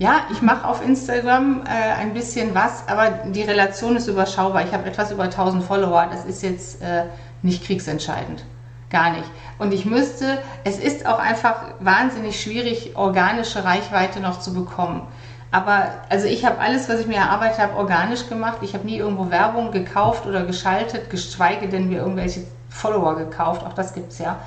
[0.00, 4.62] Ja, ich mache auf Instagram äh, ein bisschen was, aber die Relation ist überschaubar.
[4.64, 6.06] Ich habe etwas über 1000 Follower.
[6.08, 7.06] Das ist jetzt äh,
[7.42, 8.44] nicht kriegsentscheidend.
[8.90, 9.28] Gar nicht.
[9.58, 15.02] Und ich müsste, es ist auch einfach wahnsinnig schwierig, organische Reichweite noch zu bekommen.
[15.50, 18.58] Aber also ich habe alles, was ich mir erarbeitet habe, organisch gemacht.
[18.62, 23.64] Ich habe nie irgendwo Werbung gekauft oder geschaltet, geschweige denn mir irgendwelche Follower gekauft.
[23.66, 24.38] Auch das gibt es ja.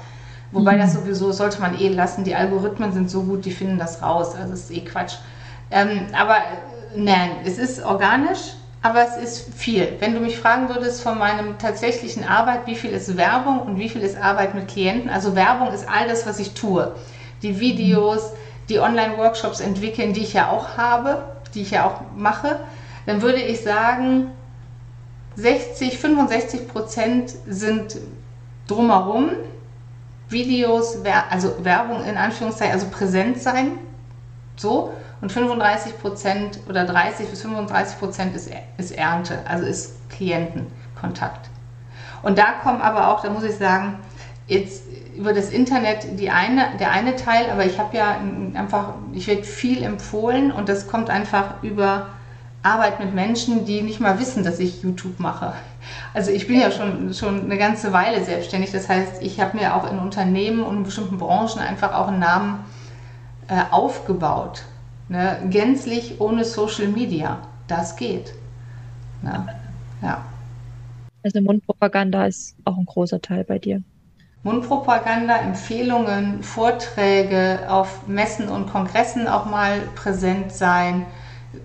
[0.54, 0.80] Wobei mhm.
[0.80, 2.24] das sowieso sollte man eh lassen.
[2.24, 4.34] Die Algorithmen sind so gut, die finden das raus.
[4.36, 5.16] Also das ist eh Quatsch.
[5.72, 6.38] Ähm, aber
[6.96, 9.96] nein, es ist organisch aber es ist viel.
[10.00, 13.90] Wenn du mich fragen würdest von meinem tatsächlichen Arbeit, wie viel ist Werbung und wie
[13.90, 15.10] viel ist Arbeit mit Klienten?
[15.10, 16.96] Also Werbung ist all das, was ich tue.
[17.44, 18.32] Die Videos,
[18.70, 21.24] die Online-Workshops entwickeln, die ich ja auch habe,
[21.54, 22.60] die ich ja auch mache,
[23.06, 24.32] dann würde ich sagen,
[25.36, 27.98] 60, 65 Prozent sind
[28.68, 29.30] drumherum.
[30.30, 30.98] Videos,
[31.30, 33.74] also Werbung in Anführungszeichen, also präsent sein,
[34.56, 41.50] so und 35 Prozent oder 30 bis 35 Prozent ist, ist Ernte, also ist Klientenkontakt.
[42.24, 44.00] Und da kommen aber auch, da muss ich sagen,
[44.48, 44.84] jetzt
[45.16, 48.18] über das Internet die eine, der eine Teil, aber ich habe ja
[48.54, 52.08] einfach, ich werde viel empfohlen und das kommt einfach über
[52.64, 55.54] Arbeit mit Menschen, die nicht mal wissen, dass ich YouTube mache.
[56.14, 59.76] Also ich bin ja schon, schon eine ganze Weile selbstständig, das heißt, ich habe mir
[59.76, 62.64] auch in Unternehmen und in bestimmten Branchen einfach auch einen Namen
[63.48, 64.64] äh, aufgebaut.
[65.12, 65.40] Ne?
[65.50, 67.40] Gänzlich ohne Social Media.
[67.68, 68.34] Das geht.
[69.22, 69.46] Ne?
[70.02, 70.24] Ja.
[71.22, 73.84] Also Mundpropaganda ist auch ein großer Teil bei dir.
[74.44, 81.06] Mundpropaganda, Empfehlungen, Vorträge auf Messen und Kongressen auch mal präsent sein.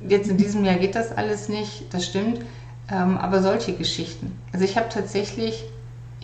[0.09, 2.41] Jetzt in diesem Jahr geht das alles nicht, das stimmt.
[2.91, 4.37] Ähm, aber solche Geschichten.
[4.53, 5.65] Also ich habe tatsächlich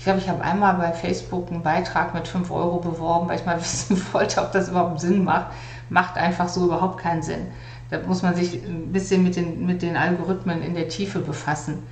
[0.03, 3.47] ich glaube, ich habe einmal bei Facebook einen Beitrag mit 5 Euro beworben, weil ich
[3.47, 5.53] mal wissen wollte, ob das überhaupt Sinn macht.
[5.93, 7.47] Macht einfach so überhaupt keinen Sinn.
[7.90, 11.82] Da muss man sich ein bisschen mit den, mit den Algorithmen in der Tiefe befassen.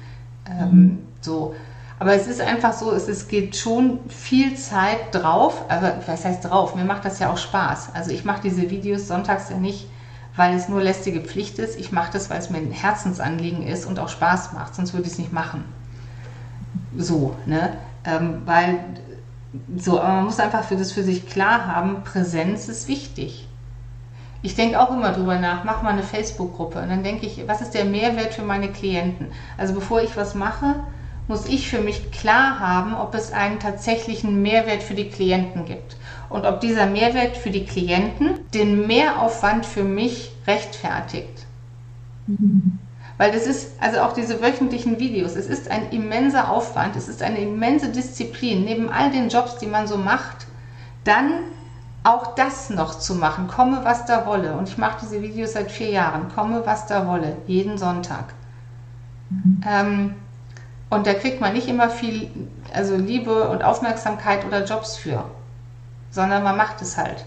[0.49, 0.99] Ähm, mhm.
[1.21, 1.55] so.
[1.99, 5.65] Aber es ist einfach so, es, es geht schon viel Zeit drauf.
[5.69, 6.75] Aber was heißt drauf?
[6.75, 7.91] Mir macht das ja auch Spaß.
[7.95, 9.87] Also ich mache diese Videos sonntags ja nicht,
[10.35, 11.79] weil es nur lästige Pflicht ist.
[11.79, 14.75] Ich mache das, weil es mir ein Herzensanliegen ist und auch Spaß macht.
[14.75, 15.65] Sonst würde ich es nicht machen.
[16.97, 17.75] So, ne?
[18.07, 18.79] Ähm, weil
[19.77, 23.47] so, aber man muss einfach für das für sich klar haben, Präsenz ist wichtig.
[24.43, 27.61] Ich denke auch immer drüber nach, mach mal eine Facebook-Gruppe und dann denke ich, was
[27.61, 29.29] ist der Mehrwert für meine Klienten?
[29.59, 30.77] Also bevor ich was mache,
[31.29, 35.97] muss ich für mich klar haben, ob es einen tatsächlichen Mehrwert für die Klienten gibt
[36.29, 41.47] und ob dieser Mehrwert für die Klienten den Mehraufwand für mich rechtfertigt.
[42.27, 42.79] Mhm.
[43.19, 47.23] Weil das ist, also auch diese wöchentlichen Videos, es ist ein immenser Aufwand, es ist
[47.23, 50.47] eine immense Disziplin, neben all den Jobs, die man so macht,
[51.05, 51.33] dann
[52.03, 54.55] auch das noch zu machen, komme was da wolle.
[54.55, 58.35] Und ich mache diese Videos seit vier Jahren, komme was da wolle, jeden Sonntag.
[59.31, 59.61] Mhm.
[59.67, 60.15] Ähm,
[60.89, 62.31] und da kriegt man nicht immer viel,
[62.73, 65.25] also Liebe und Aufmerksamkeit oder Jobs für,
[66.11, 67.25] sondern man macht es halt.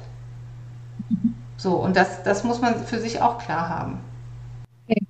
[1.10, 1.36] Mhm.
[1.58, 4.00] So, und das, das muss man für sich auch klar haben.
[4.88, 5.02] Okay.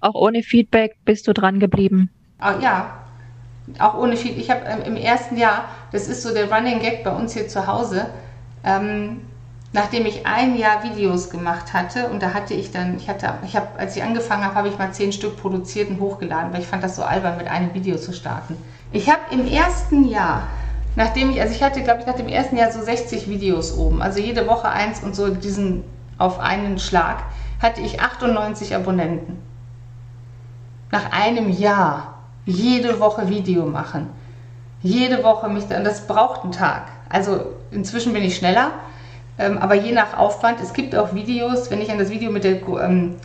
[0.00, 2.10] Auch ohne Feedback bist du dran geblieben?
[2.38, 2.94] Ah, ja,
[3.80, 4.42] auch ohne Feedback.
[4.42, 7.48] Ich habe ähm, im ersten Jahr, das ist so der Running Gag bei uns hier
[7.48, 8.06] zu Hause,
[8.64, 9.20] ähm,
[9.72, 13.54] nachdem ich ein Jahr Videos gemacht hatte und da hatte ich dann, ich hatte, ich
[13.56, 16.66] habe, als ich angefangen habe, habe ich mal zehn Stück produziert und hochgeladen, weil ich
[16.66, 18.56] fand das so albern, mit einem Video zu starten.
[18.92, 20.48] Ich habe im ersten Jahr,
[20.96, 24.00] nachdem ich, also ich hatte, glaube ich, nach dem ersten Jahr so 60 Videos oben,
[24.00, 25.84] also jede Woche eins und so diesen
[26.16, 27.22] auf einen Schlag,
[27.60, 29.38] hatte ich 98 Abonnenten
[30.90, 32.14] nach einem Jahr
[32.46, 34.08] jede Woche Video machen.
[34.80, 36.86] Jede Woche mich, und das braucht einen Tag.
[37.10, 37.40] Also
[37.70, 38.72] inzwischen bin ich schneller,
[39.38, 40.60] ähm, aber je nach Aufwand.
[40.60, 43.16] Es gibt auch Videos, wenn ich an das Video mit der ähm,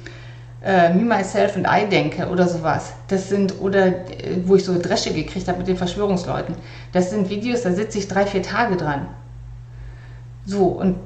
[0.63, 2.93] äh, Me, Myself and I denke oder sowas.
[3.07, 6.55] Das sind, oder äh, wo ich so Dresche gekriegt habe mit den Verschwörungsleuten.
[6.91, 9.07] Das sind Videos, da sitze ich drei, vier Tage dran.
[10.45, 10.97] So, und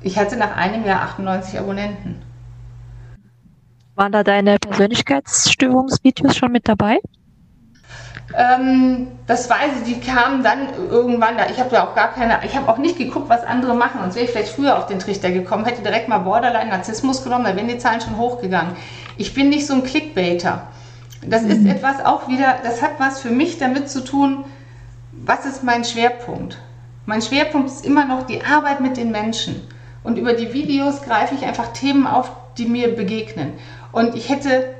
[0.00, 2.22] ich hatte nach einem Jahr 98 Abonnenten.
[3.94, 6.98] Waren da deine Persönlichkeitsstörungsvideos schon mit dabei?
[8.34, 11.46] Ähm, das weiß ich, die kamen dann irgendwann da.
[11.48, 14.00] Ich habe ja auch gar keine, ich habe auch nicht geguckt, was andere machen.
[14.00, 17.44] Sonst wäre ich vielleicht früher auf den Trichter gekommen, hätte direkt mal Borderline Narzissmus genommen,
[17.44, 18.74] da wären die Zahlen schon hochgegangen.
[19.16, 20.66] Ich bin nicht so ein Clickbaiter.
[21.24, 21.50] Das mhm.
[21.50, 24.44] ist etwas auch wieder, das hat was für mich damit zu tun,
[25.12, 26.58] was ist mein Schwerpunkt?
[27.06, 29.66] Mein Schwerpunkt ist immer noch die Arbeit mit den Menschen.
[30.02, 33.54] Und über die Videos greife ich einfach Themen auf, die mir begegnen.
[33.92, 34.75] Und ich hätte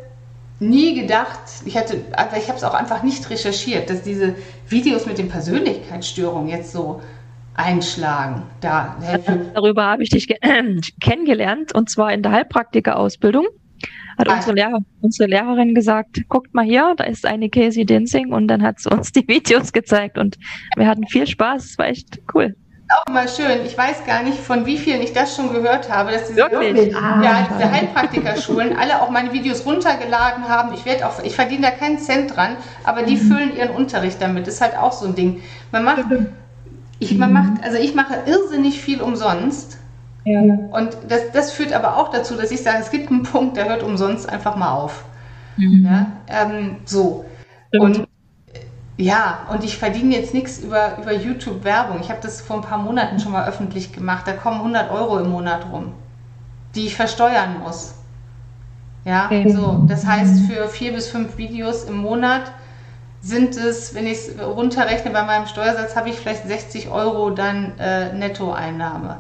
[0.59, 4.35] nie gedacht, ich hätte, ich habe es auch einfach nicht recherchiert, dass diese
[4.69, 7.03] Videos mit den Persönlichkeitsstörungen jetzt so
[7.55, 8.43] einschlagen.
[8.61, 8.97] Da,
[9.55, 10.29] Darüber habe ich dich
[11.01, 13.47] kennengelernt und zwar in der Heilpraktiker-Ausbildung.
[14.19, 14.37] Hat ah.
[14.37, 18.63] unsere, Lehrer, unsere Lehrerin gesagt, guckt mal hier, da ist eine Casey Dinsing und dann
[18.63, 20.39] hat sie uns die Videos gezeigt und
[20.77, 22.55] wir hatten viel Spaß, es war echt cool
[22.89, 23.65] auch mal schön.
[23.65, 26.95] Ich weiß gar nicht, von wie vielen ich das schon gehört habe, dass diese, wirklich?
[26.97, 27.21] Ah.
[27.23, 30.73] ja, diese Heilpraktikerschulen alle auch meine Videos runtergeladen haben.
[30.75, 33.21] Ich werde auch, ich verdiene da keinen Cent dran, aber die mhm.
[33.21, 34.47] füllen ihren Unterricht damit.
[34.47, 35.43] Das ist halt auch so ein Ding.
[35.73, 36.05] Man macht,
[36.99, 39.79] ich, man macht, also ich mache irrsinnig viel umsonst.
[40.25, 40.41] Ja.
[40.41, 43.69] Und das, das führt aber auch dazu, dass ich sage, es gibt einen Punkt, der
[43.69, 45.05] hört umsonst einfach mal auf.
[45.57, 45.87] Mhm.
[45.87, 47.25] Ja, ähm, so.
[47.73, 48.07] Und
[48.99, 52.01] ja, und ich verdiene jetzt nichts über, über YouTube-Werbung.
[52.01, 54.27] Ich habe das vor ein paar Monaten schon mal öffentlich gemacht.
[54.27, 55.93] Da kommen 100 Euro im Monat rum,
[56.75, 57.95] die ich versteuern muss.
[59.05, 59.51] Ja, okay.
[59.51, 59.85] so.
[59.87, 62.53] Das heißt, für vier bis fünf Videos im Monat
[63.21, 67.79] sind es, wenn ich es runterrechne bei meinem Steuersatz, habe ich vielleicht 60 Euro dann
[67.79, 69.19] äh, Nettoeinnahme.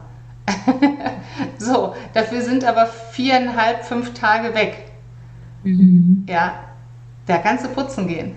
[1.59, 4.90] so, dafür sind aber viereinhalb, fünf Tage weg.
[5.65, 6.24] Mhm.
[6.28, 6.55] Ja,
[7.27, 8.36] da kannst du putzen gehen.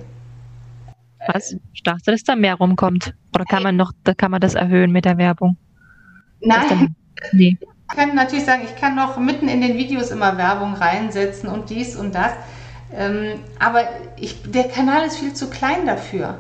[1.32, 1.56] Was?
[1.74, 3.14] Ich dachte, dass da mehr rumkommt.
[3.36, 5.58] Oder kann man noch, da kann man das erhöhen mit der Werbung?
[6.42, 6.96] Nein.
[7.34, 7.58] nee.
[7.62, 11.70] Ich kann natürlich sagen, ich kann noch mitten in den Videos immer Werbung reinsetzen und
[11.70, 12.32] dies und das.
[12.96, 13.84] Ähm, aber
[14.18, 16.40] ich, der Kanal ist viel zu klein dafür.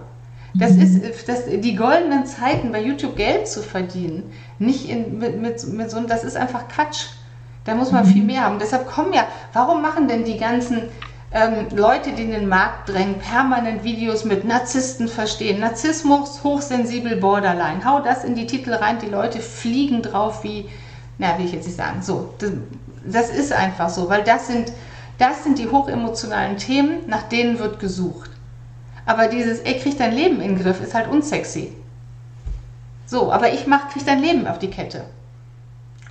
[0.56, 0.82] Das mhm.
[0.82, 4.32] ist das, die goldenen Zeiten bei YouTube Geld zu verdienen.
[4.58, 7.08] Nicht in, mit, mit, mit so das ist einfach Quatsch.
[7.66, 8.12] Da muss man mhm.
[8.12, 8.58] viel mehr haben.
[8.58, 10.90] Deshalb kommen ja, warum machen denn die ganzen
[11.32, 15.60] ähm, Leute, die in den Markt drängen, permanent Videos mit Narzissten verstehen.
[15.60, 17.86] Narzissmus, hochsensibel, borderline.
[17.86, 20.70] Hau das in die Titel rein, die Leute fliegen drauf wie,
[21.20, 22.02] na, will ich jetzt nicht sagen.
[22.02, 22.52] So, das,
[23.06, 24.72] das ist einfach so, weil das sind,
[25.20, 28.32] das sind die hochemotionalen Themen, nach denen wird gesucht.
[29.06, 31.74] Aber dieses, ey, krieg dein Leben in den Griff, ist halt unsexy.
[33.06, 35.06] So, aber ich mach, krieg dein Leben auf die Kette.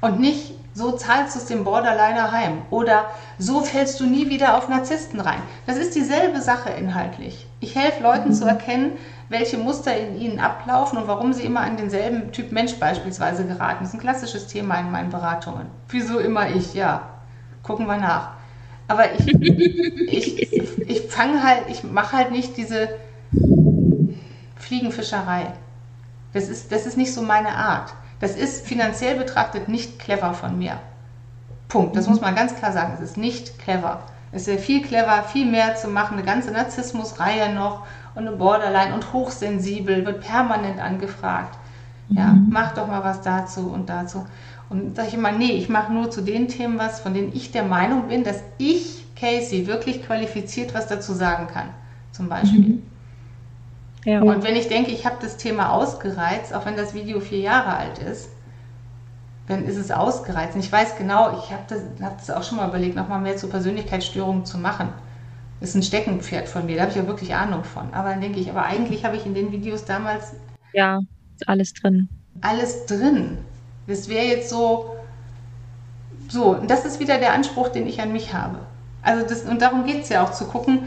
[0.00, 2.62] Und nicht, so zahlst du es dem Borderliner heim.
[2.70, 3.06] Oder
[3.36, 5.42] so fällst du nie wieder auf Narzissten rein.
[5.66, 7.48] Das ist dieselbe Sache inhaltlich.
[7.58, 8.34] Ich helfe Leuten mhm.
[8.34, 8.92] zu erkennen,
[9.28, 13.78] welche Muster in ihnen ablaufen und warum sie immer an denselben Typ Mensch beispielsweise geraten.
[13.80, 15.66] Das ist ein klassisches Thema in meinen Beratungen.
[15.88, 16.74] Wieso immer ich?
[16.74, 17.08] Ja,
[17.64, 18.30] gucken wir nach.
[18.86, 19.26] Aber ich,
[20.46, 22.90] ich, ich fange halt, ich mache halt nicht diese
[24.54, 25.54] Fliegenfischerei.
[26.32, 27.92] Das ist, das ist nicht so meine Art.
[28.20, 30.78] Das ist finanziell betrachtet nicht clever von mir.
[31.68, 31.96] Punkt.
[31.96, 32.94] Das muss man ganz klar sagen.
[32.94, 34.02] Es ist nicht clever.
[34.32, 38.94] Es wäre viel clever, viel mehr zu machen, eine ganze Narzissmusreihe noch und eine Borderline
[38.94, 41.56] und hochsensibel, wird permanent angefragt.
[42.10, 42.48] Ja, mhm.
[42.50, 44.26] mach doch mal was dazu und dazu.
[44.70, 47.52] Und sage ich immer, nee, ich mache nur zu den Themen was, von denen ich
[47.52, 51.68] der Meinung bin, dass ich, Casey, wirklich qualifiziert was dazu sagen kann.
[52.12, 52.60] Zum Beispiel.
[52.60, 52.82] Mhm.
[54.08, 54.22] Ja.
[54.22, 57.76] Und wenn ich denke, ich habe das Thema ausgereizt, auch wenn das Video vier Jahre
[57.76, 58.30] alt ist,
[59.48, 60.54] dann ist es ausgereizt.
[60.54, 63.36] Und ich weiß genau, ich habe das, hab das auch schon mal überlegt, nochmal mehr
[63.36, 64.88] zu Persönlichkeitsstörungen zu machen.
[65.60, 67.92] Das ist ein Steckenpferd von mir, da habe ich ja wirklich Ahnung von.
[67.92, 70.32] Aber dann denke ich, aber eigentlich habe ich in den Videos damals.
[70.72, 71.00] Ja,
[71.36, 72.08] ist alles drin.
[72.40, 73.36] Alles drin.
[73.88, 74.96] Das wäre jetzt so.
[76.30, 78.60] So, und das ist wieder der Anspruch, den ich an mich habe.
[79.02, 80.84] Also das, und darum geht es ja auch zu gucken,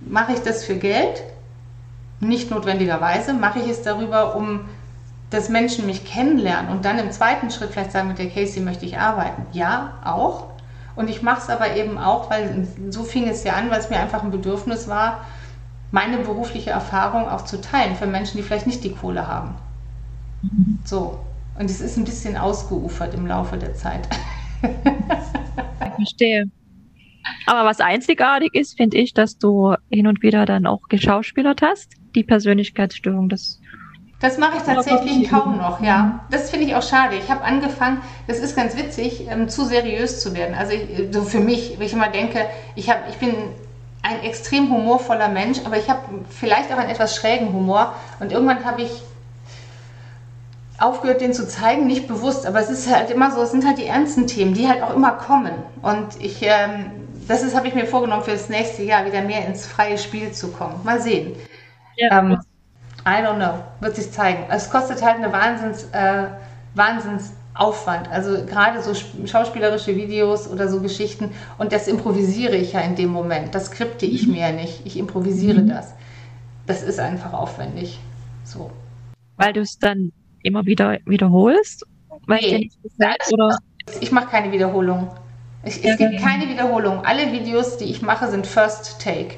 [0.00, 1.22] mache ich das für Geld?
[2.20, 3.34] Nicht notwendigerweise.
[3.34, 4.68] Mache ich es darüber, um
[5.30, 8.86] dass Menschen mich kennenlernen und dann im zweiten Schritt vielleicht sagen, mit der Casey möchte
[8.86, 9.46] ich arbeiten.
[9.52, 10.46] Ja, auch.
[10.96, 13.90] Und ich mache es aber eben auch, weil so fing es ja an, weil es
[13.90, 15.24] mir einfach ein Bedürfnis war,
[15.90, 19.54] meine berufliche Erfahrung auch zu teilen für Menschen, die vielleicht nicht die Kohle haben.
[20.42, 20.78] Mhm.
[20.84, 21.20] So.
[21.58, 24.08] Und es ist ein bisschen ausgeufert im Laufe der Zeit.
[24.62, 26.50] ich verstehe.
[27.46, 31.97] Aber was einzigartig ist, finde ich, dass du hin und wieder dann auch geschauspielert hast.
[32.18, 33.60] Die Persönlichkeitsstörung, das
[34.20, 36.18] das mache ich tatsächlich kaum noch, ja.
[36.32, 37.14] Das finde ich auch schade.
[37.14, 40.56] Ich habe angefangen, das ist ganz witzig, ähm, zu seriös zu werden.
[40.56, 42.40] Also ich, so für mich, wenn ich immer denke,
[42.74, 43.32] ich, hab, ich bin
[44.02, 46.00] ein extrem humorvoller Mensch, aber ich habe
[46.30, 47.94] vielleicht auch einen etwas schrägen Humor.
[48.18, 48.90] Und irgendwann habe ich
[50.78, 53.78] aufgehört, den zu zeigen, nicht bewusst, aber es ist halt immer so, es sind halt
[53.78, 55.52] die ernsten Themen, die halt auch immer kommen.
[55.82, 56.90] Und ich, ähm,
[57.28, 60.32] das ist, habe ich mir vorgenommen, für das nächste Jahr wieder mehr ins freie Spiel
[60.32, 60.80] zu kommen.
[60.82, 61.36] Mal sehen.
[61.98, 62.20] Ja.
[62.20, 62.38] Ähm,
[63.06, 64.44] I don't know, wird sich zeigen.
[64.50, 66.24] Es kostet halt eine Wahnsinns, äh,
[66.74, 68.08] Wahnsinnsaufwand.
[68.10, 68.94] Also gerade so
[69.26, 71.30] schauspielerische Videos oder so Geschichten.
[71.58, 73.54] Und das improvisiere ich ja in dem Moment.
[73.54, 74.34] Das skripte ich mhm.
[74.34, 74.86] mir ja nicht.
[74.86, 75.68] Ich improvisiere mhm.
[75.68, 75.94] das.
[76.66, 77.98] Das ist einfach aufwendig.
[78.44, 78.70] So.
[79.36, 80.12] Weil du es dann
[80.42, 81.84] immer wieder wiederholst?
[82.26, 82.70] Weil nee.
[82.82, 83.58] Gesagt, oder?
[84.00, 85.10] Ich mache keine Wiederholung.
[85.64, 87.04] Ich, es gibt keine Wiederholung.
[87.04, 89.36] Alle Videos, die ich mache, sind First Take.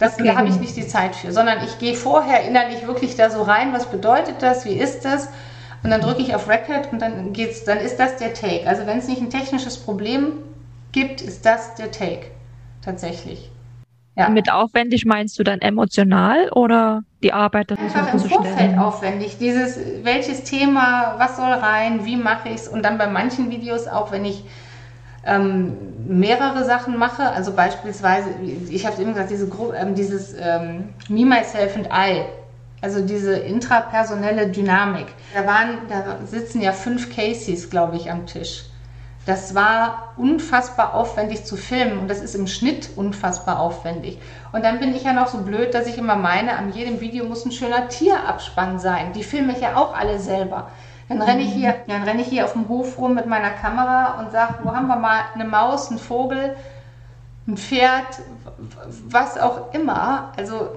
[0.00, 3.28] Das, da habe ich nicht die Zeit für, sondern ich gehe vorher innerlich wirklich da
[3.28, 5.28] so rein, was bedeutet das, wie ist das?
[5.82, 8.66] Und dann drücke ich auf Record und dann geht's, dann ist das der Take.
[8.66, 10.32] Also wenn es nicht ein technisches Problem
[10.92, 12.28] gibt, ist das der Take.
[12.82, 13.50] Tatsächlich.
[14.16, 14.30] Ja.
[14.30, 17.70] Mit aufwendig meinst du dann emotional oder die Arbeit?
[17.70, 19.36] Das Einfach im Vorfeld aufwendig.
[19.38, 22.68] Dieses, welches Thema, was soll rein, wie mache ich es?
[22.68, 24.44] Und dann bei manchen Videos auch, wenn ich
[25.24, 25.76] ähm,
[26.06, 27.30] mehrere Sachen mache.
[27.30, 28.30] Also beispielsweise,
[28.68, 32.24] ich habe eben gesagt, diese ähm, dieses ähm, Me, Myself and I.
[32.82, 35.08] Also diese intrapersonelle Dynamik.
[35.34, 38.64] Da waren, da sitzen ja fünf Cases, glaube ich, am Tisch.
[39.26, 44.18] Das war unfassbar aufwendig zu filmen und das ist im Schnitt unfassbar aufwendig.
[44.52, 47.26] Und dann bin ich ja noch so blöd, dass ich immer meine, an jedem Video
[47.26, 49.12] muss ein schöner Tierabspann sein.
[49.12, 50.70] Die filme ich ja auch alle selber.
[51.10, 54.20] Dann renne ich hier, dann renne ich hier auf dem Hof rum mit meiner Kamera
[54.20, 56.54] und sage, wo haben wir mal eine Maus, einen Vogel,
[57.48, 58.22] ein Pferd,
[59.08, 60.32] was auch immer.
[60.36, 60.70] Also,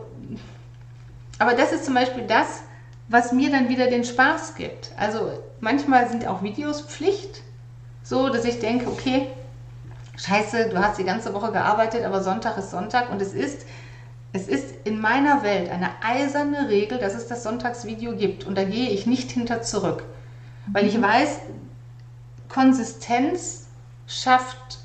[1.37, 2.63] aber das ist zum Beispiel das,
[3.09, 4.91] was mir dann wieder den Spaß gibt.
[4.97, 5.29] Also
[5.59, 7.43] manchmal sind auch Videos Pflicht,
[8.01, 9.27] so dass ich denke, okay,
[10.17, 13.67] scheiße, du hast die ganze Woche gearbeitet, aber Sonntag ist Sonntag und es ist
[14.35, 18.63] es ist in meiner Welt eine eiserne Regel, dass es das Sonntagsvideo gibt und da
[18.63, 20.03] gehe ich nicht hinter zurück.
[20.67, 21.41] Weil ich weiß,
[22.49, 23.67] Konsistenz
[24.07, 24.79] schafft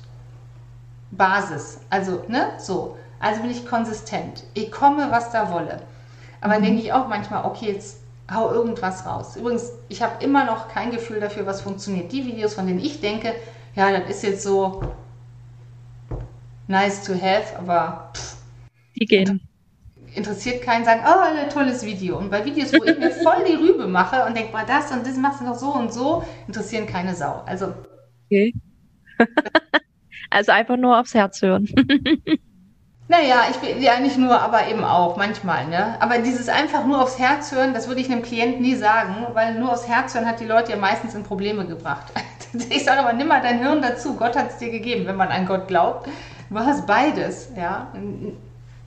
[1.11, 1.79] Basis.
[1.89, 2.97] Also, ne, so.
[3.19, 4.43] Also bin ich konsistent.
[4.53, 5.81] Ich komme, was da wolle.
[6.41, 6.67] Aber dann mhm.
[6.67, 7.99] denke ich auch manchmal, okay, jetzt
[8.31, 9.35] hau irgendwas raus.
[9.35, 12.11] Übrigens, ich habe immer noch kein Gefühl dafür, was funktioniert.
[12.11, 13.33] Die Videos, von denen ich denke,
[13.75, 14.81] ja, das ist jetzt so
[16.67, 18.37] nice to have, aber pff,
[18.99, 19.48] die gehen
[20.15, 22.17] interessiert keinen, sagen, oh, ein tolles Video.
[22.17, 25.17] Und bei Videos, wo ich mir voll die Rübe mache und denke, das und das
[25.17, 27.43] machst du noch so und so, interessieren keine Sau.
[27.45, 27.73] Also.
[28.25, 28.53] Okay.
[30.29, 31.67] also einfach nur aufs Herz hören.
[33.09, 35.65] Naja, ich bin ja nicht nur, aber eben auch manchmal.
[35.65, 35.99] Ne?
[35.99, 39.59] Aber dieses einfach nur aufs Herz hören, das würde ich einem Klient nie sagen, weil
[39.59, 42.13] nur aufs Herz hören hat die Leute ja meistens in Probleme gebracht.
[42.71, 44.15] Ich sage aber, nimm mal dein Hirn dazu.
[44.15, 46.09] Gott hat es dir gegeben, wenn man an Gott glaubt.
[46.49, 47.51] Du hast beides.
[47.55, 47.93] Ja?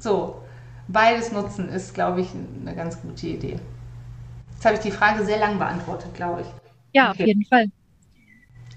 [0.01, 0.43] So,
[0.89, 2.29] beides nutzen ist, glaube ich,
[2.61, 3.59] eine ganz gute Idee.
[4.53, 6.47] Jetzt habe ich die Frage sehr lang beantwortet, glaube ich.
[6.93, 7.23] Ja, okay.
[7.23, 7.67] auf jeden Fall.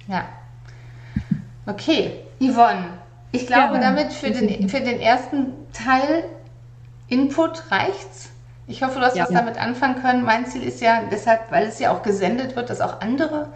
[0.08, 0.26] Ja.
[1.66, 3.00] Okay, Yvonne,
[3.32, 6.26] ich glaube, ja, damit für den, für den ersten Teil
[7.08, 8.30] Input reicht's.
[8.68, 9.40] Ich hoffe, du hast ja, was ja.
[9.40, 10.24] damit anfangen können.
[10.24, 13.50] Mein Ziel ist ja deshalb, weil es ja auch gesendet wird, dass auch andere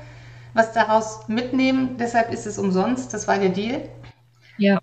[0.54, 1.98] was daraus mitnehmen.
[1.98, 3.14] Deshalb ist es umsonst.
[3.14, 3.82] Das war der Deal.
[4.58, 4.80] Ja.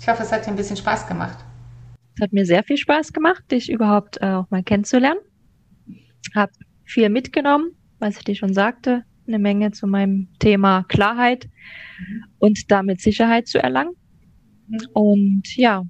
[0.00, 1.38] Ich hoffe, es hat dir ein bisschen Spaß gemacht.
[2.14, 5.20] Es hat mir sehr viel Spaß gemacht, dich überhaupt äh, auch mal kennenzulernen.
[6.34, 6.50] Hab
[6.84, 11.48] viel mitgenommen, was ich dir schon sagte eine Menge zu meinem Thema Klarheit
[12.38, 13.94] und damit Sicherheit zu erlangen.
[14.92, 15.84] Und ja,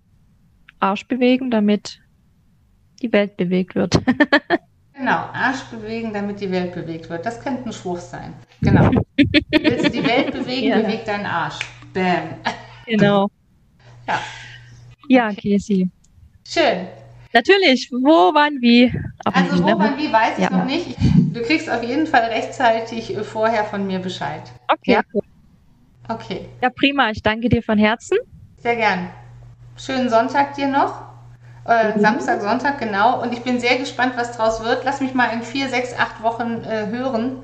[0.81, 2.01] Arsch bewegen, damit
[3.03, 4.01] die Welt bewegt wird.
[4.93, 7.25] genau, Arsch bewegen, damit die Welt bewegt wird.
[7.25, 8.35] Das könnte ein Spruch sein.
[8.61, 8.91] Genau.
[9.51, 10.81] Willst du die Welt bewegen, ja.
[10.81, 11.59] beweg deinen Arsch.
[11.93, 12.35] Bam.
[12.87, 13.29] Genau.
[14.07, 14.21] Ja.
[15.09, 15.89] Ja, Casey.
[16.47, 16.89] Schön.
[17.33, 18.93] Natürlich, wo, wann, wie.
[19.25, 20.51] Also wo, wann, wie, weiß ich ja.
[20.51, 20.97] noch nicht.
[21.33, 24.43] Du kriegst auf jeden Fall rechtzeitig äh, vorher von mir Bescheid.
[24.69, 25.01] Okay, ja?
[25.13, 25.23] cool.
[26.09, 26.47] Okay.
[26.63, 27.11] Ja, prima.
[27.11, 28.19] Ich danke dir von Herzen.
[28.59, 29.11] Sehr gern.
[29.77, 31.15] Schönen Sonntag dir noch.
[31.67, 32.01] Äh, mhm.
[32.01, 33.23] Samstag, Sonntag, genau.
[33.23, 34.85] Und ich bin sehr gespannt, was draus wird.
[34.85, 37.39] Lass mich mal in vier, sechs, acht Wochen äh, hören,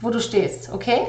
[0.00, 1.00] wo du stehst, okay?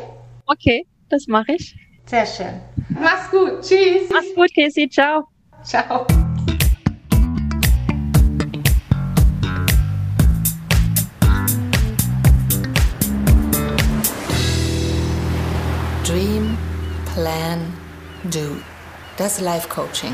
[0.48, 1.76] Okay, das mache ich.
[2.06, 2.62] Sehr schön.
[2.90, 3.62] Mach's gut.
[3.62, 4.10] Tschüss.
[4.12, 4.90] Mach's gut, Casey.
[4.90, 5.28] Ciao.
[5.64, 6.06] Ciao.
[17.26, 17.74] Plan,
[18.26, 18.56] Do.
[19.18, 20.14] Das Life Coaching.